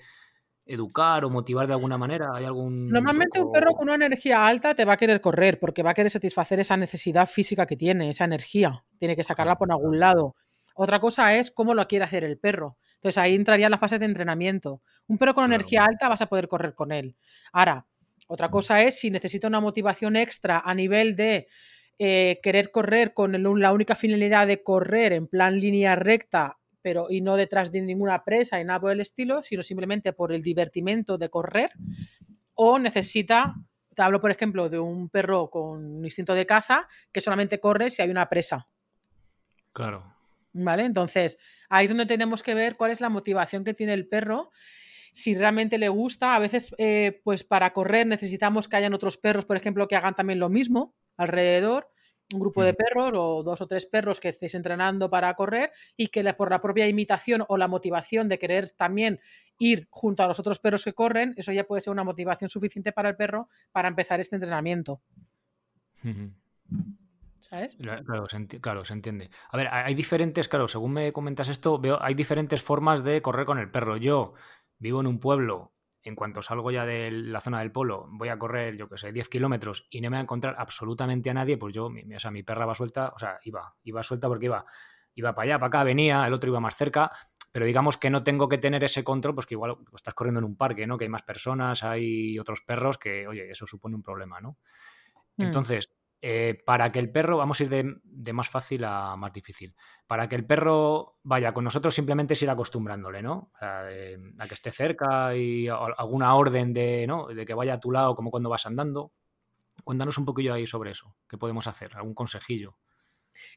educar 0.68 1.26
o 1.26 1.32
motivar 1.32 1.66
de 1.66 1.74
alguna 1.74 1.98
manera? 1.98 2.30
¿Hay 2.36 2.46
algún 2.46 2.88
Normalmente 2.88 3.42
un 3.42 3.52
perro 3.52 3.72
con 3.72 3.90
una 3.90 4.06
energía 4.06 4.46
alta 4.46 4.76
te 4.76 4.86
va 4.86 4.94
a 4.94 4.98
querer 4.98 5.22
correr 5.22 5.60
porque 5.60 5.82
va 5.82 5.90
a 5.90 5.96
querer 5.96 6.12
satisfacer 6.12 6.60
esa 6.60 6.78
necesidad 6.78 7.28
física 7.28 7.66
que 7.66 7.76
tiene, 7.76 8.12
esa 8.12 8.26
energía. 8.26 8.86
Tiene 9.00 9.16
que 9.16 9.24
sacarla 9.24 9.58
por 9.58 9.72
algún 9.72 10.00
lado. 10.00 10.36
Otra 10.76 11.00
cosa 11.00 11.34
es 11.34 11.50
cómo 11.50 11.74
lo 11.74 11.88
quiere 11.88 12.06
hacer 12.06 12.24
el 12.24 12.38
perro. 12.38 12.78
Entonces 12.98 13.18
ahí 13.18 13.34
entraría 13.34 13.70
la 13.70 13.80
fase 13.80 13.98
de 13.98 14.06
entrenamiento. 14.06 14.84
Un 15.08 15.18
perro 15.18 15.34
con 15.34 15.46
claro. 15.46 15.56
energía 15.56 15.84
alta 15.84 16.10
vas 16.10 16.22
a 16.22 16.28
poder 16.28 16.48
correr 16.48 16.76
con 16.76 16.92
él. 16.92 17.16
Ahora, 17.52 17.88
otra 18.34 18.50
cosa 18.50 18.82
es 18.82 18.98
si 18.98 19.12
necesita 19.12 19.48
una 19.48 19.60
motivación 19.60 20.16
extra 20.16 20.60
a 20.66 20.74
nivel 20.74 21.16
de 21.16 21.48
eh, 22.00 22.40
querer 22.42 22.72
correr 22.72 23.14
con 23.14 23.36
el, 23.36 23.44
la 23.44 23.72
única 23.72 23.96
finalidad 23.96 24.48
de 24.48 24.64
correr 24.64 25.14
en 25.14 25.28
plan 25.28 25.60
línea 25.60 25.96
recta, 25.96 26.58
pero 26.82 27.12
y 27.12 27.22
no 27.22 27.36
detrás 27.36 27.72
de 27.72 27.84
ninguna 27.84 28.24
presa 28.24 28.60
y 28.60 28.64
nada 28.64 28.80
por 28.80 28.92
el 28.92 29.02
estilo, 29.02 29.44
sino 29.44 29.62
simplemente 29.62 30.14
por 30.14 30.34
el 30.34 30.42
divertimento 30.42 31.20
de 31.20 31.30
correr, 31.30 31.74
o 32.56 32.80
necesita, 32.80 33.54
te 33.94 34.02
hablo 34.02 34.20
por 34.20 34.32
ejemplo 34.32 34.68
de 34.68 34.80
un 34.80 35.10
perro 35.10 35.52
con 35.52 35.98
un 35.98 36.04
instinto 36.04 36.34
de 36.34 36.48
caza 36.48 36.88
que 37.12 37.22
solamente 37.22 37.60
corre 37.60 37.92
si 37.92 38.02
hay 38.02 38.10
una 38.10 38.30
presa. 38.30 38.68
Claro. 39.74 40.12
¿Vale? 40.54 40.86
Entonces, 40.86 41.38
ahí 41.70 41.86
es 41.86 41.92
donde 41.92 42.08
tenemos 42.08 42.42
que 42.42 42.56
ver 42.56 42.78
cuál 42.78 42.90
es 42.90 43.00
la 43.00 43.10
motivación 43.10 43.64
que 43.64 43.76
tiene 43.76 43.94
el 43.94 44.08
perro 44.08 44.50
si 45.14 45.36
realmente 45.36 45.78
le 45.78 45.88
gusta. 45.88 46.36
A 46.36 46.40
veces, 46.40 46.76
eh, 46.78 47.22
pues 47.24 47.46
para 47.46 47.72
correr 47.72 48.06
necesitamos 48.06 48.68
que 48.68 48.76
hayan 48.76 48.94
otros 48.94 49.18
perros, 49.18 49.46
por 49.46 49.56
ejemplo, 49.56 49.88
que 49.88 49.96
hagan 49.96 50.16
también 50.16 50.40
lo 50.40 50.50
mismo 50.50 50.94
alrededor. 51.16 51.90
Un 52.34 52.40
grupo 52.40 52.64
de 52.64 52.74
perros 52.74 53.12
o 53.16 53.44
dos 53.44 53.62
o 53.62 53.68
tres 53.68 53.86
perros 53.86 54.20
que 54.20 54.30
estéis 54.30 54.56
entrenando 54.56 55.10
para 55.10 55.34
correr 55.36 55.72
y 55.96 56.08
que 56.08 56.34
por 56.34 56.50
la 56.50 56.62
propia 56.62 56.88
imitación 56.88 57.46
o 57.48 57.58
la 57.58 57.68
motivación 57.68 58.28
de 58.28 58.40
querer 58.40 58.72
también 58.72 59.20
ir 59.60 59.88
junto 59.92 60.24
a 60.24 60.28
los 60.28 60.40
otros 60.40 60.58
perros 60.58 60.84
que 60.84 60.94
corren, 60.94 61.34
eso 61.38 61.52
ya 61.52 61.66
puede 61.66 61.82
ser 61.82 61.92
una 61.92 62.04
motivación 62.04 62.50
suficiente 62.50 62.92
para 62.92 63.10
el 63.10 63.16
perro 63.16 63.50
para 63.72 63.88
empezar 63.88 64.20
este 64.20 64.38
entrenamiento. 64.38 65.02
¿Sabes? 67.42 67.76
Claro 67.76 68.28
se, 68.30 68.48
claro, 68.62 68.86
se 68.86 68.94
entiende. 68.94 69.30
A 69.52 69.58
ver, 69.58 69.68
hay 69.70 69.94
diferentes, 69.94 70.48
claro, 70.48 70.68
según 70.68 70.94
me 70.94 71.14
comentas 71.14 71.50
esto, 71.50 71.78
veo, 71.78 72.02
hay 72.02 72.16
diferentes 72.16 72.64
formas 72.64 73.04
de 73.04 73.22
correr 73.22 73.46
con 73.46 73.60
el 73.60 73.70
perro. 73.70 73.98
Yo, 73.98 74.34
vivo 74.84 75.00
en 75.00 75.08
un 75.08 75.20
pueblo, 75.20 75.74
en 76.04 76.16
cuanto 76.16 76.42
salgo 76.42 76.70
ya 76.70 76.86
de 76.86 77.10
la 77.10 77.40
zona 77.40 77.60
del 77.60 77.72
polo, 77.72 78.08
voy 78.12 78.30
a 78.30 78.38
correr, 78.38 78.76
yo 78.76 78.90
que 78.90 78.98
sé, 78.98 79.12
10 79.12 79.30
kilómetros 79.30 79.88
y 79.90 80.02
no 80.02 80.10
me 80.10 80.18
voy 80.18 80.20
a 80.20 80.24
encontrar 80.24 80.56
absolutamente 80.58 81.30
a 81.30 81.34
nadie, 81.34 81.58
pues 81.58 81.74
yo, 81.74 81.90
mi, 81.90 82.14
o 82.14 82.20
sea, 82.20 82.30
mi 82.30 82.44
perra 82.44 82.66
va 82.66 82.76
suelta, 82.76 83.14
o 83.16 83.18
sea, 83.18 83.40
iba, 83.44 83.74
iba 83.84 84.04
suelta 84.04 84.28
porque 84.28 84.46
iba, 84.46 84.66
iba 85.16 85.34
para 85.34 85.44
allá, 85.46 85.60
para 85.60 85.68
acá, 85.68 85.84
venía, 85.86 86.28
el 86.28 86.34
otro 86.34 86.50
iba 86.50 86.60
más 86.60 86.76
cerca, 86.76 87.12
pero 87.54 87.66
digamos 87.66 87.98
que 87.98 88.10
no 88.10 88.24
tengo 88.24 88.50
que 88.50 88.58
tener 88.58 88.84
ese 88.84 89.04
control, 89.04 89.36
pues 89.36 89.48
que 89.48 89.54
igual 89.54 89.78
estás 89.96 90.14
corriendo 90.14 90.40
en 90.40 90.46
un 90.46 90.58
parque, 90.58 90.86
¿no? 90.86 90.98
Que 90.98 91.06
hay 91.06 91.10
más 91.10 91.24
personas, 91.24 91.84
hay 91.84 92.38
otros 92.38 92.62
perros, 92.62 92.98
que, 92.98 93.26
oye, 93.26 93.50
eso 93.50 93.66
supone 93.66 93.96
un 93.96 94.04
problema, 94.04 94.42
¿no? 94.42 94.58
Entonces, 95.38 95.90
eh, 96.26 96.58
para 96.66 96.90
que 96.90 97.00
el 97.00 97.12
perro, 97.12 97.36
vamos 97.36 97.60
a 97.60 97.64
ir 97.66 97.70
de, 97.70 98.32
más 98.32 98.48
fácil 98.48 98.86
a 98.86 99.18
más 99.18 99.34
difícil, 99.34 99.76
para 100.08 100.30
que 100.30 100.38
el 100.38 100.46
perro 100.46 101.18
vaya 101.22 101.54
con 101.54 101.66
nosotros 101.66 101.94
simplemente 101.94 102.34
es 102.34 102.42
ir 102.42 102.50
acostumbrándole, 102.50 103.22
¿no? 103.22 103.52
O 103.54 103.60
sea, 103.60 103.84
de, 103.84 104.18
a 104.40 104.48
que 104.48 104.54
esté 104.54 104.72
cerca 104.72 105.36
y 105.36 105.68
alguna 105.68 106.34
orden 106.36 106.72
de, 106.72 107.44
que 107.46 107.54
vaya 107.54 107.74
a 107.74 107.80
tu 107.82 107.92
lado 107.92 108.16
como 108.16 108.32
cuando 108.32 108.50
vas 108.50 108.66
andando. 108.66 109.12
Cuéntanos 109.84 110.18
un 110.18 110.24
poquillo 110.24 110.54
ahí 110.54 110.66
sobre 110.66 110.92
eso, 110.92 111.14
qué 111.28 111.38
podemos 111.38 111.68
hacer, 111.68 111.92
algún 111.94 112.14
consejillo. 112.14 112.78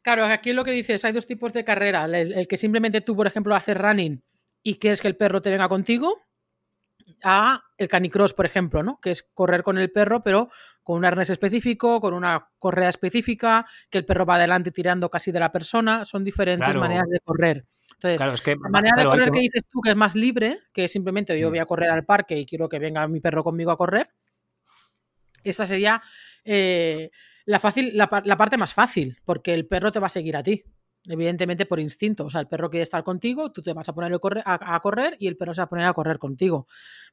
Claro, 0.02 0.24
aquí 0.24 0.52
lo 0.52 0.64
que 0.64 0.72
dices, 0.72 1.04
hay 1.04 1.12
dos 1.12 1.26
tipos 1.26 1.52
de 1.52 1.64
carrera, 1.64 2.06
el, 2.06 2.32
el 2.32 2.48
que 2.48 2.56
simplemente 2.56 3.00
tú, 3.00 3.14
por 3.14 3.28
ejemplo, 3.28 3.54
haces 3.54 3.78
running 3.78 4.24
y 4.64 4.80
quieres 4.80 5.00
que 5.00 5.06
el 5.06 5.16
perro 5.16 5.40
te 5.40 5.50
venga 5.50 5.68
contigo, 5.68 6.16
a 7.22 7.62
el 7.78 7.88
canicross, 7.88 8.34
por 8.34 8.46
ejemplo, 8.46 8.82
¿no? 8.82 8.98
Que 9.00 9.10
es 9.12 9.22
correr 9.34 9.62
con 9.62 9.78
el 9.78 9.92
perro, 9.92 10.22
pero 10.22 10.50
con 10.86 10.98
un 10.98 11.04
arnés 11.04 11.30
específico, 11.30 12.00
con 12.00 12.14
una 12.14 12.48
correa 12.60 12.88
específica, 12.88 13.66
que 13.90 13.98
el 13.98 14.06
perro 14.06 14.24
va 14.24 14.36
adelante 14.36 14.70
tirando 14.70 15.10
casi 15.10 15.32
de 15.32 15.40
la 15.40 15.50
persona. 15.50 16.04
Son 16.04 16.22
diferentes 16.22 16.64
claro. 16.64 16.78
maneras 16.78 17.08
de 17.10 17.18
correr. 17.18 17.66
Entonces, 17.94 18.18
claro, 18.18 18.34
es 18.34 18.40
que, 18.40 18.54
la 18.54 18.68
manera 18.68 18.94
de 18.96 19.04
correr 19.04 19.32
que... 19.32 19.32
que 19.32 19.40
dices 19.40 19.62
tú, 19.68 19.80
que 19.80 19.90
es 19.90 19.96
más 19.96 20.14
libre, 20.14 20.60
que 20.72 20.84
es 20.84 20.92
simplemente 20.92 21.36
yo 21.40 21.50
voy 21.50 21.58
a 21.58 21.66
correr 21.66 21.90
al 21.90 22.04
parque 22.04 22.38
y 22.38 22.46
quiero 22.46 22.68
que 22.68 22.78
venga 22.78 23.08
mi 23.08 23.18
perro 23.18 23.42
conmigo 23.42 23.72
a 23.72 23.76
correr, 23.76 24.10
esta 25.42 25.66
sería 25.66 26.00
eh, 26.44 27.10
la, 27.46 27.58
fácil, 27.58 27.96
la, 27.96 28.08
la 28.24 28.36
parte 28.36 28.56
más 28.56 28.72
fácil, 28.72 29.18
porque 29.24 29.54
el 29.54 29.66
perro 29.66 29.90
te 29.90 29.98
va 29.98 30.06
a 30.06 30.10
seguir 30.10 30.36
a 30.36 30.44
ti 30.44 30.62
evidentemente 31.08 31.66
por 31.66 31.80
instinto. 31.80 32.26
O 32.26 32.30
sea, 32.30 32.40
el 32.40 32.48
perro 32.48 32.70
quiere 32.70 32.82
estar 32.82 33.02
contigo, 33.04 33.52
tú 33.52 33.62
te 33.62 33.72
vas 33.72 33.88
a 33.88 33.94
poner 33.94 34.12
a, 34.44 34.80
correr 34.80 35.16
y 35.18 35.26
el 35.26 35.36
perro 35.36 35.54
se 35.54 35.60
va 35.60 35.64
a 35.64 35.68
poner 35.68 35.86
a 35.86 35.92
correr 35.92 36.18
contigo. 36.18 36.66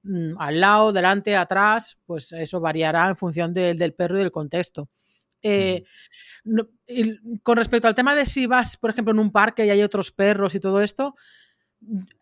Mm, 0.04 0.40
al 0.40 0.60
lado, 0.60 0.94
delante, 0.94 1.36
atrás, 1.36 1.98
pues 2.06 2.32
eso 2.32 2.60
variará 2.60 3.10
en 3.10 3.18
función 3.18 3.54
de, 3.54 3.74
del 3.74 3.94
perro 3.94 4.18
y 4.18 4.22
del 4.22 4.32
contexto. 4.32 4.90
Eh, 5.42 5.84
no, 6.46 6.68
y 6.88 7.40
con 7.40 7.58
respecto 7.58 7.88
al 7.88 7.96
tema 7.96 8.16
de 8.16 8.26
si 8.26 8.48
vas, 8.48 8.78
por 8.78 8.90
ejemplo, 8.90 9.14
en 9.14 9.20
un 9.20 9.32
parque 9.32 9.66
y 9.66 9.70
hay 9.70 9.84
otros 9.84 10.12
perros 10.12 10.56
y 10.56 10.60
todo 10.60 10.82
esto, 10.82 11.16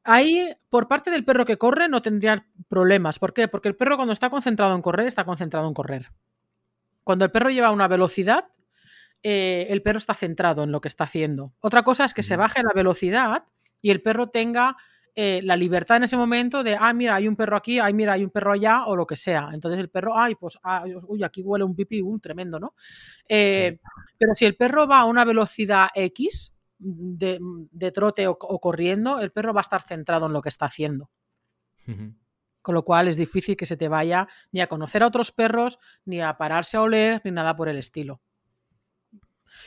ahí, 0.03 0.53
por 0.69 0.88
parte 0.88 1.11
del 1.11 1.24
perro 1.24 1.45
que 1.45 1.57
corre, 1.57 1.88
no 1.88 2.01
tendría 2.01 2.47
problemas. 2.67 3.19
¿Por 3.19 3.34
qué? 3.34 3.47
Porque 3.47 3.69
el 3.69 3.76
perro 3.76 3.95
cuando 3.95 4.13
está 4.13 4.30
concentrado 4.30 4.76
en 4.76 4.82
correr, 4.82 5.07
está 5.07 5.24
concentrado 5.24 5.67
en 5.67 5.74
correr. 5.74 6.11
Cuando 7.03 7.26
el 7.26 7.32
perro 7.32 7.49
lleva 7.49 7.72
una 7.72 7.88
velocidad, 7.88 8.45
eh, 9.24 9.67
el 9.69 9.82
perro 9.82 9.97
está 9.97 10.13
centrado 10.13 10.63
en 10.63 10.72
lo 10.72 10.82
que 10.82 10.88
está 10.88 11.03
haciendo. 11.03 11.53
Otra 11.59 11.84
cosa 11.84 12.05
es 12.05 12.13
que 12.13 12.24
se 12.24 12.36
baje 12.36 12.63
la 12.63 12.74
velocidad 12.74 13.45
y 13.82 13.91
el 13.91 14.01
perro 14.01 14.30
tenga 14.30 14.76
eh, 15.13 15.41
la 15.43 15.57
libertad 15.57 15.97
en 15.97 16.03
ese 16.03 16.15
momento 16.15 16.63
de, 16.63 16.78
ah, 16.80 16.93
mira, 16.93 17.15
hay 17.15 17.28
un 17.28 17.36
perro 17.36 17.57
aquí, 17.57 17.80
ay, 17.80 17.93
mira, 17.93 18.13
hay 18.13 18.24
un 18.24 18.30
perro 18.30 18.53
allá, 18.53 18.86
o 18.86 18.95
lo 18.95 19.05
que 19.05 19.17
sea. 19.17 19.49
Entonces 19.53 19.80
el 19.80 19.89
perro, 19.89 20.17
ay, 20.17 20.36
pues, 20.36 20.57
uy, 21.07 21.24
aquí 21.24 21.41
huele 21.41 21.65
un 21.65 21.76
pipí, 21.76 22.01
un 22.01 22.22
tremendo, 22.22 22.59
¿no? 22.59 22.76
Eh, 23.28 23.78
sí. 23.78 23.89
Pero 24.17 24.36
si 24.36 24.45
el 24.45 24.55
perro 24.55 24.88
va 24.88 24.99
a 24.99 25.05
una 25.05 25.26
velocidad 25.26 25.89
X 25.93 26.53
de, 26.78 27.39
de 27.41 27.91
trote 27.91 28.28
o, 28.28 28.38
o, 28.39 28.59
corriendo, 28.59 29.19
el 29.19 29.32
perro 29.32 29.53
va 29.53 29.59
a 29.59 29.63
estar 29.63 29.82
centrado 29.82 30.28
en 30.28 30.34
lo 30.34 30.41
que 30.41 30.49
está 30.49 30.65
haciendo. 30.65 31.09
Uh 31.88 31.91
-huh. 31.91 32.15
Con 32.61 32.76
lo 32.76 32.84
cual 32.84 33.07
es 33.07 33.17
difícil 33.17 33.57
que 33.57 33.65
se 33.65 33.76
te 33.76 33.89
vaya 33.89 34.28
ni 34.51 34.61
a 34.61 34.67
conocer 34.67 35.03
a 35.03 35.07
otros 35.07 35.32
perros, 35.32 35.78
ni 36.05 36.22
a 36.22 36.38
pararse 36.38 36.78
a 36.78 36.82
oler, 36.84 37.19
ni 37.26 37.32
nada 37.32 37.55
por 37.55 37.67
el 37.67 37.78
estilo. 37.78 38.22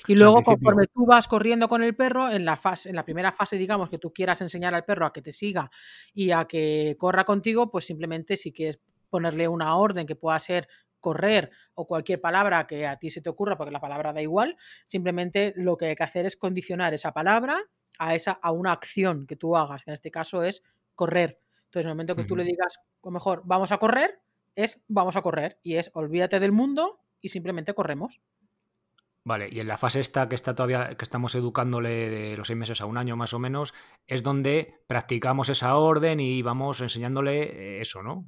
Y 0.07 0.17
luego, 0.17 0.43
conforme 0.43 0.87
tú 0.87 1.07
vas 1.07 1.29
corriendo 1.29 1.69
con 1.69 1.83
el 1.83 1.95
perro, 1.95 2.31
en 2.31 2.45
la, 2.45 2.57
fase, 2.57 2.89
en 2.89 2.97
la 2.97 3.05
primera 3.05 3.33
fase, 3.33 3.57
digamos, 3.57 3.91
que 3.91 3.99
tú 3.99 4.13
quieras 4.13 4.41
enseñar 4.41 4.75
al 4.75 4.85
perro 4.85 5.07
a 5.07 5.13
que 5.13 5.23
te 5.23 5.33
siga 5.33 5.71
y 6.13 6.31
a 6.31 6.45
que 6.45 6.97
corra 6.99 7.25
contigo, 7.25 7.71
pues 7.71 7.85
simplemente 7.85 8.37
si 8.37 8.53
quieres 8.53 8.81
ponerle 9.11 9.49
una 9.49 9.77
orden 9.77 10.07
que 10.07 10.17
pueda 10.17 10.39
ser 10.39 10.69
correr 11.01 11.51
o 11.75 11.87
cualquier 11.87 12.21
palabra 12.21 12.67
que 12.67 12.87
a 12.87 12.99
ti 12.99 13.11
se 13.11 13.21
te 13.21 13.29
ocurra, 13.29 13.57
porque 13.57 13.71
la 13.71 13.81
palabra 13.81 14.13
da 14.13 14.23
igual, 14.23 14.57
simplemente 14.87 15.53
lo 15.57 15.77
que 15.77 15.87
hay 15.87 15.95
que 15.95 16.03
hacer 16.03 16.25
es 16.25 16.37
condicionar 16.37 16.95
esa 16.95 17.13
palabra 17.13 17.61
a, 17.99 18.15
esa, 18.15 18.33
a 18.33 18.53
una 18.53 18.73
acción 18.73 19.27
que 19.27 19.37
tú 19.37 19.57
hagas, 19.57 19.85
que 19.85 19.91
en 19.91 19.95
este 19.95 20.11
caso 20.11 20.43
es 20.43 20.63
correr. 20.95 21.41
Entonces, 21.67 21.87
en 21.87 21.91
el 21.91 21.95
momento 21.97 22.17
que 22.17 22.25
tú 22.25 22.37
le 22.37 22.45
digas, 22.45 22.79
o 23.01 23.11
mejor, 23.11 23.43
vamos 23.45 23.73
a 23.73 23.79
correr, 23.79 24.21
es 24.55 24.81
vamos 24.89 25.17
a 25.17 25.23
correr. 25.23 25.59
Y 25.63 25.77
es 25.77 25.91
olvídate 25.95 26.41
del 26.41 26.53
mundo 26.53 27.01
y 27.21 27.29
simplemente 27.29 27.75
corremos. 27.75 28.21
Vale, 29.27 29.49
y 29.51 29.61
en 29.61 29.69
la 29.69 29.79
fase 29.79 30.01
esta 30.01 30.29
que 30.29 30.35
está 30.35 30.55
todavía, 30.55 30.97
que 30.99 31.05
estamos 31.05 31.35
educándole 31.35 32.11
de 32.11 32.37
los 32.37 32.47
seis 32.47 32.59
meses 32.59 32.83
a 32.83 32.87
un 32.87 32.99
año 32.99 33.17
más 33.17 33.33
o 33.33 33.39
menos, 33.39 33.73
es 34.07 34.23
donde 34.23 34.83
practicamos 34.87 35.49
esa 35.49 35.77
orden 35.77 36.21
y 36.21 36.43
vamos 36.43 36.83
enseñándole 36.83 37.81
eso, 37.81 38.03
¿no? 38.03 38.27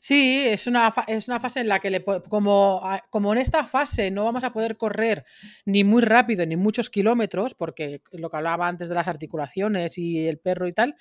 Sí, 0.00 0.44
es 0.46 0.66
una, 0.66 0.92
es 1.06 1.28
una 1.28 1.40
fase 1.40 1.60
en 1.60 1.68
la 1.68 1.78
que, 1.78 1.90
le, 1.90 2.04
como, 2.04 2.82
como 3.10 3.32
en 3.32 3.38
esta 3.38 3.64
fase 3.64 4.10
no 4.10 4.24
vamos 4.24 4.44
a 4.44 4.52
poder 4.52 4.76
correr 4.76 5.24
ni 5.66 5.84
muy 5.84 6.02
rápido 6.02 6.46
ni 6.46 6.56
muchos 6.56 6.88
kilómetros, 6.88 7.54
porque 7.54 8.00
lo 8.12 8.30
que 8.30 8.36
hablaba 8.36 8.68
antes 8.68 8.88
de 8.88 8.94
las 8.94 9.08
articulaciones 9.08 9.98
y 9.98 10.26
el 10.26 10.38
perro 10.38 10.68
y 10.68 10.72
tal, 10.72 10.96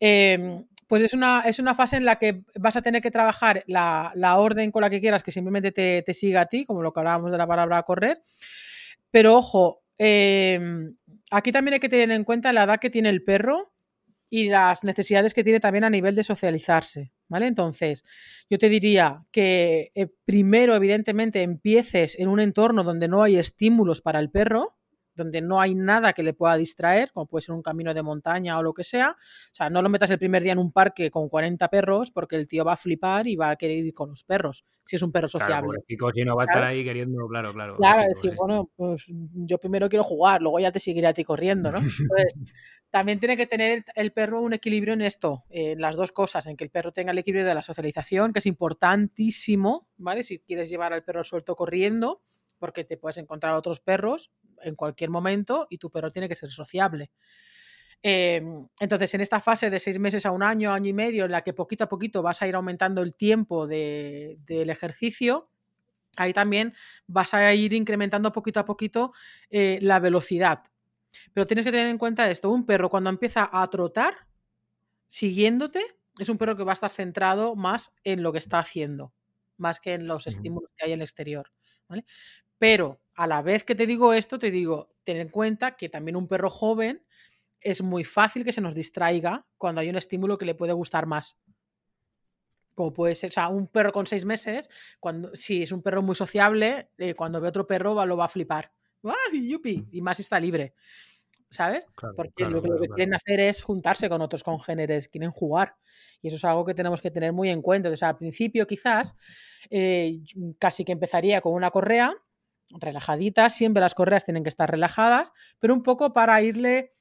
em, 0.00 0.66
pues 0.86 1.02
es 1.02 1.14
una, 1.14 1.40
es 1.40 1.58
una 1.58 1.74
fase 1.74 1.96
en 1.96 2.04
la 2.04 2.16
que 2.16 2.42
vas 2.58 2.76
a 2.76 2.82
tener 2.82 3.02
que 3.02 3.10
trabajar 3.10 3.64
la, 3.66 4.12
orden 4.38 4.70
con 4.70 4.82
la 4.82 4.90
que 4.90 5.00
quieras, 5.00 5.22
que 5.22 5.32
simplemente 5.32 5.72
te, 5.72 6.02
te, 6.02 6.14
siga 6.14 6.42
a 6.42 6.46
ti, 6.46 6.64
como 6.64 6.82
lo 6.82 6.92
que 6.92 7.00
hablábamos 7.00 7.32
de 7.32 7.38
la 7.38 7.46
palabra 7.46 7.82
correr. 7.82 8.22
Pero 9.10 9.36
ojo, 9.36 9.82
em, 9.98 10.96
aquí 11.30 11.52
también 11.52 11.74
hay 11.74 11.80
que 11.80 11.88
tener 11.88 12.10
en 12.10 12.24
cuenta 12.24 12.52
la 12.52 12.64
edad 12.64 12.78
que 12.80 12.90
tiene 12.90 13.08
el 13.08 13.24
perro 13.24 13.72
y 14.28 14.48
las 14.48 14.84
necesidades 14.84 15.34
que 15.34 15.44
tiene 15.44 15.60
también 15.60 15.84
a 15.84 15.90
nivel 15.90 16.14
de 16.14 16.22
socializarse, 16.22 17.12
¿vale? 17.28 17.46
Entonces, 17.46 18.02
yo 18.50 18.58
te 18.58 18.68
diría 18.68 19.24
que 19.30 19.90
eh, 19.94 20.08
primero, 20.24 20.74
evidentemente, 20.74 21.42
empieces 21.42 22.18
en 22.18 22.28
un 22.28 22.40
entorno 22.40 22.82
donde 22.82 23.08
no 23.08 23.22
hay 23.22 23.36
estímulos 23.36 24.02
para 24.02 24.20
el 24.20 24.30
perro, 24.30 24.75
donde 25.16 25.40
no 25.40 25.60
hay 25.60 25.74
nada 25.74 26.12
que 26.12 26.22
le 26.22 26.34
pueda 26.34 26.56
distraer, 26.56 27.10
como 27.12 27.26
puede 27.26 27.42
ser 27.42 27.54
un 27.54 27.62
camino 27.62 27.94
de 27.94 28.02
montaña 28.02 28.58
o 28.58 28.62
lo 28.62 28.74
que 28.74 28.84
sea. 28.84 29.10
O 29.10 29.54
sea, 29.54 29.70
no 29.70 29.82
lo 29.82 29.88
metas 29.88 30.10
el 30.10 30.18
primer 30.18 30.42
día 30.42 30.52
en 30.52 30.58
un 30.58 30.72
parque 30.72 31.10
con 31.10 31.28
40 31.28 31.68
perros 31.68 32.10
porque 32.10 32.36
el 32.36 32.46
tío 32.46 32.64
va 32.64 32.74
a 32.74 32.76
flipar 32.76 33.26
y 33.26 33.36
va 33.36 33.50
a 33.50 33.56
querer 33.56 33.78
ir 33.78 33.94
con 33.94 34.10
los 34.10 34.22
perros, 34.22 34.64
si 34.84 34.96
es 34.96 35.02
un 35.02 35.10
perro 35.10 35.28
sociable. 35.28 35.80
Claro, 35.86 36.12
si 36.14 36.24
no 36.24 36.36
va 36.36 36.42
a 36.42 36.44
estar 36.44 36.62
ahí 36.62 36.84
queriendo, 36.84 37.26
claro, 37.28 37.52
claro. 37.52 37.76
Claro, 37.76 38.08
decir, 38.08 38.34
bueno, 38.36 38.70
pues 38.76 39.04
yo 39.08 39.58
primero 39.58 39.88
quiero 39.88 40.04
jugar, 40.04 40.42
luego 40.42 40.60
ya 40.60 40.70
te 40.70 40.78
seguiré 40.78 41.06
a 41.08 41.14
ti 41.14 41.24
corriendo, 41.24 41.70
¿no? 41.70 41.78
Entonces, 42.00 42.34
también 42.90 43.18
tiene 43.18 43.36
que 43.36 43.46
tener 43.46 43.84
el 43.94 44.12
perro 44.12 44.40
un 44.40 44.52
equilibrio 44.52 44.94
en 44.94 45.02
esto, 45.02 45.44
en 45.50 45.80
las 45.80 45.96
dos 45.96 46.12
cosas, 46.12 46.46
en 46.46 46.56
que 46.56 46.64
el 46.64 46.70
perro 46.70 46.92
tenga 46.92 47.12
el 47.12 47.18
equilibrio 47.18 47.46
de 47.46 47.54
la 47.54 47.62
socialización, 47.62 48.32
que 48.32 48.38
es 48.38 48.46
importantísimo, 48.46 49.88
¿vale? 49.96 50.22
Si 50.22 50.38
quieres 50.38 50.70
llevar 50.70 50.92
al 50.92 51.04
perro 51.04 51.24
suelto 51.24 51.56
corriendo, 51.56 52.22
porque 52.58 52.84
te 52.84 52.96
puedes 52.96 53.18
encontrar 53.18 53.54
otros 53.54 53.80
perros 53.80 54.30
en 54.62 54.74
cualquier 54.74 55.10
momento 55.10 55.66
y 55.70 55.78
tu 55.78 55.90
perro 55.90 56.10
tiene 56.10 56.28
que 56.28 56.34
ser 56.34 56.50
sociable. 56.50 57.10
Em, 58.02 58.68
entonces, 58.78 59.14
en 59.14 59.20
esta 59.20 59.40
fase 59.40 59.70
de 59.70 59.80
seis 59.80 59.98
meses 59.98 60.26
a 60.26 60.30
un 60.30 60.42
año, 60.42 60.72
año 60.72 60.88
y 60.88 60.92
medio, 60.92 61.24
en 61.24 61.32
la 61.32 61.42
que 61.42 61.52
poquito 61.52 61.84
a 61.84 61.88
poquito 61.88 62.22
vas 62.22 62.42
a 62.42 62.46
ir 62.46 62.54
aumentando 62.54 63.02
el 63.02 63.14
tiempo 63.14 63.66
del 63.66 64.70
ejercicio, 64.70 65.50
ahí 66.16 66.32
también 66.32 66.74
vas 67.06 67.34
a 67.34 67.52
ir 67.54 67.72
incrementando 67.72 68.32
poquito 68.32 68.60
a 68.60 68.64
poquito 68.64 69.12
eh, 69.50 69.78
la 69.82 69.98
velocidad. 69.98 70.62
Pero 71.32 71.46
tienes 71.46 71.64
que 71.64 71.70
tener 71.70 71.88
en 71.88 71.98
cuenta 71.98 72.30
esto, 72.30 72.50
un 72.50 72.66
perro 72.66 72.90
cuando 72.90 73.10
empieza 73.10 73.48
a 73.50 73.68
trotar, 73.70 74.14
siguiéndote, 75.08 75.82
es 76.18 76.28
un 76.28 76.38
perro 76.38 76.56
que 76.56 76.64
va 76.64 76.72
a 76.72 76.74
estar 76.74 76.90
centrado 76.90 77.56
más 77.56 77.92
en 78.04 78.22
lo 78.22 78.32
que 78.32 78.38
está 78.38 78.58
haciendo, 78.58 79.12
más 79.56 79.80
que 79.80 79.94
en 79.94 80.06
los 80.06 80.26
estímulos 80.26 80.70
que 80.76 80.84
hay 80.84 80.92
en 80.92 81.00
el 81.00 81.04
exterior. 81.04 81.50
Pero 82.58 83.00
a 83.14 83.26
la 83.26 83.42
vez 83.42 83.64
que 83.64 83.74
te 83.74 83.86
digo 83.86 84.12
esto, 84.12 84.38
te 84.38 84.50
digo, 84.50 84.94
ten 85.04 85.16
en 85.16 85.28
cuenta 85.28 85.76
que 85.76 85.88
también 85.88 86.16
un 86.16 86.28
perro 86.28 86.50
joven 86.50 87.02
es 87.60 87.82
muy 87.82 88.04
fácil 88.04 88.44
que 88.44 88.52
se 88.52 88.60
nos 88.60 88.74
distraiga 88.74 89.46
cuando 89.58 89.80
hay 89.80 89.88
un 89.88 89.96
estímulo 89.96 90.38
que 90.38 90.44
le 90.46 90.54
puede 90.54 90.72
gustar 90.72 91.06
más. 91.06 91.38
Como 92.74 92.92
puede 92.92 93.14
ser, 93.14 93.30
o 93.30 93.32
sea, 93.32 93.48
un 93.48 93.68
perro 93.68 93.92
con 93.92 94.06
seis 94.06 94.24
meses, 94.24 94.68
cuando, 95.00 95.34
si 95.34 95.62
es 95.62 95.72
un 95.72 95.82
perro 95.82 96.02
muy 96.02 96.14
sociable, 96.14 96.90
eh, 96.98 97.14
cuando 97.14 97.40
ve 97.40 97.48
otro 97.48 97.66
perro 97.66 98.04
lo 98.04 98.16
va 98.16 98.26
a 98.26 98.28
flipar. 98.28 98.70
¡Yupi! 99.32 99.88
Y 99.92 100.00
más 100.00 100.20
está 100.20 100.38
libre. 100.38 100.74
¿Sabes? 101.48 101.86
Porque 102.16 102.44
lo, 102.44 102.60
que 102.60 102.88
quieren 102.88 103.14
hacer 103.14 103.40
es 103.40 103.62
juntarse 103.62 104.08
con 104.08 104.20
otros 104.20 104.42
congéneres, 104.42 105.08
quieren 105.08 105.30
jugar. 105.30 105.76
Y 106.20 106.28
eso 106.28 106.36
es 106.36 106.44
algo 106.44 106.64
que 106.64 106.74
tenemos 106.74 107.00
que 107.00 107.10
tener 107.10 107.32
muy 107.32 107.48
en 107.50 107.62
cuenta. 107.62 107.88
O 107.88 107.96
sea, 107.96 108.10
al 108.10 108.18
principio 108.18 108.66
quizás 108.66 109.14
eh, 109.70 110.18
casi 110.58 110.84
que 110.84 110.92
empezaría 110.92 111.40
con 111.40 111.54
una 111.54 111.70
correa 111.70 112.14
relajadita, 112.70 113.50
siempre 113.50 113.80
las 113.80 113.94
correas 113.94 114.24
tienen 114.24 114.42
que 114.42 114.48
estar 114.48 114.70
relajadas, 114.70 115.32
pero 115.58 115.74
un 115.74 115.82
poco 115.82 116.12
para 116.12 116.40
irle, 116.42 116.94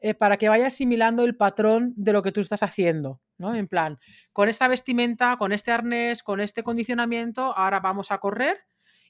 eh, 0.00 0.14
para 0.14 0.36
que 0.36 0.48
vaya 0.48 0.66
asimilando 0.66 1.24
el 1.24 1.36
patrón 1.36 1.92
de 1.96 2.12
lo 2.12 2.22
que 2.22 2.32
tú 2.32 2.40
estás 2.40 2.62
haciendo, 2.62 3.20
¿no? 3.38 3.54
En 3.54 3.68
plan, 3.68 3.98
con 4.32 4.48
esta 4.48 4.68
vestimenta, 4.68 5.36
con 5.36 5.52
este 5.52 5.70
arnés, 5.70 6.22
con 6.22 6.40
este 6.40 6.62
condicionamiento, 6.62 7.56
ahora 7.56 7.80
vamos 7.80 8.10
a 8.10 8.18
correr 8.18 8.58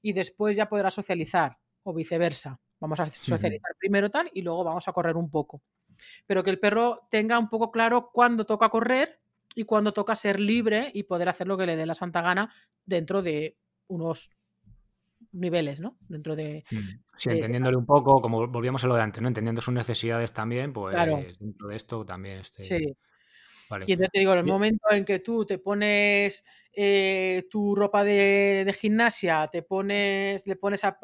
y 0.03 0.13
después 0.13 0.57
ya 0.57 0.69
podrá 0.69 0.91
socializar 0.91 1.59
o 1.85 1.95
viceversa. 1.95 2.61
Vamos 2.81 2.99
a 3.01 3.07
socializar 3.07 3.77
primero 3.79 4.11
tal 4.11 4.29
y 4.35 4.43
luego 4.43 4.65
vamos 4.65 4.89
a 4.89 4.93
correr 4.93 5.17
un 5.17 5.31
poco. 5.31 5.63
Pero 6.27 6.43
que 6.43 6.51
el 6.51 6.59
perro 6.59 7.07
tenga 7.11 7.39
un 7.39 7.49
poco 7.49 7.71
claro 7.71 8.11
cuándo 8.13 8.45
toca 8.45 8.69
correr 8.69 9.21
y 9.55 9.65
cuándo 9.65 9.93
toca 9.93 10.17
ser 10.17 10.41
libre 10.41 10.91
y 10.93 11.05
poder 11.05 11.29
hacer 11.29 11.47
lo 11.47 11.57
que 11.57 11.67
le 11.67 11.77
dé 11.77 11.87
la 11.87 11.95
santa 11.95 12.23
gana 12.23 12.53
dentro 12.85 13.23
de 13.23 13.57
unos 13.87 14.31
niveles, 15.33 15.81
¿no? 15.81 15.97
Dentro 16.09 16.37
de... 16.37 16.65
Sí, 17.17 17.31
entendiéndole 17.31 17.77
un 17.77 17.87
poco, 17.87 18.21
como 18.21 18.47
volvíamos 18.49 18.85
a 18.85 18.87
lo 18.87 18.95
de 18.95 19.03
antes, 19.03 19.23
¿no? 19.23 19.29
Entendiendo 19.29 19.61
sus 19.61 19.75
necesidades 19.75 20.33
también, 20.33 20.73
pues 20.73 20.97
dentro 21.39 21.69
de 21.69 21.77
esto 21.77 22.05
también 22.05 22.39
este... 22.39 22.65
Sí. 22.65 22.97
Y 23.87 23.93
entonces 23.93 24.13
te 24.13 24.19
digo, 24.19 24.33
en 24.33 24.41
el 24.41 24.45
momento 24.45 24.87
en 24.91 25.05
que 25.05 25.21
tú 25.21 25.47
te 25.47 25.59
pones 25.59 26.45
eh, 26.73 27.47
tu 27.51 27.75
ropa 27.75 28.05
de, 28.05 28.75
gimnasia, 28.79 29.49
te 29.49 29.63
pones, 29.63 30.47
le 30.47 30.57
pones 30.57 30.85
al, 30.85 30.99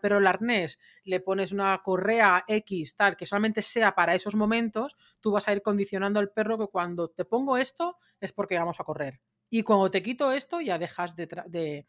perro 0.00 0.18
el 0.18 0.26
arnés, 0.26 0.78
le 1.04 1.20
pones 1.20 1.52
una 1.52 1.80
correa 1.82 2.44
X, 2.46 2.96
tal, 2.96 3.16
que 3.16 3.26
solamente 3.26 3.62
sea 3.62 3.94
para 3.94 4.14
esos 4.14 4.34
momentos, 4.34 4.96
tú 5.20 5.32
vas 5.32 5.48
a 5.48 5.52
ir 5.52 5.62
condicionando 5.62 6.20
al 6.20 6.30
perro 6.30 6.58
que 6.58 6.66
cuando 6.66 7.08
te 7.08 7.24
pongo 7.24 7.56
esto 7.56 7.98
es 8.20 8.32
porque 8.32 8.58
vamos 8.58 8.80
a 8.80 8.84
correr. 8.84 9.20
Y 9.50 9.62
cuando 9.62 9.90
te 9.90 10.02
quito 10.02 10.32
esto 10.32 10.60
ya 10.60 10.78
dejas 10.78 11.14
de, 11.14 11.26
mm, 11.26 11.86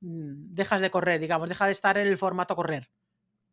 dejas 0.00 0.80
de 0.80 0.90
correr, 0.90 1.20
digamos, 1.20 1.48
deja 1.48 1.66
de 1.66 1.72
estar 1.72 1.98
en 1.98 2.06
el 2.06 2.18
formato 2.18 2.56
correr. 2.56 2.90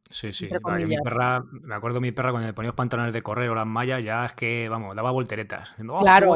Sí, 0.10 0.34
sí. 0.34 0.50
mi 0.86 0.98
perra, 0.98 1.44
me 1.50 1.76
acuerdo 1.76 2.02
mi 2.02 2.12
perra 2.12 2.32
cuando 2.32 2.48
me 2.48 2.54
ponía 2.54 2.70
los 2.70 2.76
pantalones 2.76 3.14
de 3.14 3.22
correr 3.22 3.50
o 3.50 3.56
las 3.56 3.66
mallas, 3.66 4.04
ya 4.04 4.26
es 4.26 4.34
que, 4.34 4.68
vamos, 4.70 4.96
daba 4.96 5.12
volteretas. 5.12 5.72
Oh, 5.88 6.02
claro, 6.02 6.36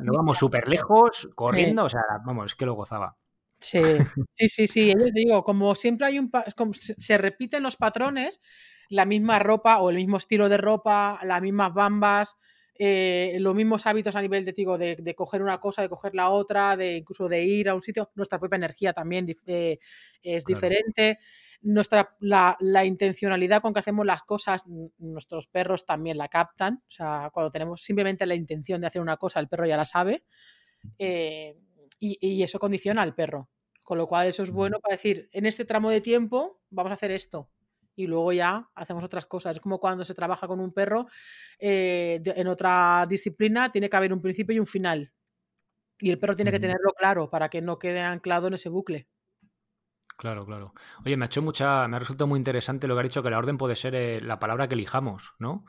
no 0.00 0.12
vamos 0.16 0.38
súper 0.38 0.68
lejos 0.68 1.28
corriendo, 1.34 1.84
o 1.84 1.88
sea, 1.88 2.02
vamos, 2.24 2.46
es 2.46 2.54
que 2.54 2.66
lo 2.66 2.74
gozaba. 2.74 3.16
Sí, 3.60 3.78
sí, 4.34 4.48
sí, 4.48 4.66
sí. 4.66 4.88
Yo 4.88 4.98
les 4.98 5.12
digo, 5.12 5.44
como 5.44 5.74
siempre 5.74 6.08
hay 6.08 6.18
un. 6.18 6.30
Como 6.56 6.72
se 6.74 7.18
repiten 7.18 7.62
los 7.62 7.76
patrones, 7.76 8.40
la 8.88 9.04
misma 9.04 9.38
ropa 9.38 9.78
o 9.78 9.90
el 9.90 9.96
mismo 9.96 10.16
estilo 10.16 10.48
de 10.48 10.56
ropa, 10.56 11.20
las 11.24 11.40
mismas 11.40 11.72
bambas, 11.72 12.36
eh, 12.84 13.36
los 13.38 13.54
mismos 13.54 13.86
hábitos 13.86 14.16
a 14.16 14.20
nivel 14.20 14.44
de, 14.44 14.52
digo, 14.52 14.76
de, 14.76 15.14
coger 15.14 15.40
una 15.40 15.60
cosa, 15.60 15.82
de 15.82 15.88
coger 15.88 16.16
la 16.16 16.30
otra, 16.30 16.76
de 16.76 16.96
incluso 16.96 17.28
de 17.28 17.44
ir 17.44 17.68
a 17.68 17.76
un 17.76 17.82
sitio, 17.82 18.10
nuestra 18.16 18.40
propia 18.40 18.56
energía 18.56 18.92
también 18.92 19.32
eh, 19.46 19.78
es 20.20 20.44
diferente 20.44 21.20
nuestra, 21.60 22.16
la, 22.18 22.84
intencionalidad 22.84 23.62
con 23.62 23.72
que 23.72 23.78
hacemos 23.78 24.04
las 24.04 24.24
cosas, 24.24 24.64
nuestros 24.98 25.46
perros 25.46 25.86
también 25.86 26.18
la 26.18 26.26
captan. 26.26 26.82
O 26.88 26.90
sea, 26.90 27.30
cuando 27.32 27.52
tenemos 27.52 27.82
simplemente 27.82 28.26
la 28.26 28.34
intención 28.34 28.80
de 28.80 28.88
hacer 28.88 29.00
una 29.00 29.16
cosa, 29.16 29.38
el 29.38 29.46
perro 29.46 29.64
ya 29.64 29.76
la 29.76 29.84
sabe. 29.84 30.24
Eh, 30.98 31.56
y, 32.00 32.42
eso 32.42 32.58
condiciona 32.58 33.02
al 33.02 33.14
perro. 33.14 33.48
Con 33.84 33.96
lo 33.96 34.08
cual, 34.08 34.26
eso 34.26 34.42
es 34.42 34.50
bueno 34.50 34.80
para 34.80 34.94
decir, 34.94 35.28
en 35.30 35.46
este 35.46 35.64
tramo 35.64 35.90
de 35.90 36.00
tiempo 36.00 36.60
vamos 36.68 36.90
a 36.90 36.94
hacer 36.94 37.12
esto. 37.12 37.48
Y 37.94 38.06
luego 38.06 38.32
ya 38.32 38.70
hacemos 38.74 39.04
otras 39.04 39.26
cosas. 39.26 39.56
Es 39.56 39.60
como 39.60 39.78
cuando 39.78 40.04
se 40.04 40.14
trabaja 40.14 40.46
con 40.46 40.60
un 40.60 40.72
perro 40.72 41.06
eh, 41.58 42.20
en 42.24 42.46
otra 42.46 43.06
disciplina, 43.08 43.70
tiene 43.70 43.90
que 43.90 43.96
haber 43.96 44.12
un 44.12 44.22
principio 44.22 44.56
y 44.56 44.60
un 44.60 44.66
final. 44.66 45.12
Y 45.98 46.10
el 46.10 46.18
perro 46.18 46.34
tiene 46.34 46.50
que 46.50 46.60
tenerlo 46.60 46.92
claro 46.96 47.30
para 47.30 47.48
que 47.48 47.60
no 47.60 47.78
quede 47.78 48.00
anclado 48.00 48.48
en 48.48 48.54
ese 48.54 48.68
bucle. 48.68 49.08
Claro, 50.16 50.44
claro. 50.46 50.74
Oye, 51.04 51.16
me 51.16 51.24
ha 51.24 51.26
hecho 51.26 51.42
mucha, 51.42 51.86
me 51.88 51.96
ha 51.96 51.98
resultado 51.98 52.28
muy 52.28 52.38
interesante 52.38 52.86
lo 52.86 52.94
que 52.94 53.00
ha 53.00 53.04
dicho 53.04 53.22
que 53.22 53.30
la 53.30 53.38
orden 53.38 53.58
puede 53.58 53.76
ser 53.76 53.94
eh, 53.94 54.20
la 54.20 54.38
palabra 54.38 54.68
que 54.68 54.74
elijamos, 54.74 55.34
¿no? 55.38 55.64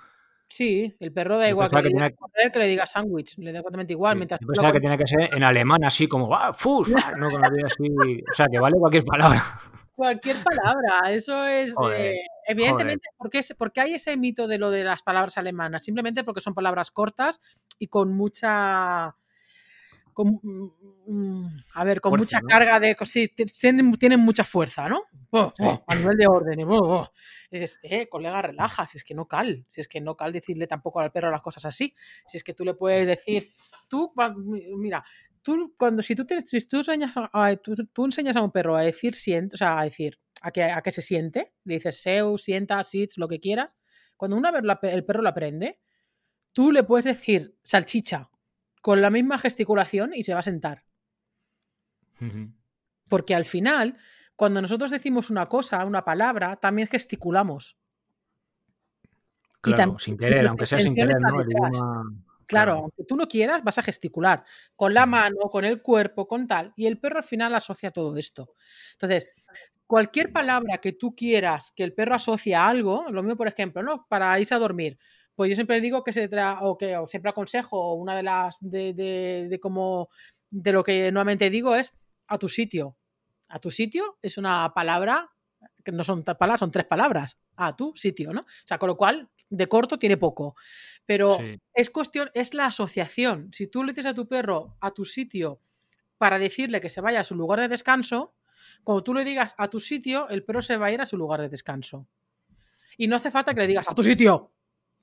Sí, 0.54 0.96
el 1.00 1.12
perro 1.12 1.40
da 1.40 1.50
igual 1.50 1.68
que, 1.68 1.82
le 1.82 1.90
diga 1.90 2.12
que... 2.12 2.60
le 2.60 2.68
diga 2.68 2.86
sándwich, 2.86 3.40
le 3.40 3.52
da 3.52 3.58
exactamente 3.58 3.94
igual. 3.94 4.16
mientras 4.18 4.40
que 4.40 4.80
tiene 4.80 5.00
que 5.00 5.08
ser 5.08 5.34
en 5.34 5.44
alemán 5.44 5.84
así 5.84 6.08
como 6.08 6.32
¡ah, 6.36 6.54
fus! 6.54 6.90
No, 7.18 7.28
con 7.32 7.44
así, 7.44 7.90
o 8.30 8.34
sea, 8.36 8.46
que 8.52 8.60
vale 8.60 8.78
cualquier 8.78 9.04
palabra. 9.04 9.44
Cualquier 9.96 10.38
palabra, 10.44 11.12
eso 11.12 11.46
es... 11.46 11.74
Eh, 11.94 12.18
evidentemente, 12.48 13.10
¿por 13.16 13.30
qué, 13.30 13.42
porque 13.58 13.82
hay 13.82 13.94
ese 13.94 14.18
mito 14.18 14.48
de 14.48 14.58
lo 14.58 14.70
de 14.72 14.84
las 14.84 15.02
palabras 15.02 15.38
alemanas? 15.38 15.84
Simplemente 15.84 16.24
porque 16.24 16.42
son 16.42 16.56
palabras 16.56 16.90
cortas 16.90 17.42
y 17.78 17.88
con 17.88 18.12
mucha 18.12 19.16
Mm, 20.18 20.68
mm, 21.08 21.58
a 21.74 21.84
ver, 21.84 22.02
con 22.02 22.12
mucha 22.18 22.40
carga 22.42 22.80
de. 22.80 22.96
Sí, 23.06 23.30
tienen, 24.00 24.20
mucha 24.20 24.44
fuerza, 24.44 24.88
¿no? 24.88 25.04
Oh, 25.32 25.52
oh, 25.60 25.84
a 25.88 25.96
nivel 25.96 26.18
de 26.18 26.28
orden. 26.28 26.64
Oh, 26.68 27.08
y 27.50 27.60
dices, 27.60 27.80
eh, 27.84 28.08
colega, 28.08 28.42
relaja, 28.42 28.86
si 28.88 28.98
es 28.98 29.04
que 29.04 29.14
no 29.16 29.28
cal, 29.28 29.66
si 29.72 29.82
es 29.82 29.88
que 29.88 30.00
no 30.02 30.16
cal 30.16 30.32
decirle 30.32 30.68
tampoco 30.68 31.00
al 31.00 31.12
perro 31.12 31.32
las 31.32 31.42
cosas 31.42 31.66
así. 31.66 31.96
Si 32.28 32.38
es 32.38 32.44
que 32.44 32.54
tú 32.54 32.64
le 32.66 32.74
puedes 32.76 33.08
decir, 33.08 33.50
tú, 33.88 34.14
mira, 34.78 35.04
tú 35.42 35.74
cuando 35.78 36.02
si 36.02 36.16
tú, 36.16 36.26
si 36.46 36.68
tú, 36.68 36.78
enseñas 36.78 37.14
a, 37.16 37.56
tú, 37.58 38.06
enseñas 38.06 38.36
a 38.36 38.42
un 38.42 38.52
perro 38.52 38.76
a 38.76 38.82
decir 38.82 39.16
siento, 39.16 39.56
o 39.56 39.58
sea, 39.58 39.80
a 39.80 39.84
decir, 39.84 40.20
a 40.42 40.52
que, 40.52 40.64
a 40.64 40.82
que 40.82 40.92
se 40.92 41.02
siente. 41.02 41.54
Le 41.64 41.76
dices 41.76 42.02
seu, 42.02 42.38
sienta, 42.38 42.82
sits, 42.84 43.18
lo 43.18 43.28
que 43.28 43.40
quieras. 43.40 43.76
Cuando 44.18 44.38
una 44.38 44.52
vez 44.52 44.64
la- 44.64 44.80
el 44.84 45.04
perro 45.06 45.22
lo 45.22 45.30
aprende, 45.30 45.80
tú 46.54 46.72
le 46.72 46.84
puedes 46.84 47.06
decir 47.06 47.56
salchicha 47.64 48.30
con 48.84 49.02
la 49.02 49.10
misma 49.10 49.40
gesticulación 49.40 50.14
y 50.14 50.26
se 50.26 50.34
va 50.34 50.42
a 50.42 50.44
sentar. 50.44 50.84
Porque 53.08 53.34
al 53.34 53.46
final, 53.46 53.98
cuando 54.36 54.62
nosotros 54.62 54.92
decimos 54.92 55.30
una 55.30 55.46
cosa, 55.46 55.86
una 55.86 56.04
palabra, 56.04 56.58
también 56.58 56.90
gesticulamos. 56.90 57.78
Y 59.66 59.72
Claro, 59.72 59.98
sin 59.98 60.18
querer, 60.18 60.46
aunque 60.48 60.66
sea 60.66 60.82
sin 60.82 60.94
querer, 60.94 61.16
¿no? 61.18 61.42
Idioma. 61.42 61.70
Claro, 61.70 62.44
Claro. 62.46 62.74
aunque 62.74 63.06
tú 63.06 63.16
no 63.16 63.26
quieras, 63.26 63.64
vas 63.64 63.78
a 63.78 63.84
gesticular 63.84 64.44
con 64.76 64.94
la 64.94 65.06
mano, 65.06 65.50
con 65.50 65.64
el 65.64 65.82
cuerpo, 65.82 66.28
con 66.28 66.46
tal. 66.46 66.74
Y 66.76 66.86
el 66.86 67.00
perro 67.00 67.20
al 67.20 67.24
final 67.24 67.56
asocia 67.56 67.90
todo 67.92 68.18
esto. 68.18 68.54
Entonces, 68.92 69.30
cualquier 69.88 70.34
palabra 70.34 70.80
que 70.80 70.92
tú 70.92 71.16
quieras 71.16 71.72
que 71.74 71.86
el 71.86 71.94
perro 71.94 72.16
asocie 72.16 72.54
a 72.54 72.68
algo, 72.68 73.06
lo 73.10 73.24
mismo, 73.24 73.38
por 73.38 73.48
ejemplo, 73.48 73.82
¿no? 73.82 74.06
Para 74.10 74.38
irse 74.42 74.54
a 74.54 74.60
dormir. 74.60 75.00
Pues 75.36 75.50
yo 75.50 75.56
siempre 75.56 75.82
digo 75.82 76.04
que 76.04 76.14
se 76.14 76.28
tra 76.28 76.60
o 76.62 76.78
que 76.78 76.96
o 76.98 77.08
siempre 77.08 77.32
aconsejo, 77.32 77.80
o 77.80 77.94
una 77.96 78.16
de 78.16 78.24
las 78.24 78.58
de, 78.62 78.94
de, 78.94 79.48
de 79.50 79.60
como 79.60 80.10
de 80.50 80.72
lo 80.72 80.84
que 80.84 81.12
nuevamente 81.12 81.50
digo 81.50 81.76
es 81.76 81.94
a 82.28 82.38
tu 82.38 82.48
sitio. 82.50 82.96
A 83.50 83.60
tu 83.60 83.72
sitio 83.72 84.18
es 84.22 84.38
una 84.38 84.74
palabra 84.74 85.30
que 85.84 85.92
no 85.92 86.04
son 86.04 86.24
tres 86.24 86.38
palabras, 86.38 86.60
son 86.60 86.72
tres 86.72 86.86
palabras. 86.86 87.38
A 87.56 87.76
tu 87.76 87.94
sitio, 87.96 88.32
¿no? 88.34 88.42
O 88.42 88.68
sea, 88.68 88.78
con 88.78 88.88
lo 88.88 88.96
cual, 88.98 89.30
de 89.50 89.68
corto 89.68 90.00
tiene 90.00 90.18
poco. 90.18 90.56
Pero 91.06 91.38
Sí. 91.38 91.60
es 91.74 91.90
cuestión, 91.90 92.30
es 92.34 92.54
la 92.54 92.68
asociación. 92.68 93.50
Si 93.54 93.68
tú 93.68 93.84
le 93.84 93.92
dices 93.92 94.06
a 94.06 94.14
tu 94.14 94.28
perro 94.28 94.78
a 94.80 94.92
tu 94.92 95.04
sitio 95.06 95.60
para 96.18 96.40
decirle 96.40 96.80
que 96.82 96.90
se 96.90 97.02
vaya 97.02 97.20
a 97.20 97.24
su 97.24 97.36
lugar 97.36 97.60
de 97.60 97.68
descanso, 97.68 98.34
cuando 98.84 99.04
tú 99.04 99.14
le 99.14 99.26
digas 99.26 99.56
a 99.58 99.68
tu 99.68 99.80
sitio, 99.80 100.30
el 100.30 100.44
perro 100.44 100.62
se 100.62 100.78
va 100.78 100.88
a 100.88 100.92
ir 100.92 101.02
a 101.02 101.06
su 101.06 101.18
lugar 101.18 101.42
de 101.42 101.50
descanso. 101.50 102.08
Y 102.98 103.08
no 103.08 103.16
hace 103.18 103.30
falta 103.32 103.54
que 103.54 103.60
le 103.62 103.68
digas 103.68 103.88
a 103.88 103.94
tu 103.96 104.04
sitio, 104.04 104.52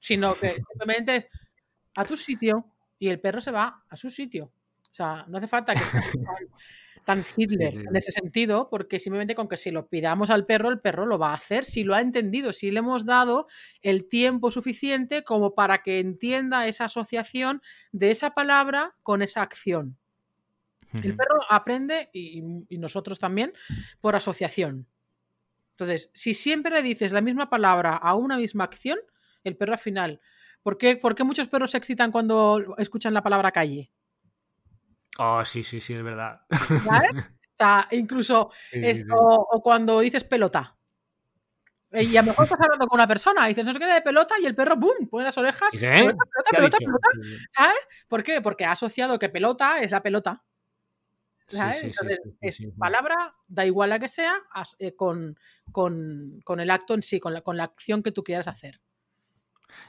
sino 0.00 0.34
que 0.34 0.54
simplemente 0.54 1.16
es 1.16 1.28
a 1.94 2.04
tu 2.04 2.16
sitio 2.16 2.66
y 2.98 3.08
el 3.08 3.20
perro 3.20 3.40
se 3.40 3.50
va 3.50 3.84
a 3.88 3.96
su 3.96 4.10
sitio. 4.10 4.52
O 4.90 4.94
sea, 4.94 5.24
no 5.28 5.38
hace 5.38 5.46
falta 5.46 5.74
que 5.74 5.80
sea 5.80 6.00
tan, 7.04 7.22
tan 7.22 7.24
Hitler 7.36 7.74
en 7.74 7.94
ese 7.94 8.10
sentido, 8.10 8.68
porque 8.68 8.98
simplemente 8.98 9.34
con 9.34 9.48
que 9.48 9.56
si 9.56 9.70
lo 9.70 9.88
pidamos 9.88 10.30
al 10.30 10.46
perro, 10.46 10.70
el 10.70 10.80
perro 10.80 11.06
lo 11.06 11.18
va 11.18 11.30
a 11.30 11.34
hacer 11.34 11.64
si 11.64 11.84
lo 11.84 11.94
ha 11.94 12.00
entendido, 12.00 12.52
si 12.52 12.70
le 12.70 12.80
hemos 12.80 13.04
dado 13.04 13.46
el 13.82 14.08
tiempo 14.08 14.50
suficiente 14.50 15.22
como 15.22 15.54
para 15.54 15.82
que 15.82 16.00
entienda 16.00 16.66
esa 16.66 16.86
asociación 16.86 17.62
de 17.92 18.10
esa 18.10 18.30
palabra 18.30 18.96
con 19.02 19.22
esa 19.22 19.42
acción. 19.42 19.96
El 21.04 21.14
perro 21.14 21.38
aprende, 21.48 22.10
y, 22.12 22.42
y 22.68 22.78
nosotros 22.78 23.20
también, 23.20 23.52
por 24.00 24.16
asociación. 24.16 24.88
Entonces, 25.70 26.10
si 26.12 26.34
siempre 26.34 26.74
le 26.74 26.82
dices 26.82 27.12
la 27.12 27.20
misma 27.20 27.48
palabra 27.48 27.94
a 27.94 28.16
una 28.16 28.36
misma 28.36 28.64
acción, 28.64 28.98
el 29.44 29.56
perro 29.56 29.72
al 29.72 29.78
final. 29.78 30.20
¿Por 30.62 30.76
qué, 30.76 30.96
por 30.96 31.14
qué 31.14 31.24
muchos 31.24 31.48
perros 31.48 31.70
se 31.70 31.78
excitan 31.78 32.12
cuando 32.12 32.74
escuchan 32.78 33.14
la 33.14 33.22
palabra 33.22 33.50
calle? 33.50 33.90
Oh, 35.18 35.44
sí, 35.44 35.64
sí, 35.64 35.80
sí, 35.80 35.94
es 35.94 36.02
verdad. 36.02 36.40
¿Sabes? 36.84 37.10
O 37.52 37.62
sea, 37.62 37.86
incluso 37.90 38.50
Sí, 38.70 38.94
sí. 38.94 39.02
o, 39.14 39.60
cuando 39.62 40.00
dices 40.00 40.24
pelota. 40.24 40.78
Eh, 41.90 42.04
Y 42.04 42.16
a 42.16 42.22
lo 42.22 42.28
mejor 42.28 42.44
estás 42.44 42.58
hablando 42.58 42.86
con 42.86 42.96
una 42.96 43.06
persona 43.06 43.44
y 43.44 43.48
dices, 43.50 43.66
no 43.66 43.74
sé 43.74 43.78
qué 43.78 43.84
de 43.84 44.00
pelota, 44.00 44.36
y 44.40 44.46
el 44.46 44.54
perro, 44.54 44.76
¡bum! 44.76 45.06
pone 45.10 45.24
las 45.26 45.36
orejas. 45.36 45.68
¿eh? 45.74 45.78
Pelota, 45.78 46.24
pelota, 46.24 46.50
¿Qué 46.50 46.56
ha 46.56 46.58
pelota, 46.58 46.78
pelota. 46.78 47.08
¿Sabes? 47.50 47.76
¿Por 48.08 48.22
qué? 48.22 48.40
Porque 48.40 48.64
ha 48.64 48.72
asociado 48.72 49.18
que 49.18 49.28
pelota 49.28 49.78
es 49.80 49.90
la 49.90 50.02
pelota. 50.02 50.42
¿sabes? 51.48 51.82
Entonces, 51.82 52.20
es 52.40 52.62
palabra, 52.78 53.34
da 53.46 53.66
igual 53.66 53.90
la 53.90 53.98
que 53.98 54.08
sea, 54.08 54.36
eh, 54.78 54.94
con, 54.96 55.38
con- 55.70 56.40
con 56.44 56.60
el 56.60 56.70
acto 56.70 56.94
en 56.94 57.02
sí, 57.02 57.20
con 57.20 57.34
la, 57.34 57.42
con 57.42 57.58
la 57.58 57.64
acción 57.64 58.02
que 58.02 58.12
tú 58.12 58.22
quieras 58.24 58.46
hacer. 58.48 58.80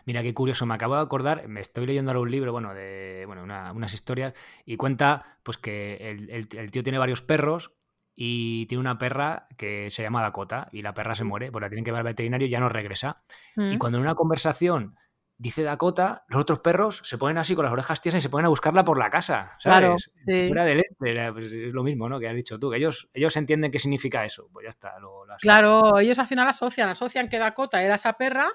Mira 0.05 0.21
qué 0.23 0.33
curioso, 0.33 0.65
me 0.65 0.73
acabo 0.75 0.95
de 0.95 1.01
acordar, 1.01 1.47
me 1.47 1.61
estoy 1.61 1.85
leyendo 1.85 2.11
ahora 2.11 2.21
un 2.21 2.31
libro, 2.31 2.51
bueno, 2.51 2.73
de 2.73 3.23
bueno, 3.27 3.43
una- 3.43 3.71
unas 3.71 3.93
historias, 3.93 4.33
y 4.65 4.77
cuenta 4.77 5.37
pues 5.43 5.57
que 5.57 5.97
el, 6.11 6.29
el- 6.29 6.47
el 6.57 6.71
tío 6.71 6.83
tiene 6.83 6.97
varios 6.97 7.21
perros 7.21 7.73
y 8.15 8.65
tiene 8.67 8.79
una 8.81 8.97
perra 8.97 9.47
que 9.57 9.89
se 9.89 10.03
llama 10.03 10.21
Dakota, 10.21 10.67
y 10.71 10.81
la 10.81 10.93
perra 10.93 11.15
se 11.15 11.23
muere, 11.23 11.51
pues 11.51 11.61
la 11.61 11.69
tienen 11.69 11.83
que 11.83 11.89
llevar 11.89 12.01
al 12.01 12.11
veterinario 12.13 12.47
y 12.47 12.51
ya 12.51 12.59
no 12.59 12.69
regresa. 12.69 13.21
Y 13.55 13.75
Mm. 13.75 13.77
cuando 13.79 13.97
en 13.97 14.03
una 14.03 14.15
conversación 14.15 14.95
dice 15.37 15.63
Dakota, 15.63 16.23
los 16.27 16.41
otros 16.41 16.59
perros 16.59 17.01
se 17.03 17.17
ponen 17.17 17.39
así 17.39 17.55
con 17.55 17.63
las 17.65 17.71
orejas 17.73 17.99
tiesas 17.99 18.19
y 18.19 18.21
se 18.21 18.29
ponen 18.29 18.45
a 18.45 18.49
buscarla 18.49 18.83
por 18.83 18.99
la 18.99 19.09
casa, 19.09 19.57
Claro, 19.63 19.97
¿sabes? 19.97 20.11
sí. 20.25 20.47
Fuera 20.47 20.65
del 20.65 20.81
este, 20.81 21.31
pues, 21.31 21.45
es 21.51 21.73
lo 21.73 21.81
mismo, 21.83 22.07
¿no? 22.09 22.19
Que 22.19 22.27
has 22.27 22.35
dicho 22.35 22.59
tú, 22.59 22.69
que 22.69 22.77
ellos, 22.77 23.09
ellos 23.13 23.35
entienden 23.37 23.71
qué 23.71 23.79
significa 23.79 24.23
eso, 24.23 24.49
pues 24.53 24.65
ya 24.65 24.69
está. 24.69 24.99
Lo, 24.99 25.25
lo. 25.25 25.35
Claro, 25.37 25.97
ellos 25.97 26.19
al 26.19 26.27
final 26.27 26.47
asocian, 26.47 26.89
asocian 26.89 27.27
que 27.27 27.39
Dakota 27.39 27.81
era 27.81 27.95
esa 27.95 28.13
perra 28.13 28.49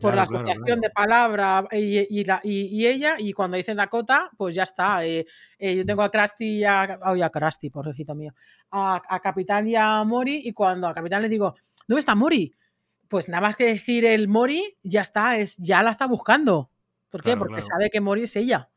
por 0.00 0.12
Claro, 0.12 0.16
la 0.16 0.22
asociación 0.38 0.64
claro. 0.64 0.80
de 0.80 0.90
palabra 0.90 1.68
y, 1.72 2.20
y 2.20 2.24
la- 2.24 2.40
y- 2.42 2.66
y 2.66 2.86
ella, 2.86 3.16
y 3.18 3.32
cuando 3.32 3.56
dicen 3.56 3.76
Dakota, 3.76 4.30
pues 4.36 4.54
ya 4.54 4.62
está. 4.62 5.04
eh, 5.04 5.26
eh, 5.58 5.76
yo 5.76 5.84
tengo 5.84 6.02
a 6.02 6.10
Krusty 6.10 6.58
y 6.60 6.64
a, 6.64 6.98
ay, 7.02 7.22
a 7.22 7.30
Krusty, 7.30 7.70
pobrecito 7.70 8.14
mío, 8.14 8.32
a, 8.70 9.00
a 9.08 9.20
Capitán 9.20 9.68
y 9.68 9.76
a 9.76 10.02
Mori, 10.04 10.40
y 10.44 10.52
cuando 10.52 10.88
a 10.88 10.94
Capitán 10.94 11.22
le 11.22 11.28
digo, 11.28 11.54
¿dónde 11.86 12.00
está 12.00 12.14
Mori? 12.14 12.54
Pues 13.08 13.28
nada 13.28 13.40
más 13.42 13.56
que 13.56 13.66
decir 13.66 14.04
el 14.04 14.28
Mori, 14.28 14.76
ya 14.82 15.02
está, 15.02 15.36
es, 15.36 15.56
ya 15.56 15.82
la 15.82 15.90
está 15.90 16.06
buscando. 16.06 16.70
¿Por 17.10 17.22
qué? 17.22 17.36
Porque 17.36 17.60
sabe 17.62 17.90
que 17.90 18.00
Mori 18.00 18.22
es 18.22 18.36
ella. 18.36 18.70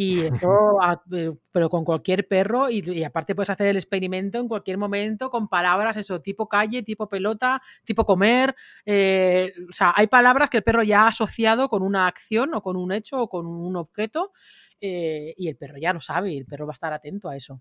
Y 0.00 0.22
esto, 0.26 0.48
a- 0.82 1.02
eh, 1.12 1.32
pero 1.50 1.68
con 1.68 1.84
cualquier 1.84 2.28
perro, 2.28 2.70
y, 2.70 2.82
y 2.88 3.02
aparte 3.02 3.34
puedes 3.34 3.50
hacer 3.50 3.66
el 3.66 3.76
experimento 3.76 4.38
en 4.38 4.46
cualquier 4.46 4.78
momento 4.78 5.28
con 5.28 5.48
palabras, 5.48 5.96
eso, 5.96 6.20
tipo 6.22 6.48
calle, 6.48 6.84
tipo 6.84 7.08
pelota, 7.08 7.60
tipo 7.84 8.04
comer. 8.06 8.54
eh, 8.86 9.52
o 9.68 9.72
sea, 9.72 9.92
hay 9.96 10.06
palabras 10.06 10.50
que 10.50 10.58
el 10.58 10.62
perro 10.62 10.82
ya 10.84 11.02
ha 11.04 11.08
asociado 11.08 11.68
con 11.68 11.82
una 11.82 12.06
acción 12.06 12.54
o 12.54 12.62
con 12.62 12.76
un 12.76 12.92
hecho 12.92 13.20
o 13.22 13.28
con 13.28 13.46
un 13.46 13.74
objeto, 13.76 14.32
eh, 14.80 15.34
y 15.36 15.48
el 15.48 15.56
perro 15.56 15.78
ya 15.78 15.92
lo 15.92 16.00
sabe, 16.00 16.32
y 16.32 16.38
el 16.38 16.46
perro 16.46 16.66
va 16.66 16.72
a 16.72 16.74
estar 16.78 16.92
atento 16.92 17.28
a 17.28 17.36
eso. 17.36 17.60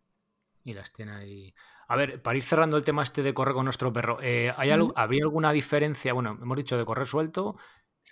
Y 0.64 0.74
las 0.74 0.92
tiene 0.92 1.14
ahí. 1.14 1.54
A 1.88 1.96
ver, 1.96 2.22
para 2.22 2.36
ir 2.38 2.44
cerrando 2.44 2.76
el 2.76 2.84
tema 2.84 3.02
este 3.04 3.24
de 3.24 3.34
correr 3.34 3.54
con 3.54 3.64
nuestro 3.64 3.94
perro, 3.94 4.20
eh, 4.22 4.54
¿hay 4.58 4.70
algo. 4.70 4.92
¿habría 4.98 5.24
alguna 5.24 5.54
diferencia? 5.54 6.12
Bueno, 6.12 6.38
hemos 6.42 6.58
dicho 6.58 6.78
de 6.78 6.84
correr 6.84 7.08
suelto. 7.08 7.56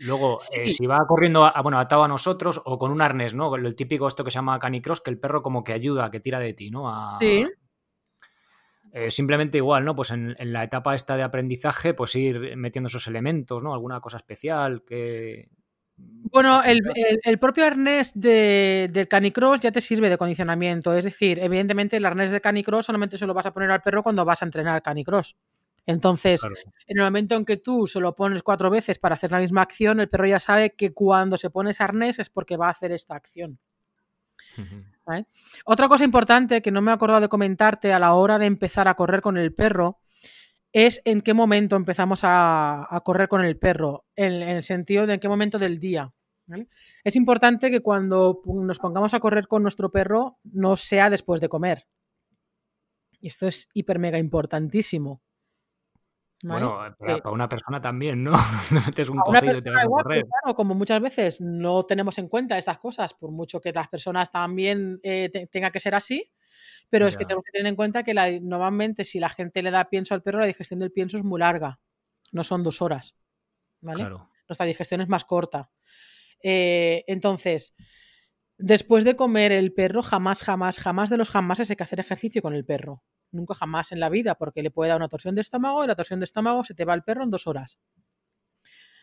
Luego, 0.01 0.37
eh, 0.53 0.69
si 0.69 0.85
va 0.87 0.99
corriendo 1.07 1.45
a- 1.45 1.49
a- 1.49 1.61
bueno, 1.61 1.79
atado 1.79 2.03
a 2.03 2.07
nosotros 2.07 2.61
o 2.65 2.77
con 2.77 2.91
un 2.91 3.01
arnés, 3.01 3.33
¿no? 3.33 3.55
El 3.55 3.75
típico 3.75 4.07
esto 4.07 4.23
que 4.23 4.31
se 4.31 4.35
llama 4.35 4.59
canicross, 4.59 5.01
que 5.01 5.09
el 5.11 5.19
perro 5.19 5.41
como 5.41 5.63
que 5.63 5.71
ayuda, 5.73 6.11
que 6.11 6.19
tira 6.19 6.39
de 6.39 6.53
ti, 6.53 6.69
¿no? 6.69 6.89
A- 6.89 7.17
Sí. 7.19 7.45
Eh, 8.91 9.11
simplemente 9.11 9.57
igual, 9.57 9.83
¿no? 9.83 9.93
Pues 9.95 10.11
en, 10.11 10.35
en 10.39 10.53
la 10.53 10.63
etapa 10.63 10.95
esta 10.95 11.17
de 11.17 11.23
aprendizaje, 11.23 11.93
pues 11.93 12.15
ir 12.15 12.55
metiendo 12.55 12.87
esos 12.87 13.07
elementos, 13.07 13.61
¿no? 13.61 13.73
Alguna 13.73 13.99
cosa 13.99 14.17
especial 14.17 14.83
que... 14.85 15.49
Bueno, 15.97 16.63
el, 16.63 16.79
el- 16.95 17.19
el 17.23 17.39
propio 17.39 17.65
arnés 17.65 18.11
de- 18.15 18.89
del 18.91 19.07
canicross 19.07 19.59
ya 19.59 19.71
te 19.71 19.81
sirve 19.81 20.09
de 20.09 20.17
condicionamiento. 20.17 20.93
Es 20.93 21.03
decir, 21.03 21.39
evidentemente 21.39 21.97
el 21.97 22.05
arnés 22.05 22.31
de 22.31 22.41
canicross 22.41 22.85
solamente 22.85 23.17
se 23.17 23.25
lo 23.27 23.33
vas 23.33 23.45
a 23.45 23.51
poner 23.53 23.71
al 23.71 23.81
perro 23.81 24.01
cuando 24.03 24.23
vas 24.25 24.41
a 24.41 24.45
entrenar 24.45 24.81
canicross. 24.81 25.35
Entonces, 25.85 26.41
Claro. 26.41 26.55
en 26.87 26.97
el 26.99 27.03
momento 27.03 27.35
en 27.35 27.45
que 27.45 27.57
tú 27.57 27.85
se 27.87 27.99
lo 27.99 28.15
pones 28.15 28.41
cuatro 28.43 28.69
veces 28.69 28.97
para 28.97 29.15
hacer 29.15 29.31
la 29.31 29.39
misma 29.39 29.61
acción, 29.61 29.99
el 29.99 30.09
perro 30.09 30.25
ya 30.27 30.39
sabe 30.39 30.75
que 30.75 30.93
cuando 30.93 31.37
se 31.37 31.49
pone 31.51 31.71
ese 31.71 31.83
arnés 31.83 32.17
es 32.19 32.29
porque 32.29 32.57
va 32.57 32.67
a 32.67 32.71
hacer 32.71 32.91
esta 32.91 33.15
acción. 33.15 33.59
Otra 35.65 35.87
cosa 35.87 36.03
importante 36.03 36.61
que 36.61 36.71
no 36.71 36.81
me 36.81 36.91
he 36.91 36.93
acordado 36.93 37.21
de 37.21 37.29
comentarte 37.29 37.93
a 37.93 37.99
la 37.99 38.13
hora 38.13 38.39
de 38.39 38.45
empezar 38.47 38.87
a 38.87 38.95
correr 38.95 39.21
con 39.21 39.37
el 39.37 39.53
perro 39.53 39.99
es 40.73 41.01
en 41.05 41.21
qué 41.21 41.33
momento 41.33 41.75
empezamos 41.75 42.23
a, 42.23 42.87
a 42.93 43.01
correr 43.01 43.27
con 43.29 43.45
el 43.45 43.57
perro, 43.57 44.05
en, 44.15 44.33
en 44.33 44.49
el 44.57 44.63
sentido 44.63 45.05
de 45.07 45.13
en 45.13 45.19
qué 45.19 45.29
momento 45.29 45.59
del 45.59 45.79
día. 45.79 46.11
¿vale? 46.47 46.67
Es 47.03 47.15
importante 47.15 47.69
que 47.71 47.81
cuando 47.81 48.41
nos 48.45 48.79
pongamos 48.79 49.13
a 49.13 49.19
correr 49.19 49.47
con 49.47 49.61
nuestro 49.61 49.91
perro 49.91 50.39
no 50.43 50.75
sea 50.75 51.09
después 51.09 51.39
de 51.39 51.49
comer. 51.49 51.87
Y 53.21 53.27
esto 53.27 53.47
es 53.47 53.69
hiper 53.73 53.99
mega 53.99 54.17
importantísimo. 54.19 55.21
¿Vale? 56.43 56.65
Bueno, 56.65 56.95
para, 56.97 57.15
Eh, 57.17 57.21
para 57.21 57.33
una 57.33 57.49
persona 57.49 57.81
también, 57.81 58.23
¿no? 58.23 58.31
No 58.71 58.81
metes 58.85 59.09
un 59.09 59.17
cocido 59.19 59.51
y 59.57 59.61
te 59.61 59.61
persona 59.63 59.75
vas 59.75 59.81
a 59.83 59.85
igual, 59.85 60.03
correr. 60.03 60.21
pero 60.23 60.29
claro, 60.41 60.55
como 60.55 60.75
muchas 60.75 61.01
veces 61.01 61.41
no 61.41 61.83
tenemos 61.83 62.17
en 62.17 62.27
cuenta 62.27 62.57
estas 62.57 62.77
cosas, 62.77 63.13
por 63.13 63.31
mucho 63.31 63.59
que 63.61 63.71
las 63.71 63.87
personas 63.87 64.31
también 64.31 64.99
eh, 65.03 65.29
te- 65.31 65.47
tenga 65.47 65.71
que 65.71 65.79
ser 65.79 65.95
así, 65.95 66.31
pero 66.89 67.07
es 67.07 67.15
que 67.17 67.25
tenemos 67.25 67.43
que 67.45 67.51
tener 67.51 67.67
en 67.67 67.75
cuenta 67.75 68.03
que 68.03 68.13
la- 68.13 68.31
normalmente 68.39 69.03
si 69.03 69.19
la 69.19 69.29
gente 69.29 69.61
le 69.63 69.71
da 69.71 69.89
pienso 69.89 70.13
al 70.13 70.21
perro, 70.21 70.39
la 70.39 70.45
digestión 70.45 70.79
del 70.79 70.91
pienso 70.91 71.17
es 71.17 71.23
muy 71.23 71.39
larga, 71.39 71.79
no 72.31 72.43
son 72.43 72.63
dos 72.63 72.81
horas, 72.81 73.15
¿vale? 73.81 74.01
Claro. 74.01 74.29
Nuestra 74.47 74.65
digestión 74.65 75.01
es 75.01 75.09
más 75.09 75.25
corta. 75.25 75.71
Eh, 76.43 77.03
entonces, 77.07 77.73
después 78.57 79.03
de 79.03 79.15
comer 79.15 79.51
el 79.51 79.73
perro, 79.73 80.01
jamás, 80.01 80.41
jamás, 80.41 80.77
jamás 80.79 81.09
de 81.09 81.17
los 81.17 81.29
jamases 81.29 81.69
hay 81.69 81.75
que 81.75 81.83
hacer 81.83 81.99
ejercicio 81.99 82.41
con 82.41 82.53
el 82.53 82.65
perro. 82.65 83.03
Nunca 83.31 83.53
jamás 83.53 83.91
en 83.91 83.99
la 83.99 84.09
vida, 84.09 84.35
porque 84.35 84.63
le 84.63 84.71
puede 84.71 84.89
dar 84.89 84.97
una 84.97 85.09
torsión 85.09 85.35
de 85.35 85.41
estómago 85.41 85.83
y 85.83 85.87
la 85.87 85.95
torsión 85.95 86.19
de 86.19 86.25
estómago 86.25 86.63
se 86.63 86.73
te 86.73 86.85
va 86.85 86.93
al 86.93 87.03
perro 87.03 87.23
en 87.23 87.31
dos 87.31 87.47
horas. 87.47 87.79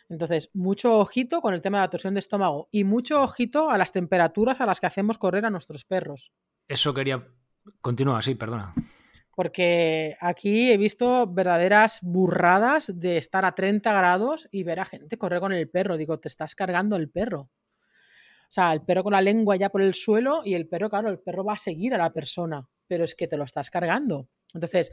Entonces, 0.09 0.51
mucho 0.53 0.99
ojito 0.99 1.41
con 1.41 1.55
el 1.55 1.63
tema 1.63 1.79
de 1.79 1.85
la 1.85 1.91
torsión 1.91 2.15
de 2.15 2.21
estómago 2.21 2.69
y 2.71 2.85
mucho 2.85 3.23
ojito 3.23 3.71
a 3.71 3.79
las 3.79 3.93
temperaturas 3.93 4.61
a 4.61 4.67
las 4.67 4.81
que 4.81 4.87
hacemos 4.87 5.19
correr 5.19 5.47
a 5.47 5.51
nuestros 5.51 5.85
perros. 5.85 6.33
Eso 6.69 6.93
quería... 6.93 7.27
Continúa, 7.81 8.21
sí, 8.21 8.35
perdona. 8.35 8.75
Porque 9.35 10.17
aquí 10.21 10.71
he 10.71 10.77
visto 10.77 11.27
verdaderas 11.27 12.01
burradas 12.03 12.93
de 12.95 13.17
estar 13.17 13.45
a 13.45 13.55
30 13.55 13.91
grados 13.93 14.49
y 14.51 14.65
ver 14.65 14.81
a 14.81 14.85
gente 14.85 15.17
correr 15.17 15.41
con 15.41 15.53
el 15.53 15.71
perro. 15.71 15.97
Digo, 15.97 16.19
te 16.19 16.29
estás 16.29 16.55
cargando 16.55 16.97
el 16.97 17.09
perro. 17.09 17.49
O 18.53 18.55
sea, 18.55 18.75
el 18.75 18.83
perro 18.83 19.03
con 19.03 19.15
la 19.15 19.23
lengua 19.23 19.57
ya 19.57 19.71
por 19.71 19.81
el 19.81 19.95
suelo 19.95 20.43
y 20.45 20.53
el 20.53 20.69
perro, 20.69 20.91
claro, 20.91 21.09
el 21.09 21.19
perro 21.19 21.43
va 21.43 21.55
a 21.55 21.57
seguir 21.57 21.95
a 21.95 21.97
la 21.97 22.13
persona, 22.13 22.69
pero 22.87 23.03
es 23.03 23.15
que 23.15 23.27
te 23.27 23.39
lo 23.39 23.45
estás 23.45 23.71
cargando. 23.71 24.29
Entonces, 24.53 24.93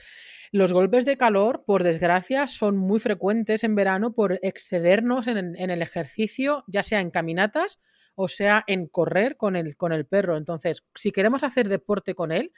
los 0.54 0.72
golpes 0.72 1.04
de 1.04 1.18
calor, 1.18 1.66
por 1.66 1.84
desgracia, 1.84 2.48
son 2.48 2.78
muy 2.78 3.02
frecuentes 3.02 3.66
en 3.66 3.76
verano 3.76 4.14
por 4.14 4.40
excedernos 4.44 5.28
en, 5.28 5.58
el 5.58 5.82
ejercicio, 5.82 6.64
ya 6.68 6.84
sea 6.84 7.02
en 7.02 7.12
caminatas 7.12 7.82
o 8.16 8.30
sea 8.30 8.64
en 8.66 8.88
correr 8.88 9.36
con 9.36 9.58
el, 9.58 9.76
con 9.76 9.92
el 9.92 10.06
perro. 10.06 10.38
Entonces, 10.38 10.86
si 10.96 11.12
queremos 11.12 11.44
hacer 11.44 11.68
deporte 11.68 12.16
con 12.16 12.32
él, 12.32 12.54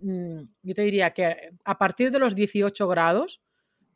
mm, 0.00 0.42
yo 0.64 0.74
te 0.74 0.82
diría 0.82 1.14
que 1.14 1.52
a 1.64 1.78
partir 1.78 2.10
de 2.10 2.18
los 2.18 2.34
18 2.34 2.86
grados 2.88 3.40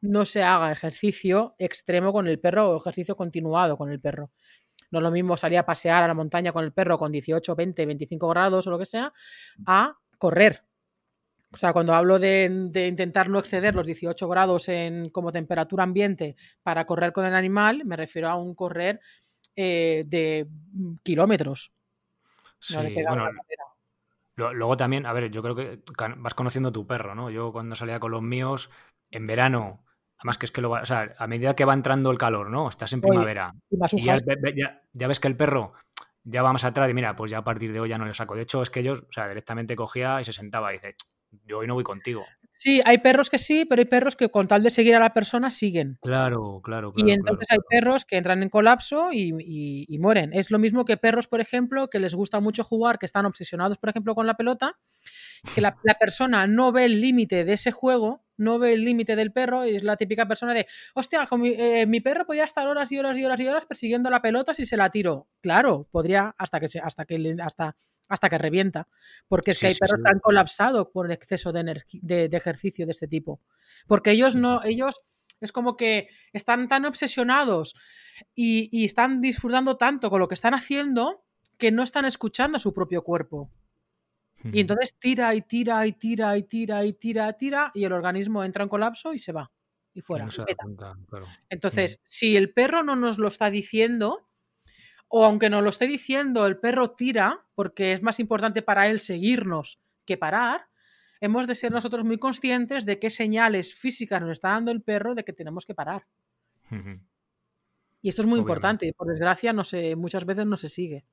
no 0.01 0.25
se 0.25 0.43
haga 0.43 0.73
ejercicio 0.73 1.55
extremo 1.59 2.15
con 2.15 2.29
el 2.29 2.39
perro 2.39 2.71
o 2.71 2.79
ejercicio 2.79 3.15
continuado 3.15 3.77
con 3.77 3.91
el 3.91 4.01
perro. 4.01 4.31
No 4.91 4.99
es 4.99 5.03
lo 5.03 5.11
mismo 5.11 5.37
salir 5.37 5.59
a 5.59 5.67
pasear 5.67 6.03
a 6.03 6.09
la 6.09 6.15
montaña 6.15 6.53
con 6.53 6.65
el 6.65 6.73
perro 6.73 6.99
con 6.99 7.13
18, 7.13 7.55
20, 7.55 7.87
25 7.87 8.29
grados 8.29 8.67
o 8.67 8.71
lo 8.71 8.79
que 8.79 8.87
sea, 8.87 9.13
a 9.67 9.97
correr. 10.19 10.63
O 11.53 11.57
sea, 11.57 11.73
cuando 11.73 11.95
hablo 11.95 12.19
de, 12.19 12.45
intentar 12.89 13.29
no 13.29 13.39
exceder 13.39 13.75
los 13.75 13.87
18 13.87 14.29
grados 14.29 14.69
en, 14.69 15.11
como 15.11 15.33
temperatura 15.33 15.85
ambiente 15.85 16.37
para 16.63 16.85
correr 16.85 17.13
con 17.13 17.25
el 17.25 17.35
animal, 17.35 17.83
me 17.85 17.97
refiero 17.97 18.29
a 18.29 18.37
un 18.37 18.55
correr 18.55 19.01
eh, 19.55 20.05
de 20.07 20.47
kilómetros. 21.03 21.73
Sí, 22.59 22.77
bueno, 23.07 23.31
luego 24.37 24.77
también, 24.77 25.07
a 25.07 25.13
ver, 25.13 25.31
yo 25.31 25.43
creo 25.43 25.55
que 25.55 25.81
vas 26.19 26.35
conociendo 26.35 26.69
a 26.71 26.73
tu 26.73 26.87
perro, 26.87 27.15
¿no? 27.15 27.31
Yo 27.31 27.53
cuando 27.53 27.77
salía 27.77 28.01
con 28.01 28.11
los 28.11 28.23
míos, 28.23 28.71
en 29.11 29.27
verano 29.27 29.86
Además 30.19 30.39
que 30.39 30.47
es 30.47 30.53
que 30.53 30.61
lo 30.61 30.71
va, 30.71 30.83
o 30.83 30.87
sea, 30.87 31.15
a 31.19 31.27
medida 31.27 31.55
que 31.55 31.65
va 31.65 31.75
entrando 31.75 32.11
el 32.11 32.19
calor, 32.19 32.51
¿no? 32.51 32.69
Estás 32.69 32.93
en 32.93 33.01
primavera. 33.01 33.53
y 33.93 34.03
ya, 34.03 35.09
ves 35.09 35.21
que 35.21 35.29
el 35.29 35.37
perro 35.37 35.73
ya 36.25 36.43
va 36.43 36.53
más 36.53 36.65
atrás 36.65 36.91
y 36.91 36.95
mira, 36.95 37.15
pues 37.15 37.31
ya 37.31 37.39
a 37.39 37.45
partir 37.45 37.73
de 37.73 37.81
hoy 37.81 37.89
ya 37.89 37.99
no 37.99 38.07
le 38.07 38.15
saco. 38.15 38.35
De 38.35 38.43
hecho, 38.43 38.63
es 38.63 38.71
que 38.71 38.81
ellos, 38.81 39.01
o 39.09 39.13
sea, 39.13 39.29
directamente 39.29 39.77
cogía 39.77 40.21
y 40.21 40.25
se 40.25 40.33
sentaba 40.33 40.73
y 40.73 40.77
dice, 40.77 40.97
yo 41.45 41.59
hoy 41.59 41.67
no 41.67 41.75
voy 41.75 41.85
contigo. 41.85 42.25
Sí, 42.55 42.81
hay 42.87 42.99
perros 42.99 43.29
que 43.29 43.39
sí, 43.39 43.67
pero 43.67 43.81
hay 43.81 43.87
perros 43.87 44.17
que 44.17 44.31
con 44.31 44.49
tal 44.49 44.63
de 44.63 44.71
seguir 44.71 44.97
a 44.97 45.01
la 45.01 45.13
persona 45.13 45.51
siguen. 45.51 45.99
Claro, 46.01 46.63
claro. 46.65 46.95
y 46.97 47.11
entonces 47.11 47.47
hay 47.51 47.59
perros 47.69 48.07
que 48.07 48.17
entran 48.17 48.43
en 48.43 48.49
colapso 48.49 49.13
y, 49.13 49.35
y, 49.87 49.99
mueren. 49.99 50.33
Es 50.33 50.51
lo 50.51 50.59
mismo 50.59 50.87
que 50.87 50.97
perros, 50.97 51.27
por 51.27 51.43
ejemplo, 51.43 51.89
que 51.89 51.99
les 51.99 52.15
gusta 52.15 52.41
mucho 52.41 52.65
jugar, 52.65 52.99
que 52.99 53.05
están 53.05 53.27
obsesionados, 53.27 53.77
por 53.77 53.91
ejemplo, 53.91 54.15
con 54.15 54.27
la 54.27 54.35
pelota 54.35 54.79
que 55.55 55.61
la, 55.61 55.77
persona 55.99 56.47
no 56.47 56.73
ve 56.73 56.85
el 56.85 57.01
límite 57.01 57.45
de 57.45 57.55
ese 57.55 57.73
juego, 57.73 58.25
no 58.37 58.59
ve 58.59 58.73
el 58.73 58.85
límite 58.85 59.17
del 59.17 59.33
perro 59.33 59.67
y 59.67 59.77
es 59.77 59.83
la 59.83 59.97
típica 59.97 60.27
persona 60.27 60.55
de, 60.55 60.67
hostia, 60.95 61.29
eh, 61.45 61.87
mi, 61.87 62.01
perro 62.01 62.27
podía 62.27 62.45
estar 62.45 62.67
horas 62.67 62.91
y 62.93 62.99
horas 62.99 63.17
y 63.17 63.25
horas 63.25 63.41
y 63.41 63.49
horas 63.49 63.65
persiguiendo 63.67 64.11
la 64.11 64.23
pelota 64.23 64.55
si 64.55 64.67
se 64.67 64.77
la 64.77 64.91
tiro. 64.91 65.29
Claro, 65.41 65.89
podría 65.91 66.35
hasta 66.39 66.61
que 66.61 66.69
se, 66.69 66.81
hasta 66.81 67.05
que 67.05 67.37
hasta, 67.43 67.77
hasta 68.09 68.29
que 68.29 68.39
revienta, 68.39 68.89
porque 69.29 69.55
si 69.55 69.67
hay 69.67 69.75
perros 69.75 70.01
que 70.03 70.11
han 70.11 70.21
colapsado 70.21 70.91
por 70.91 71.07
el 71.07 71.13
exceso 71.13 71.53
de, 71.53 71.83
de, 72.03 72.37
ejercicio 72.37 72.87
de 72.87 72.93
este 72.93 73.09
tipo, 73.09 73.41
porque 73.87 74.11
ellos 74.11 74.35
no, 74.35 74.63
ellos 74.65 75.03
es 75.41 75.53
como 75.53 75.77
que 75.77 76.09
están 76.33 76.69
tan 76.69 76.85
obsesionados 76.87 77.75
y, 78.35 78.69
y 78.73 78.85
están 78.85 79.21
disfrutando 79.21 79.77
tanto 79.77 80.11
con 80.11 80.21
lo 80.21 80.29
que 80.29 80.35
están 80.35 80.55
haciendo 80.55 81.25
que 81.59 81.71
no 81.71 81.83
están 81.83 82.05
escuchando 82.05 82.57
a 82.57 82.61
su 82.61 82.73
propio 82.73 83.03
cuerpo. 83.03 83.51
Y 84.53 84.61
entonces 84.61 84.95
tira 84.99 85.35
y 85.35 85.43
tira 85.43 85.87
y 85.87 85.93
tira 85.93 86.37
y 86.37 86.43
tira 86.43 86.85
y 86.85 86.93
tira, 86.93 87.33
tira 87.33 87.71
y 87.75 87.85
el 87.85 87.93
organismo 87.93 88.45
entra 88.45 88.63
en 88.63 88.69
colapso 88.69 89.13
y 89.13 89.19
se 89.19 89.33
va. 89.33 89.51
Y 89.95 90.03
fuera. 90.03 90.29
Entonces, 91.49 92.01
si 92.05 92.37
el 92.37 92.53
perro 92.53 92.83
no 92.83 92.97
nos 92.97 93.19
lo 93.19 93.29
está 93.29 93.51
diciendo, 93.51 94.29
o 95.09 95.25
aunque 95.25 95.49
nos 95.49 95.63
lo 95.63 95.71
esté 95.71 95.87
diciendo, 95.87 96.47
el 96.47 96.59
perro 96.59 96.91
tira, 96.91 97.47
porque 97.55 97.93
es 97.93 98.03
más 98.03 98.21
importante 98.21 98.63
para 98.63 98.89
él 98.89 99.01
seguirnos 99.01 99.81
que 100.05 100.17
parar, 100.17 100.69
hemos 101.21 101.47
de 101.47 101.55
ser 101.55 101.73
nosotros 101.73 102.05
muy 102.05 102.19
conscientes 102.19 102.85
de 102.85 102.99
qué 102.99 103.11
señales 103.11 103.75
físicas 103.75 104.21
nos 104.21 104.33
está 104.33 104.51
dando 104.51 104.71
el 104.71 104.83
perro 104.83 105.15
de 105.15 105.25
que 105.25 105.33
tenemos 105.33 105.65
que 105.65 105.75
parar. 105.75 106.07
Y 108.03 108.09
esto 108.09 108.23
es 108.23 108.29
muy 108.29 108.39
importante 108.39 108.87
y 108.87 108.93
por 108.93 109.09
desgracia 109.09 109.53
no 109.53 109.65
se, 109.65 109.97
muchas 109.97 110.25
veces 110.25 110.47
no 110.47 110.57
se 110.57 110.69
sigue. 110.69 111.05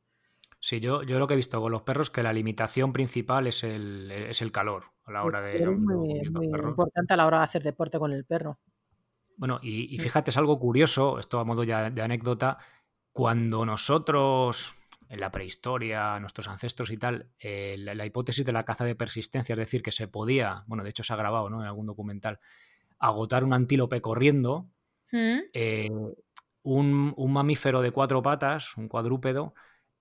Sí, 0.63 0.79
yo, 0.79 1.03
yo 1.03 1.19
lo 1.19 1.27
que 1.27 1.33
he 1.33 1.35
visto 1.35 1.59
con 1.59 1.73
los 1.73 1.81
perros 1.81 2.09
que 2.09 2.23
la 2.23 2.31
limitación 2.31 2.93
principal 2.93 3.47
es 3.47 3.65
el, 3.65 4.09
es 4.09 4.41
el 4.41 4.53
calor 4.53 4.85
a 5.03 5.11
la 5.11 5.25
hora 5.25 5.41
de. 5.41 5.61
Es 5.61 5.69
muy, 5.69 6.21
importante 6.21 7.13
a 7.13 7.17
la 7.17 7.27
hora 7.27 7.39
de 7.39 7.43
hacer 7.43 7.63
deporte 7.63 7.99
con 7.99 8.13
el 8.13 8.23
perro. 8.23 8.59
Bueno, 9.35 9.59
y, 9.61 9.99
fíjate, 9.99 10.31
es 10.31 10.37
algo 10.37 10.57
curioso, 10.57 11.19
esto 11.19 11.39
a 11.39 11.43
modo 11.43 11.65
ya 11.65 11.89
de 11.89 12.01
anécdota, 12.01 12.59
cuando 13.11 13.65
nosotros, 13.65 14.73
en 15.09 15.19
la 15.19 15.31
prehistoria, 15.31 16.17
nuestros 16.21 16.47
ancestros 16.47 16.91
y 16.91 16.97
tal, 16.97 17.27
eh, 17.39 17.75
la, 17.77 18.05
hipótesis 18.05 18.45
de 18.45 18.53
la 18.53 18.63
caza 18.63 18.85
de 18.85 18.95
persistencia, 18.95 19.53
es 19.53 19.59
decir, 19.59 19.83
que 19.83 19.91
se 19.91 20.07
podía, 20.07 20.63
bueno, 20.67 20.85
de 20.85 20.91
hecho 20.91 21.03
se 21.03 21.11
ha 21.11 21.17
grabado 21.17 21.49
¿no? 21.49 21.59
en 21.59 21.67
algún 21.67 21.87
documental, 21.87 22.39
agotar 22.99 23.43
un 23.43 23.51
antílope 23.51 23.99
corriendo, 23.99 24.69
¿Mm? 25.11 25.39
eh, 25.51 25.89
un, 26.61 27.13
un 27.17 27.33
mamífero 27.33 27.81
de 27.81 27.91
cuatro 27.91 28.21
patas, 28.21 28.77
un 28.77 28.87
cuadrúpedo, 28.87 29.53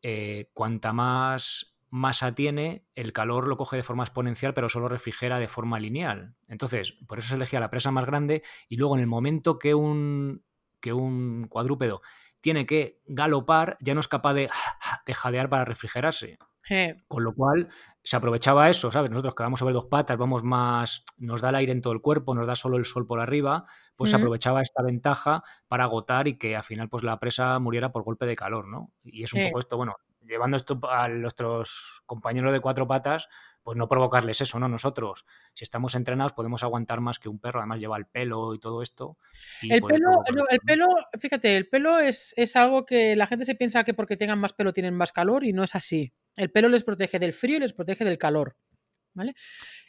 eh, 0.02 0.50
cuanta 0.54 0.92
más 0.92 1.72
masa 1.90 2.34
tiene, 2.34 2.86
el 2.94 3.12
calor 3.12 3.46
lo 3.46 3.58
coge 3.58 3.76
de 3.76 3.82
forma 3.82 4.02
exponencial, 4.02 4.54
pero 4.54 4.70
solo 4.70 4.88
refrigera 4.88 5.38
de 5.38 5.46
forma 5.46 5.78
lineal. 5.78 6.34
Entonces, 6.48 6.92
por 7.06 7.18
eso 7.18 7.28
se 7.28 7.34
elegía 7.34 7.60
la 7.60 7.68
presa 7.68 7.90
más 7.90 8.06
grande 8.06 8.42
y 8.68 8.76
luego 8.76 8.94
en 8.94 9.02
el 9.02 9.06
momento 9.06 9.58
que 9.58 9.74
un, 9.74 10.42
que 10.80 10.94
un 10.94 11.48
cuadrúpedo 11.48 12.00
tiene 12.42 12.66
que 12.66 13.00
galopar, 13.06 13.78
ya 13.80 13.94
no 13.94 14.00
es 14.00 14.08
capaz 14.08 14.34
de, 14.34 14.50
de 15.06 15.14
jadear 15.14 15.48
para 15.48 15.64
refrigerarse. 15.64 16.38
Con 17.08 17.24
lo 17.24 17.34
cual 17.34 17.68
se 18.02 18.16
aprovechaba 18.16 18.70
eso, 18.70 18.90
¿sabes? 18.90 19.10
Nosotros 19.10 19.34
que 19.34 19.42
vamos 19.42 19.60
sobre 19.60 19.74
dos 19.74 19.86
patas, 19.86 20.16
vamos 20.16 20.42
más, 20.42 21.04
nos 21.18 21.40
da 21.40 21.50
el 21.50 21.56
aire 21.56 21.72
en 21.72 21.82
todo 21.82 21.92
el 21.92 22.00
cuerpo, 22.00 22.34
nos 22.34 22.46
da 22.46 22.56
solo 22.56 22.76
el 22.76 22.84
sol 22.84 23.06
por 23.06 23.20
arriba, 23.20 23.66
pues 23.96 24.10
se 24.10 24.16
aprovechaba 24.16 24.62
esta 24.62 24.82
ventaja 24.82 25.42
para 25.68 25.84
agotar 25.84 26.28
y 26.28 26.38
que 26.38 26.56
al 26.56 26.62
final 26.62 26.88
pues 26.88 27.02
la 27.04 27.18
presa 27.20 27.58
muriera 27.58 27.92
por 27.92 28.04
golpe 28.04 28.26
de 28.26 28.36
calor, 28.36 28.68
¿no? 28.68 28.92
Y 29.02 29.22
es 29.22 29.32
un 29.32 29.44
poco 29.44 29.58
esto, 29.58 29.76
bueno, 29.76 29.96
llevando 30.26 30.56
esto 30.56 30.80
a 30.88 31.08
nuestros 31.08 32.02
compañeros 32.06 32.52
de 32.52 32.60
cuatro 32.60 32.86
patas, 32.86 33.28
pues 33.62 33.76
no 33.76 33.88
provocarles 33.88 34.40
eso, 34.40 34.58
¿no? 34.58 34.68
Nosotros, 34.68 35.24
si 35.54 35.64
estamos 35.64 35.94
entrenados, 35.94 36.32
podemos 36.32 36.62
aguantar 36.62 37.00
más 37.00 37.18
que 37.18 37.28
un 37.28 37.38
perro, 37.38 37.60
además 37.60 37.80
lleva 37.80 37.96
el 37.96 38.06
pelo 38.06 38.54
y 38.54 38.58
todo 38.58 38.82
esto. 38.82 39.16
el, 39.62 39.82
pelo, 39.82 40.24
el 40.50 40.60
pelo, 40.60 40.86
fíjate, 41.18 41.56
el 41.56 41.68
pelo 41.68 41.98
es, 41.98 42.34
es, 42.36 42.56
algo 42.56 42.84
que 42.84 43.14
la 43.14 43.26
gente 43.26 43.44
se 43.44 43.54
piensa 43.54 43.84
que 43.84 43.94
porque 43.94 44.16
tengan 44.16 44.38
más 44.38 44.52
pelo 44.52 44.72
tienen 44.72 44.94
más 44.94 45.12
calor 45.12 45.44
y 45.44 45.52
no 45.52 45.62
es 45.62 45.74
así. 45.74 46.12
El 46.36 46.50
pelo 46.50 46.68
les 46.68 46.84
protege 46.84 47.18
del 47.18 47.32
frío 47.32 47.56
y 47.56 47.60
les 47.60 47.72
protege 47.72 48.04
del 48.04 48.18
calor. 48.18 48.56
¿Vale? 49.14 49.34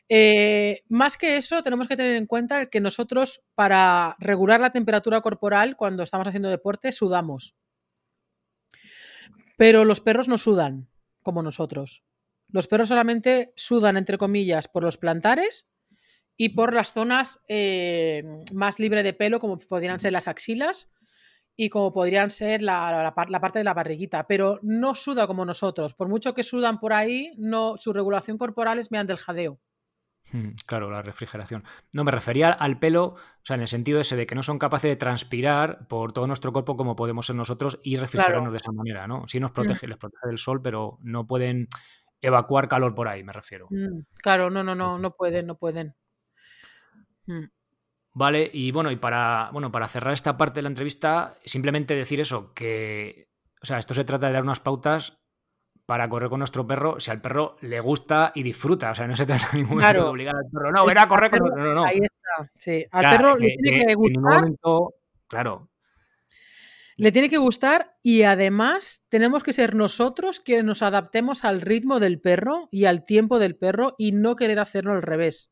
Eh, 0.09 0.83
más 0.89 1.17
que 1.17 1.37
eso, 1.37 1.63
tenemos 1.63 1.87
que 1.87 1.95
tener 1.95 2.17
en 2.17 2.27
cuenta 2.27 2.65
que 2.65 2.81
nosotros, 2.81 3.41
para 3.55 4.15
regular 4.19 4.59
la 4.59 4.71
temperatura 4.71 5.21
corporal 5.21 5.77
cuando 5.77 6.03
estamos 6.03 6.27
haciendo 6.27 6.49
deporte, 6.49 6.91
sudamos. 6.91 7.55
Pero 9.63 9.85
los 9.85 10.01
perros 10.01 10.27
no 10.27 10.37
sudan, 10.37 10.89
como 11.21 11.41
nosotros. 11.41 12.03
Los 12.49 12.67
perros 12.67 12.89
solamente 12.89 13.53
sudan, 13.55 13.95
entre 13.95 14.17
comillas, 14.17 14.67
por 14.67 14.83
los 14.83 14.97
plantares 14.97 15.69
y 16.35 16.49
por 16.49 16.73
las 16.73 16.91
zonas 16.91 17.39
eh, 17.47 18.25
más 18.53 18.77
libre 18.77 19.03
de 19.03 19.13
pelo, 19.13 19.39
como 19.39 19.57
podrían 19.57 20.01
ser 20.01 20.11
las 20.11 20.27
axilas 20.27 20.91
y 21.55 21.69
como 21.69 21.93
podrían 21.93 22.29
ser 22.29 22.61
la, 22.61 23.13
parte 23.15 23.59
de 23.59 23.63
la 23.63 23.73
barriguita, 23.73 24.27
pero 24.27 24.59
no 24.63 24.95
suda 24.95 25.27
como 25.27 25.45
nosotros. 25.45 25.93
Por 25.93 26.09
mucho 26.09 26.33
que 26.33 26.43
sudan 26.43 26.81
por 26.81 26.91
ahí, 26.91 27.31
no, 27.37 27.77
su 27.77 27.93
regulación 27.93 28.37
corporal 28.37 28.79
es 28.79 28.91
mediante 28.91 29.13
el 29.13 29.19
jadeo. 29.19 29.61
Hmm, 30.33 30.49
claro, 30.65 30.89
la 30.89 31.03
refrigeración. 31.03 31.63
No, 31.91 32.03
me 32.03 32.11
refería 32.11 32.49
al 32.51 32.79
pelo, 32.79 33.03
o 33.05 33.17
sea, 33.43 33.55
en 33.55 33.61
el 33.61 33.67
sentido 33.67 33.99
ese 33.99 34.15
de 34.15 34.25
que 34.25 34.33
no 34.33 34.41
son 34.41 34.57
capaces 34.57 34.89
de 34.89 34.95
transpirar 34.95 35.87
por 35.87 36.11
todo 36.11 36.25
nuestro 36.25 36.51
cuerpo 36.51 36.75
como 36.75 36.95
podemos 36.95 37.27
ser 37.27 37.35
nosotros 37.35 37.79
y 37.83 37.97
refrigerarnos 37.97 38.51
de 38.51 38.57
esa 38.57 38.71
manera, 38.71 39.07
¿no? 39.07 39.27
Sí 39.27 39.39
nos 39.39 39.51
hmm. 39.51 39.53
protege, 39.53 39.87
les 39.87 39.97
protege 39.97 40.27
del 40.27 40.39
sol, 40.39 40.61
pero 40.61 40.97
no 41.03 41.27
pueden 41.27 41.67
evacuar 42.19 42.67
calor 42.67 42.95
por 42.95 43.07
ahí, 43.07 43.23
me 43.23 43.31
refiero. 43.31 43.67
Hmm, 43.69 44.01
claro, 44.21 44.49
no, 44.49 44.63
no, 44.63 44.73
no, 44.73 44.97
no 44.97 45.11
pueden, 45.15 45.45
no 45.45 45.55
pueden. 45.55 45.95
Vale, 48.13 48.49
y 48.51 48.71
bueno, 48.71 48.89
y 48.91 48.95
para, 48.95 49.49
bueno, 49.53 49.71
para 49.71 49.87
cerrar 49.87 50.13
esta 50.13 50.35
parte 50.35 50.59
de 50.59 50.63
la 50.63 50.69
entrevista, 50.69 51.37
simplemente 51.45 51.95
decir 51.95 52.19
eso, 52.19 52.53
que, 52.53 53.29
o 53.61 53.65
sea, 53.65 53.77
esto 53.77 53.93
se 53.93 54.03
trata 54.03 54.27
de 54.27 54.33
dar 54.33 54.43
unas 54.43 54.59
pautas 54.59 55.22
para 55.85 56.07
correr 56.07 56.29
con 56.29 56.39
nuestro 56.39 56.65
perro 56.65 56.99
si 56.99 57.11
al 57.11 57.21
perro 57.21 57.57
le 57.61 57.79
gusta 57.79 58.31
y 58.35 58.43
disfruta. 58.43 58.91
O 58.91 58.95
sea, 58.95 59.07
no 59.07 59.15
se 59.15 59.25
trata 59.25 59.49
de 59.51 59.59
ningún 59.59 59.77
momento 59.77 60.03
de 60.03 60.09
obligar 60.09 60.35
al 60.35 60.49
perro, 60.51 60.71
no, 60.71 60.85
ven 60.85 60.97
a 60.97 61.07
correr 61.07 61.29
con 61.31 61.39
nosotros. 61.39 61.65
No, 61.65 61.73
no. 61.73 61.85
Ahí 61.85 61.99
está, 62.01 62.51
sí. 62.55 62.85
Al 62.91 63.17
perro 63.17 63.37
le 63.37 63.55
tiene 63.57 63.85
que, 63.85 63.95
gustar. 63.95 64.45
claro. 65.27 65.69
Le 66.95 67.11
tiene 67.11 67.29
que 67.29 67.37
gustar 67.37 67.97
y 68.03 68.21
además 68.21 69.03
tenemos 69.09 69.41
que 69.41 69.51
ser 69.51 69.73
nosotros 69.73 70.39
quienes 70.39 70.65
nos 70.65 70.83
adaptemos 70.83 71.43
al 71.43 71.61
ritmo 71.61 71.99
del 71.99 72.21
perro 72.21 72.69
y 72.71 72.85
al 72.85 73.03
tiempo 73.03 73.39
del 73.39 73.55
perro 73.55 73.95
y 73.97 74.11
no 74.11 74.35
querer 74.35 74.59
hacerlo 74.59 74.93
al 74.93 75.01
revés. 75.01 75.49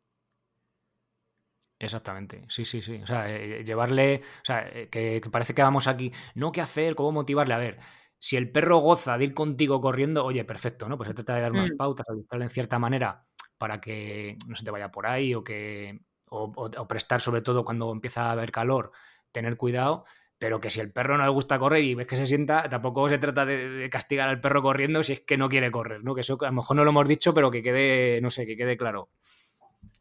Exactamente, 1.79 2.43
sí, 2.47 2.63
sí, 2.63 2.83
sí. 2.83 3.01
O 3.01 3.07
sea, 3.07 3.27
eh, 3.27 3.63
llevarle, 3.63 4.21
o 4.23 4.45
sea, 4.45 4.69
eh, 4.71 4.87
que, 4.89 5.19
parece 5.31 5.55
que 5.55 5.63
vamos 5.63 5.87
aquí, 5.87 6.13
no 6.35 6.51
qué 6.51 6.61
hacer, 6.61 6.93
cómo 6.93 7.11
motivarle. 7.11 7.55
A 7.55 7.57
ver, 7.57 7.79
si 8.23 8.37
el 8.37 8.51
perro 8.51 8.77
goza 8.77 9.17
de 9.17 9.23
ir 9.23 9.33
contigo 9.33 9.81
corriendo, 9.81 10.23
oye, 10.23 10.45
perfecto, 10.45 10.87
¿no? 10.87 10.95
Pues 10.95 11.07
se 11.07 11.15
trata 11.15 11.33
de 11.33 11.41
dar 11.41 11.51
unas 11.51 11.71
mm. 11.71 11.77
pautas, 11.77 12.05
de 12.07 12.43
en 12.43 12.49
cierta 12.51 12.77
manera 12.77 13.25
para 13.57 13.81
que 13.81 14.37
no 14.47 14.55
se 14.55 14.63
te 14.63 14.69
vaya 14.69 14.91
por 14.91 15.07
ahí 15.07 15.33
o 15.33 15.43
que, 15.43 16.01
o, 16.29 16.87
prestar 16.87 17.19
sobre 17.19 17.41
todo 17.41 17.65
cuando 17.65 17.91
empieza 17.91 18.27
a 18.27 18.33
haber 18.33 18.51
calor, 18.51 18.91
tener 19.31 19.57
cuidado, 19.57 20.05
pero 20.37 20.59
que 20.59 20.69
si 20.69 20.79
el 20.79 20.91
perro 20.91 21.17
no 21.17 21.23
le 21.23 21.31
gusta 21.31 21.57
correr 21.57 21.83
y 21.83 21.95
ves 21.95 22.05
que 22.05 22.15
se 22.15 22.27
sienta, 22.27 22.69
tampoco 22.69 23.09
se 23.09 23.17
trata 23.17 23.43
de, 23.43 23.89
castigar 23.89 24.29
al 24.29 24.39
perro 24.39 24.61
corriendo 24.61 25.01
si 25.01 25.13
es 25.13 25.21
que 25.21 25.35
no 25.35 25.49
quiere 25.49 25.71
correr, 25.71 26.03
¿no? 26.03 26.13
Que 26.13 26.21
eso 26.21 26.37
a 26.41 26.45
lo 26.45 26.51
mejor 26.51 26.77
no 26.77 26.83
lo 26.83 26.91
hemos 26.91 27.07
dicho, 27.07 27.33
pero 27.33 27.49
que 27.49 27.63
quede, 27.63 28.21
no 28.21 28.29
sé, 28.29 28.45
que 28.45 28.55
quede 28.55 28.77
claro. 28.77 29.09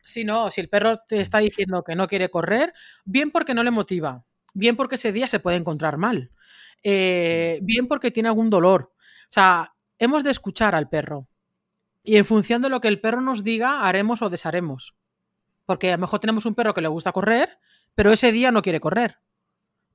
Si 0.04 0.24
no, 0.24 0.50
si 0.50 0.60
el 0.60 0.68
perro 0.68 0.98
te 0.98 1.22
está 1.22 1.38
diciendo 1.38 1.82
que 1.82 1.96
no 1.96 2.06
quiere 2.06 2.28
correr, 2.28 2.74
bien 3.06 3.30
porque 3.30 3.54
no 3.54 3.62
le 3.62 3.70
motiva, 3.70 4.26
bien 4.52 4.76
porque 4.76 4.96
ese 4.96 5.10
día 5.10 5.26
se 5.26 5.40
puede 5.40 5.56
encontrar 5.56 5.96
mal, 5.96 6.32
eh, 6.82 7.58
bien 7.62 7.86
porque 7.86 8.10
tiene 8.10 8.28
algún 8.28 8.50
dolor. 8.50 8.92
O 8.94 9.32
sea, 9.32 9.74
hemos 9.98 10.24
de 10.24 10.30
escuchar 10.30 10.74
al 10.74 10.88
perro. 10.88 11.28
Y 12.02 12.16
en 12.16 12.24
función 12.24 12.62
de 12.62 12.70
lo 12.70 12.80
que 12.80 12.88
el 12.88 13.00
perro 13.00 13.20
nos 13.20 13.44
diga, 13.44 13.86
haremos 13.86 14.22
o 14.22 14.30
desharemos. 14.30 14.96
Porque 15.66 15.92
a 15.92 15.96
lo 15.96 16.00
mejor 16.00 16.20
tenemos 16.20 16.46
un 16.46 16.54
perro 16.54 16.74
que 16.74 16.80
le 16.80 16.88
gusta 16.88 17.12
correr, 17.12 17.58
pero 17.94 18.12
ese 18.12 18.32
día 18.32 18.50
no 18.50 18.62
quiere 18.62 18.80
correr. 18.80 19.18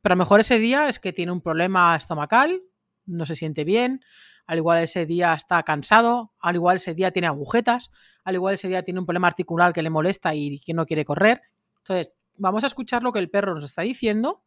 Pero 0.01 0.13
a 0.13 0.15
lo 0.15 0.19
mejor 0.19 0.39
ese 0.39 0.59
día 0.59 0.87
es 0.87 0.99
que 0.99 1.13
tiene 1.13 1.31
un 1.31 1.41
problema 1.41 1.95
estomacal, 1.95 2.61
no 3.05 3.25
se 3.25 3.35
siente 3.35 3.63
bien, 3.63 4.01
al 4.45 4.59
igual 4.59 4.83
ese 4.83 5.05
día 5.05 5.33
está 5.33 5.63
cansado, 5.63 6.31
al 6.39 6.55
igual 6.55 6.77
ese 6.77 6.93
día 6.93 7.11
tiene 7.11 7.27
agujetas, 7.27 7.89
al 8.23 8.35
igual 8.35 8.53
ese 8.53 8.67
día 8.67 8.83
tiene 8.83 8.99
un 8.99 9.05
problema 9.05 9.27
articular 9.27 9.73
que 9.73 9.81
le 9.81 9.89
molesta 9.89 10.35
y 10.35 10.59
que 10.59 10.73
no 10.73 10.85
quiere 10.85 11.05
correr. 11.05 11.41
Entonces, 11.79 12.13
vamos 12.37 12.63
a 12.63 12.67
escuchar 12.67 13.03
lo 13.03 13.11
que 13.11 13.19
el 13.19 13.29
perro 13.29 13.55
nos 13.55 13.63
está 13.63 13.81
diciendo, 13.81 14.43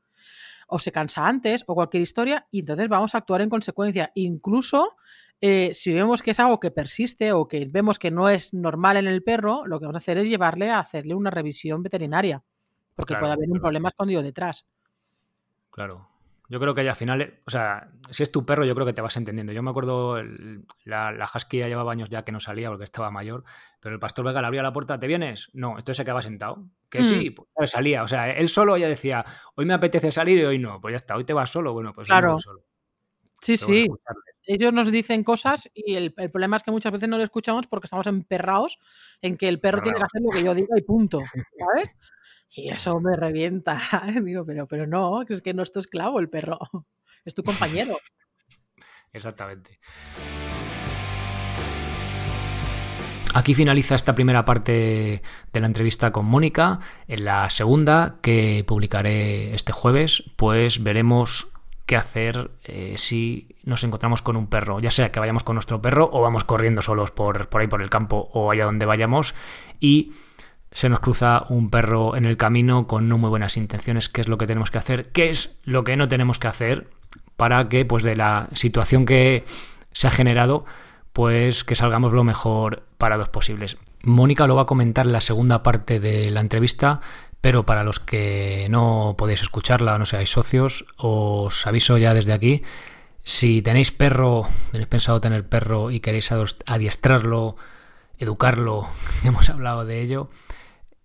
o 0.69 0.79
se 0.79 0.93
cansa 0.93 1.27
antes, 1.27 1.65
o 1.67 1.75
cualquier 1.75 2.03
historia, 2.03 2.47
y 2.51 2.61
entonces 2.61 2.89
vamos 2.89 3.15
a 3.15 3.19
actuar 3.19 3.41
en 3.41 3.51
consecuencia. 3.51 4.13
Incluso 4.15 4.97
eh, 5.41 5.73
si 5.73 5.93
vemos 5.93 6.23
que 6.23 6.33
es 6.33 6.41
algo 6.41 6.61
que 6.61 6.71
persiste 6.71 7.33
o 7.33 7.49
que 7.49 7.67
vemos 7.71 7.99
que 7.99 8.11
no 8.11 8.29
es 8.29 8.53
normal 8.53 8.97
en 8.97 9.07
el 9.07 9.23
perro, 9.23 9.67
lo 9.67 9.79
que 9.79 9.87
vamos 9.87 9.97
a 9.97 9.99
hacer 10.05 10.19
es 10.19 10.29
llevarle 10.29 10.71
a 10.71 10.79
hacerle 10.79 11.15
una 11.15 11.31
revisión 11.31 11.83
veterinaria, 11.83 12.43
porque 12.95 13.17
puede 13.17 13.33
haber 13.33 13.51
un 13.51 13.61
problema 13.61 13.89
escondido 13.89 14.23
detrás. 14.23 14.69
Claro, 15.71 16.09
yo 16.49 16.59
creo 16.59 16.75
que 16.75 16.83
ya 16.83 16.91
al 16.91 16.97
final, 16.97 17.41
o 17.47 17.51
sea, 17.51 17.91
si 18.11 18.23
es 18.23 18.33
tu 18.33 18.47
perro, 18.47 18.65
yo 18.65 18.75
creo 18.75 18.87
que 18.87 18.95
te 18.95 19.03
vas 19.03 19.17
entendiendo. 19.19 19.53
Yo 19.53 19.63
me 19.63 19.71
acuerdo, 19.71 20.17
la, 20.85 21.13
la 21.13 21.31
husky 21.33 21.59
ya 21.59 21.69
llevaba 21.69 21.93
años 21.93 22.09
ya 22.09 22.25
que 22.25 22.33
no 22.33 22.41
salía 22.41 22.71
porque 22.71 22.85
estaba 22.85 23.11
mayor, 23.11 23.45
pero 23.81 23.95
el 23.95 24.01
pastor 24.01 24.25
Vega 24.25 24.41
le 24.41 24.47
abría 24.47 24.63
la 24.63 24.73
puerta, 24.73 24.99
¿te 24.99 25.07
vienes? 25.07 25.51
No, 25.53 25.73
entonces 25.73 25.99
se 25.99 26.05
quedaba 26.05 26.23
sentado. 26.23 26.65
Que 26.89 27.03
sí, 27.03 27.31
mm. 27.31 27.45
pues 27.55 27.71
salía. 27.71 28.03
O 28.03 28.09
sea, 28.09 28.31
él 28.31 28.49
solo 28.49 28.79
ya 28.79 28.89
decía, 28.89 29.25
hoy 29.57 29.67
me 29.67 29.75
apetece 29.75 30.11
salir 30.11 30.39
y 30.39 30.45
hoy 30.45 30.59
no. 30.59 30.81
Pues 30.81 30.93
ya 30.93 30.97
está, 30.97 31.17
hoy 31.17 31.25
te 31.25 31.35
vas 31.35 31.51
solo. 31.51 31.75
Bueno, 31.75 31.93
pues 31.93 32.09
claro. 32.09 32.39
solo. 32.39 32.65
Sí, 33.43 33.57
sí. 33.57 33.87
Ellos 34.45 34.73
nos 34.73 34.91
dicen 34.91 35.23
cosas 35.25 35.71
y 35.75 35.95
el, 35.95 36.15
problema 36.15 36.57
es 36.57 36.63
que 36.63 36.71
muchas 36.71 36.93
veces 36.93 37.09
no 37.09 37.19
lo 37.19 37.23
escuchamos 37.23 37.67
porque 37.67 37.87
estamos 37.87 38.07
emperrados 38.07 38.79
en 39.21 39.37
que 39.37 39.49
el 39.49 39.61
perro 39.61 39.83
tiene 39.83 39.99
que 39.99 40.05
hacer 40.05 40.23
lo 40.23 40.31
que 40.31 40.43
yo 40.43 40.55
diga 40.55 40.75
y 40.77 40.83
punto. 40.83 41.21
¿Sabes? 41.59 41.95
Y 42.51 42.71
eso 42.71 42.99
me 43.01 43.17
revienta. 43.17 43.81
Digo, 44.23 44.45
pero, 44.45 44.67
pero 44.67 44.87
no, 44.87 45.23
es 45.23 45.43
que 45.43 45.55
no 45.55 45.63
es 45.63 45.73
tu 45.73 45.79
esclavo 45.79 46.21
el 46.21 46.29
perro, 46.29 46.59
es 47.25 47.35
tu 47.35 47.43
compañero. 47.43 47.97
Exactamente. 49.13 49.79
Aquí 53.35 53.55
finaliza 53.55 53.95
esta 53.95 54.15
primera 54.15 54.45
parte 54.45 55.23
de 55.53 55.61
la 55.61 55.67
entrevista 55.67 56.13
con 56.13 56.27
Mónica. 56.27 56.81
En 57.07 57.25
la 57.25 57.51
segunda, 57.51 58.19
que 58.23 58.65
publicaré 58.67 59.55
este 59.55 59.73
jueves, 59.73 60.25
pues 60.37 60.83
veremos 60.83 61.53
qué 61.89 61.97
hacer 61.97 62.51
eh, 62.65 62.95
si 62.97 63.57
nos 63.65 63.83
encontramos 63.85 64.23
con 64.23 64.37
un 64.37 64.47
perro, 64.47 64.79
ya 64.79 64.91
sea 64.91 65.11
que 65.11 65.21
vayamos 65.21 65.43
con 65.43 65.55
nuestro 65.55 65.81
perro 65.81 66.09
o 66.13 66.21
vamos 66.21 66.45
corriendo 66.45 66.83
solos 66.83 67.11
por, 67.11 67.49
por 67.49 67.61
ahí 67.63 67.67
por 67.67 67.81
el 67.81 67.89
campo 67.89 68.29
o 68.33 68.51
allá 68.51 68.67
donde 68.67 68.85
vayamos 68.85 69.35
y 69.81 70.13
se 70.73 70.89
nos 70.89 71.01
cruza 71.01 71.47
un 71.49 71.71
perro 71.71 72.17
en 72.17 72.25
el 72.25 72.37
camino 72.37 72.87
con 72.87 73.09
no 73.09 73.19
muy 73.19 73.31
buenas 73.31 73.57
intenciones, 73.57 74.09
qué 74.09 74.21
es 74.21 74.29
lo 74.29 74.39
que 74.39 74.47
tenemos 74.47 74.71
que 74.71 74.79
hacer, 74.79 75.11
qué 75.13 75.31
es 75.31 75.57
lo 75.65 75.85
que 75.85 75.97
no 75.97 76.09
tenemos 76.09 76.39
que 76.39 76.49
hacer 76.49 76.89
para 77.37 77.69
que 77.69 77.85
pues 77.85 78.03
de 78.03 78.17
la 78.17 78.49
situación 78.53 79.07
que 79.07 79.45
se 79.93 80.07
ha 80.07 80.11
generado 80.11 80.65
pues 81.13 81.65
que 81.65 81.75
salgamos 81.75 82.13
lo 82.13 82.25
mejor 82.25 82.85
para 82.99 83.17
los 83.17 83.29
posibles. 83.29 83.79
Mónica 84.03 84.47
lo 84.47 84.55
va 84.55 84.63
a 84.63 84.67
comentar 84.67 85.07
en 85.07 85.13
la 85.13 85.21
segunda 85.21 85.63
parte 85.63 85.99
de 85.99 86.31
la 86.31 86.41
entrevista, 86.41 87.01
pero 87.41 87.67
para 87.67 87.85
los 87.85 87.99
que 87.99 88.69
no 88.71 89.15
podéis 89.19 89.43
escucharla 89.43 89.95
o 89.95 89.99
no 89.99 90.07
seáis 90.07 90.31
socios, 90.31 90.87
os 90.97 91.67
aviso 91.67 91.99
ya 91.99 92.15
desde 92.15 92.33
aquí, 92.33 92.63
si 93.23 93.63
tenéis 93.63 93.91
perro, 93.91 94.47
tenéis 94.71 94.89
pensado 94.89 95.21
tener 95.21 95.49
perro 95.49 95.91
y 95.91 96.01
queréis 96.01 96.33
adiestrarlo, 96.67 97.57
educarlo, 98.19 98.89
hemos 99.25 99.51
hablado 99.51 99.85
de 99.85 100.03
ello, 100.03 100.31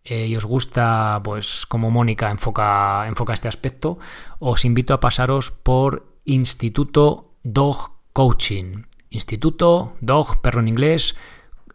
eh, 0.05 0.27
y 0.27 0.35
os 0.35 0.45
gusta, 0.45 1.21
pues 1.23 1.65
como 1.65 1.89
Mónica 1.89 2.29
enfoca, 2.29 3.07
enfoca 3.07 3.33
este 3.33 3.47
aspecto, 3.47 3.99
os 4.39 4.65
invito 4.65 4.93
a 4.93 4.99
pasaros 4.99 5.51
por 5.51 6.05
Instituto 6.25 7.31
Dog 7.43 7.91
Coaching. 8.11 8.83
Instituto 9.09 9.93
Dog, 10.01 10.41
perro 10.41 10.59
en 10.59 10.67
inglés, 10.67 11.15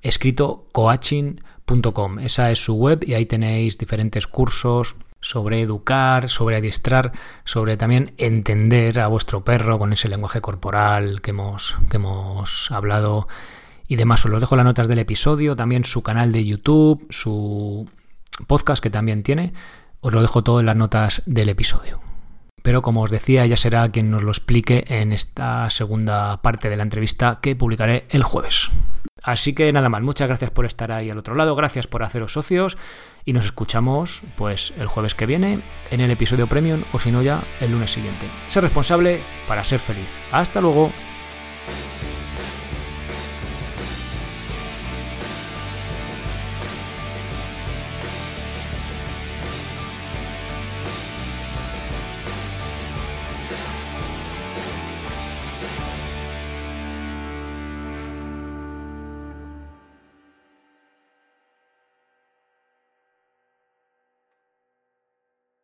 escrito 0.02 0.66
coaching.com. 0.72 2.18
Esa 2.18 2.50
es 2.50 2.62
su 2.62 2.74
web 2.74 3.04
y 3.06 3.14
ahí 3.14 3.26
tenéis 3.26 3.78
diferentes 3.78 4.26
cursos 4.26 4.96
sobre 5.20 5.62
educar, 5.62 6.28
sobre 6.28 6.56
adiestrar, 6.56 7.12
sobre 7.44 7.76
también 7.76 8.14
entender 8.18 9.00
a 9.00 9.08
vuestro 9.08 9.42
perro 9.42 9.78
con 9.78 9.92
ese 9.92 10.08
lenguaje 10.08 10.40
corporal 10.40 11.20
que 11.20 11.30
hemos, 11.30 11.76
que 11.90 11.96
hemos 11.96 12.70
hablado 12.70 13.26
y 13.88 13.96
demás. 13.96 14.24
Os 14.24 14.30
los 14.30 14.40
dejo 14.40 14.56
las 14.56 14.64
notas 14.64 14.86
del 14.86 14.98
episodio, 14.98 15.56
también 15.56 15.84
su 15.84 16.02
canal 16.02 16.30
de 16.30 16.44
YouTube, 16.44 17.06
su 17.10 17.88
podcast 18.46 18.82
que 18.82 18.90
también 18.90 19.22
tiene. 19.22 19.52
Os 20.00 20.12
lo 20.12 20.22
dejo 20.22 20.42
todo 20.42 20.60
en 20.60 20.66
las 20.66 20.76
notas 20.76 21.22
del 21.26 21.48
episodio. 21.48 22.00
Pero 22.62 22.82
como 22.82 23.02
os 23.02 23.10
decía, 23.10 23.44
ella 23.44 23.56
será 23.56 23.88
quien 23.88 24.10
nos 24.10 24.22
lo 24.22 24.30
explique 24.30 24.84
en 24.88 25.12
esta 25.12 25.70
segunda 25.70 26.42
parte 26.42 26.68
de 26.68 26.76
la 26.76 26.82
entrevista 26.82 27.38
que 27.40 27.56
publicaré 27.56 28.06
el 28.10 28.24
jueves. 28.24 28.70
Así 29.22 29.54
que 29.54 29.72
nada 29.72 29.88
más, 29.88 30.02
muchas 30.02 30.28
gracias 30.28 30.50
por 30.50 30.64
estar 30.64 30.92
ahí 30.92 31.10
al 31.10 31.18
otro 31.18 31.34
lado, 31.34 31.54
gracias 31.56 31.86
por 31.86 32.02
haceros 32.02 32.32
socios 32.32 32.78
y 33.24 33.32
nos 33.32 33.44
escuchamos 33.44 34.22
pues 34.36 34.72
el 34.78 34.86
jueves 34.86 35.14
que 35.14 35.26
viene 35.26 35.60
en 35.90 36.00
el 36.00 36.10
episodio 36.10 36.46
premium 36.46 36.82
o 36.92 37.00
si 37.00 37.10
no 37.10 37.22
ya 37.22 37.42
el 37.60 37.72
lunes 37.72 37.90
siguiente. 37.90 38.26
Ser 38.48 38.62
responsable 38.62 39.20
para 39.46 39.64
ser 39.64 39.80
feliz. 39.80 40.08
Hasta 40.32 40.60
luego. 40.60 40.90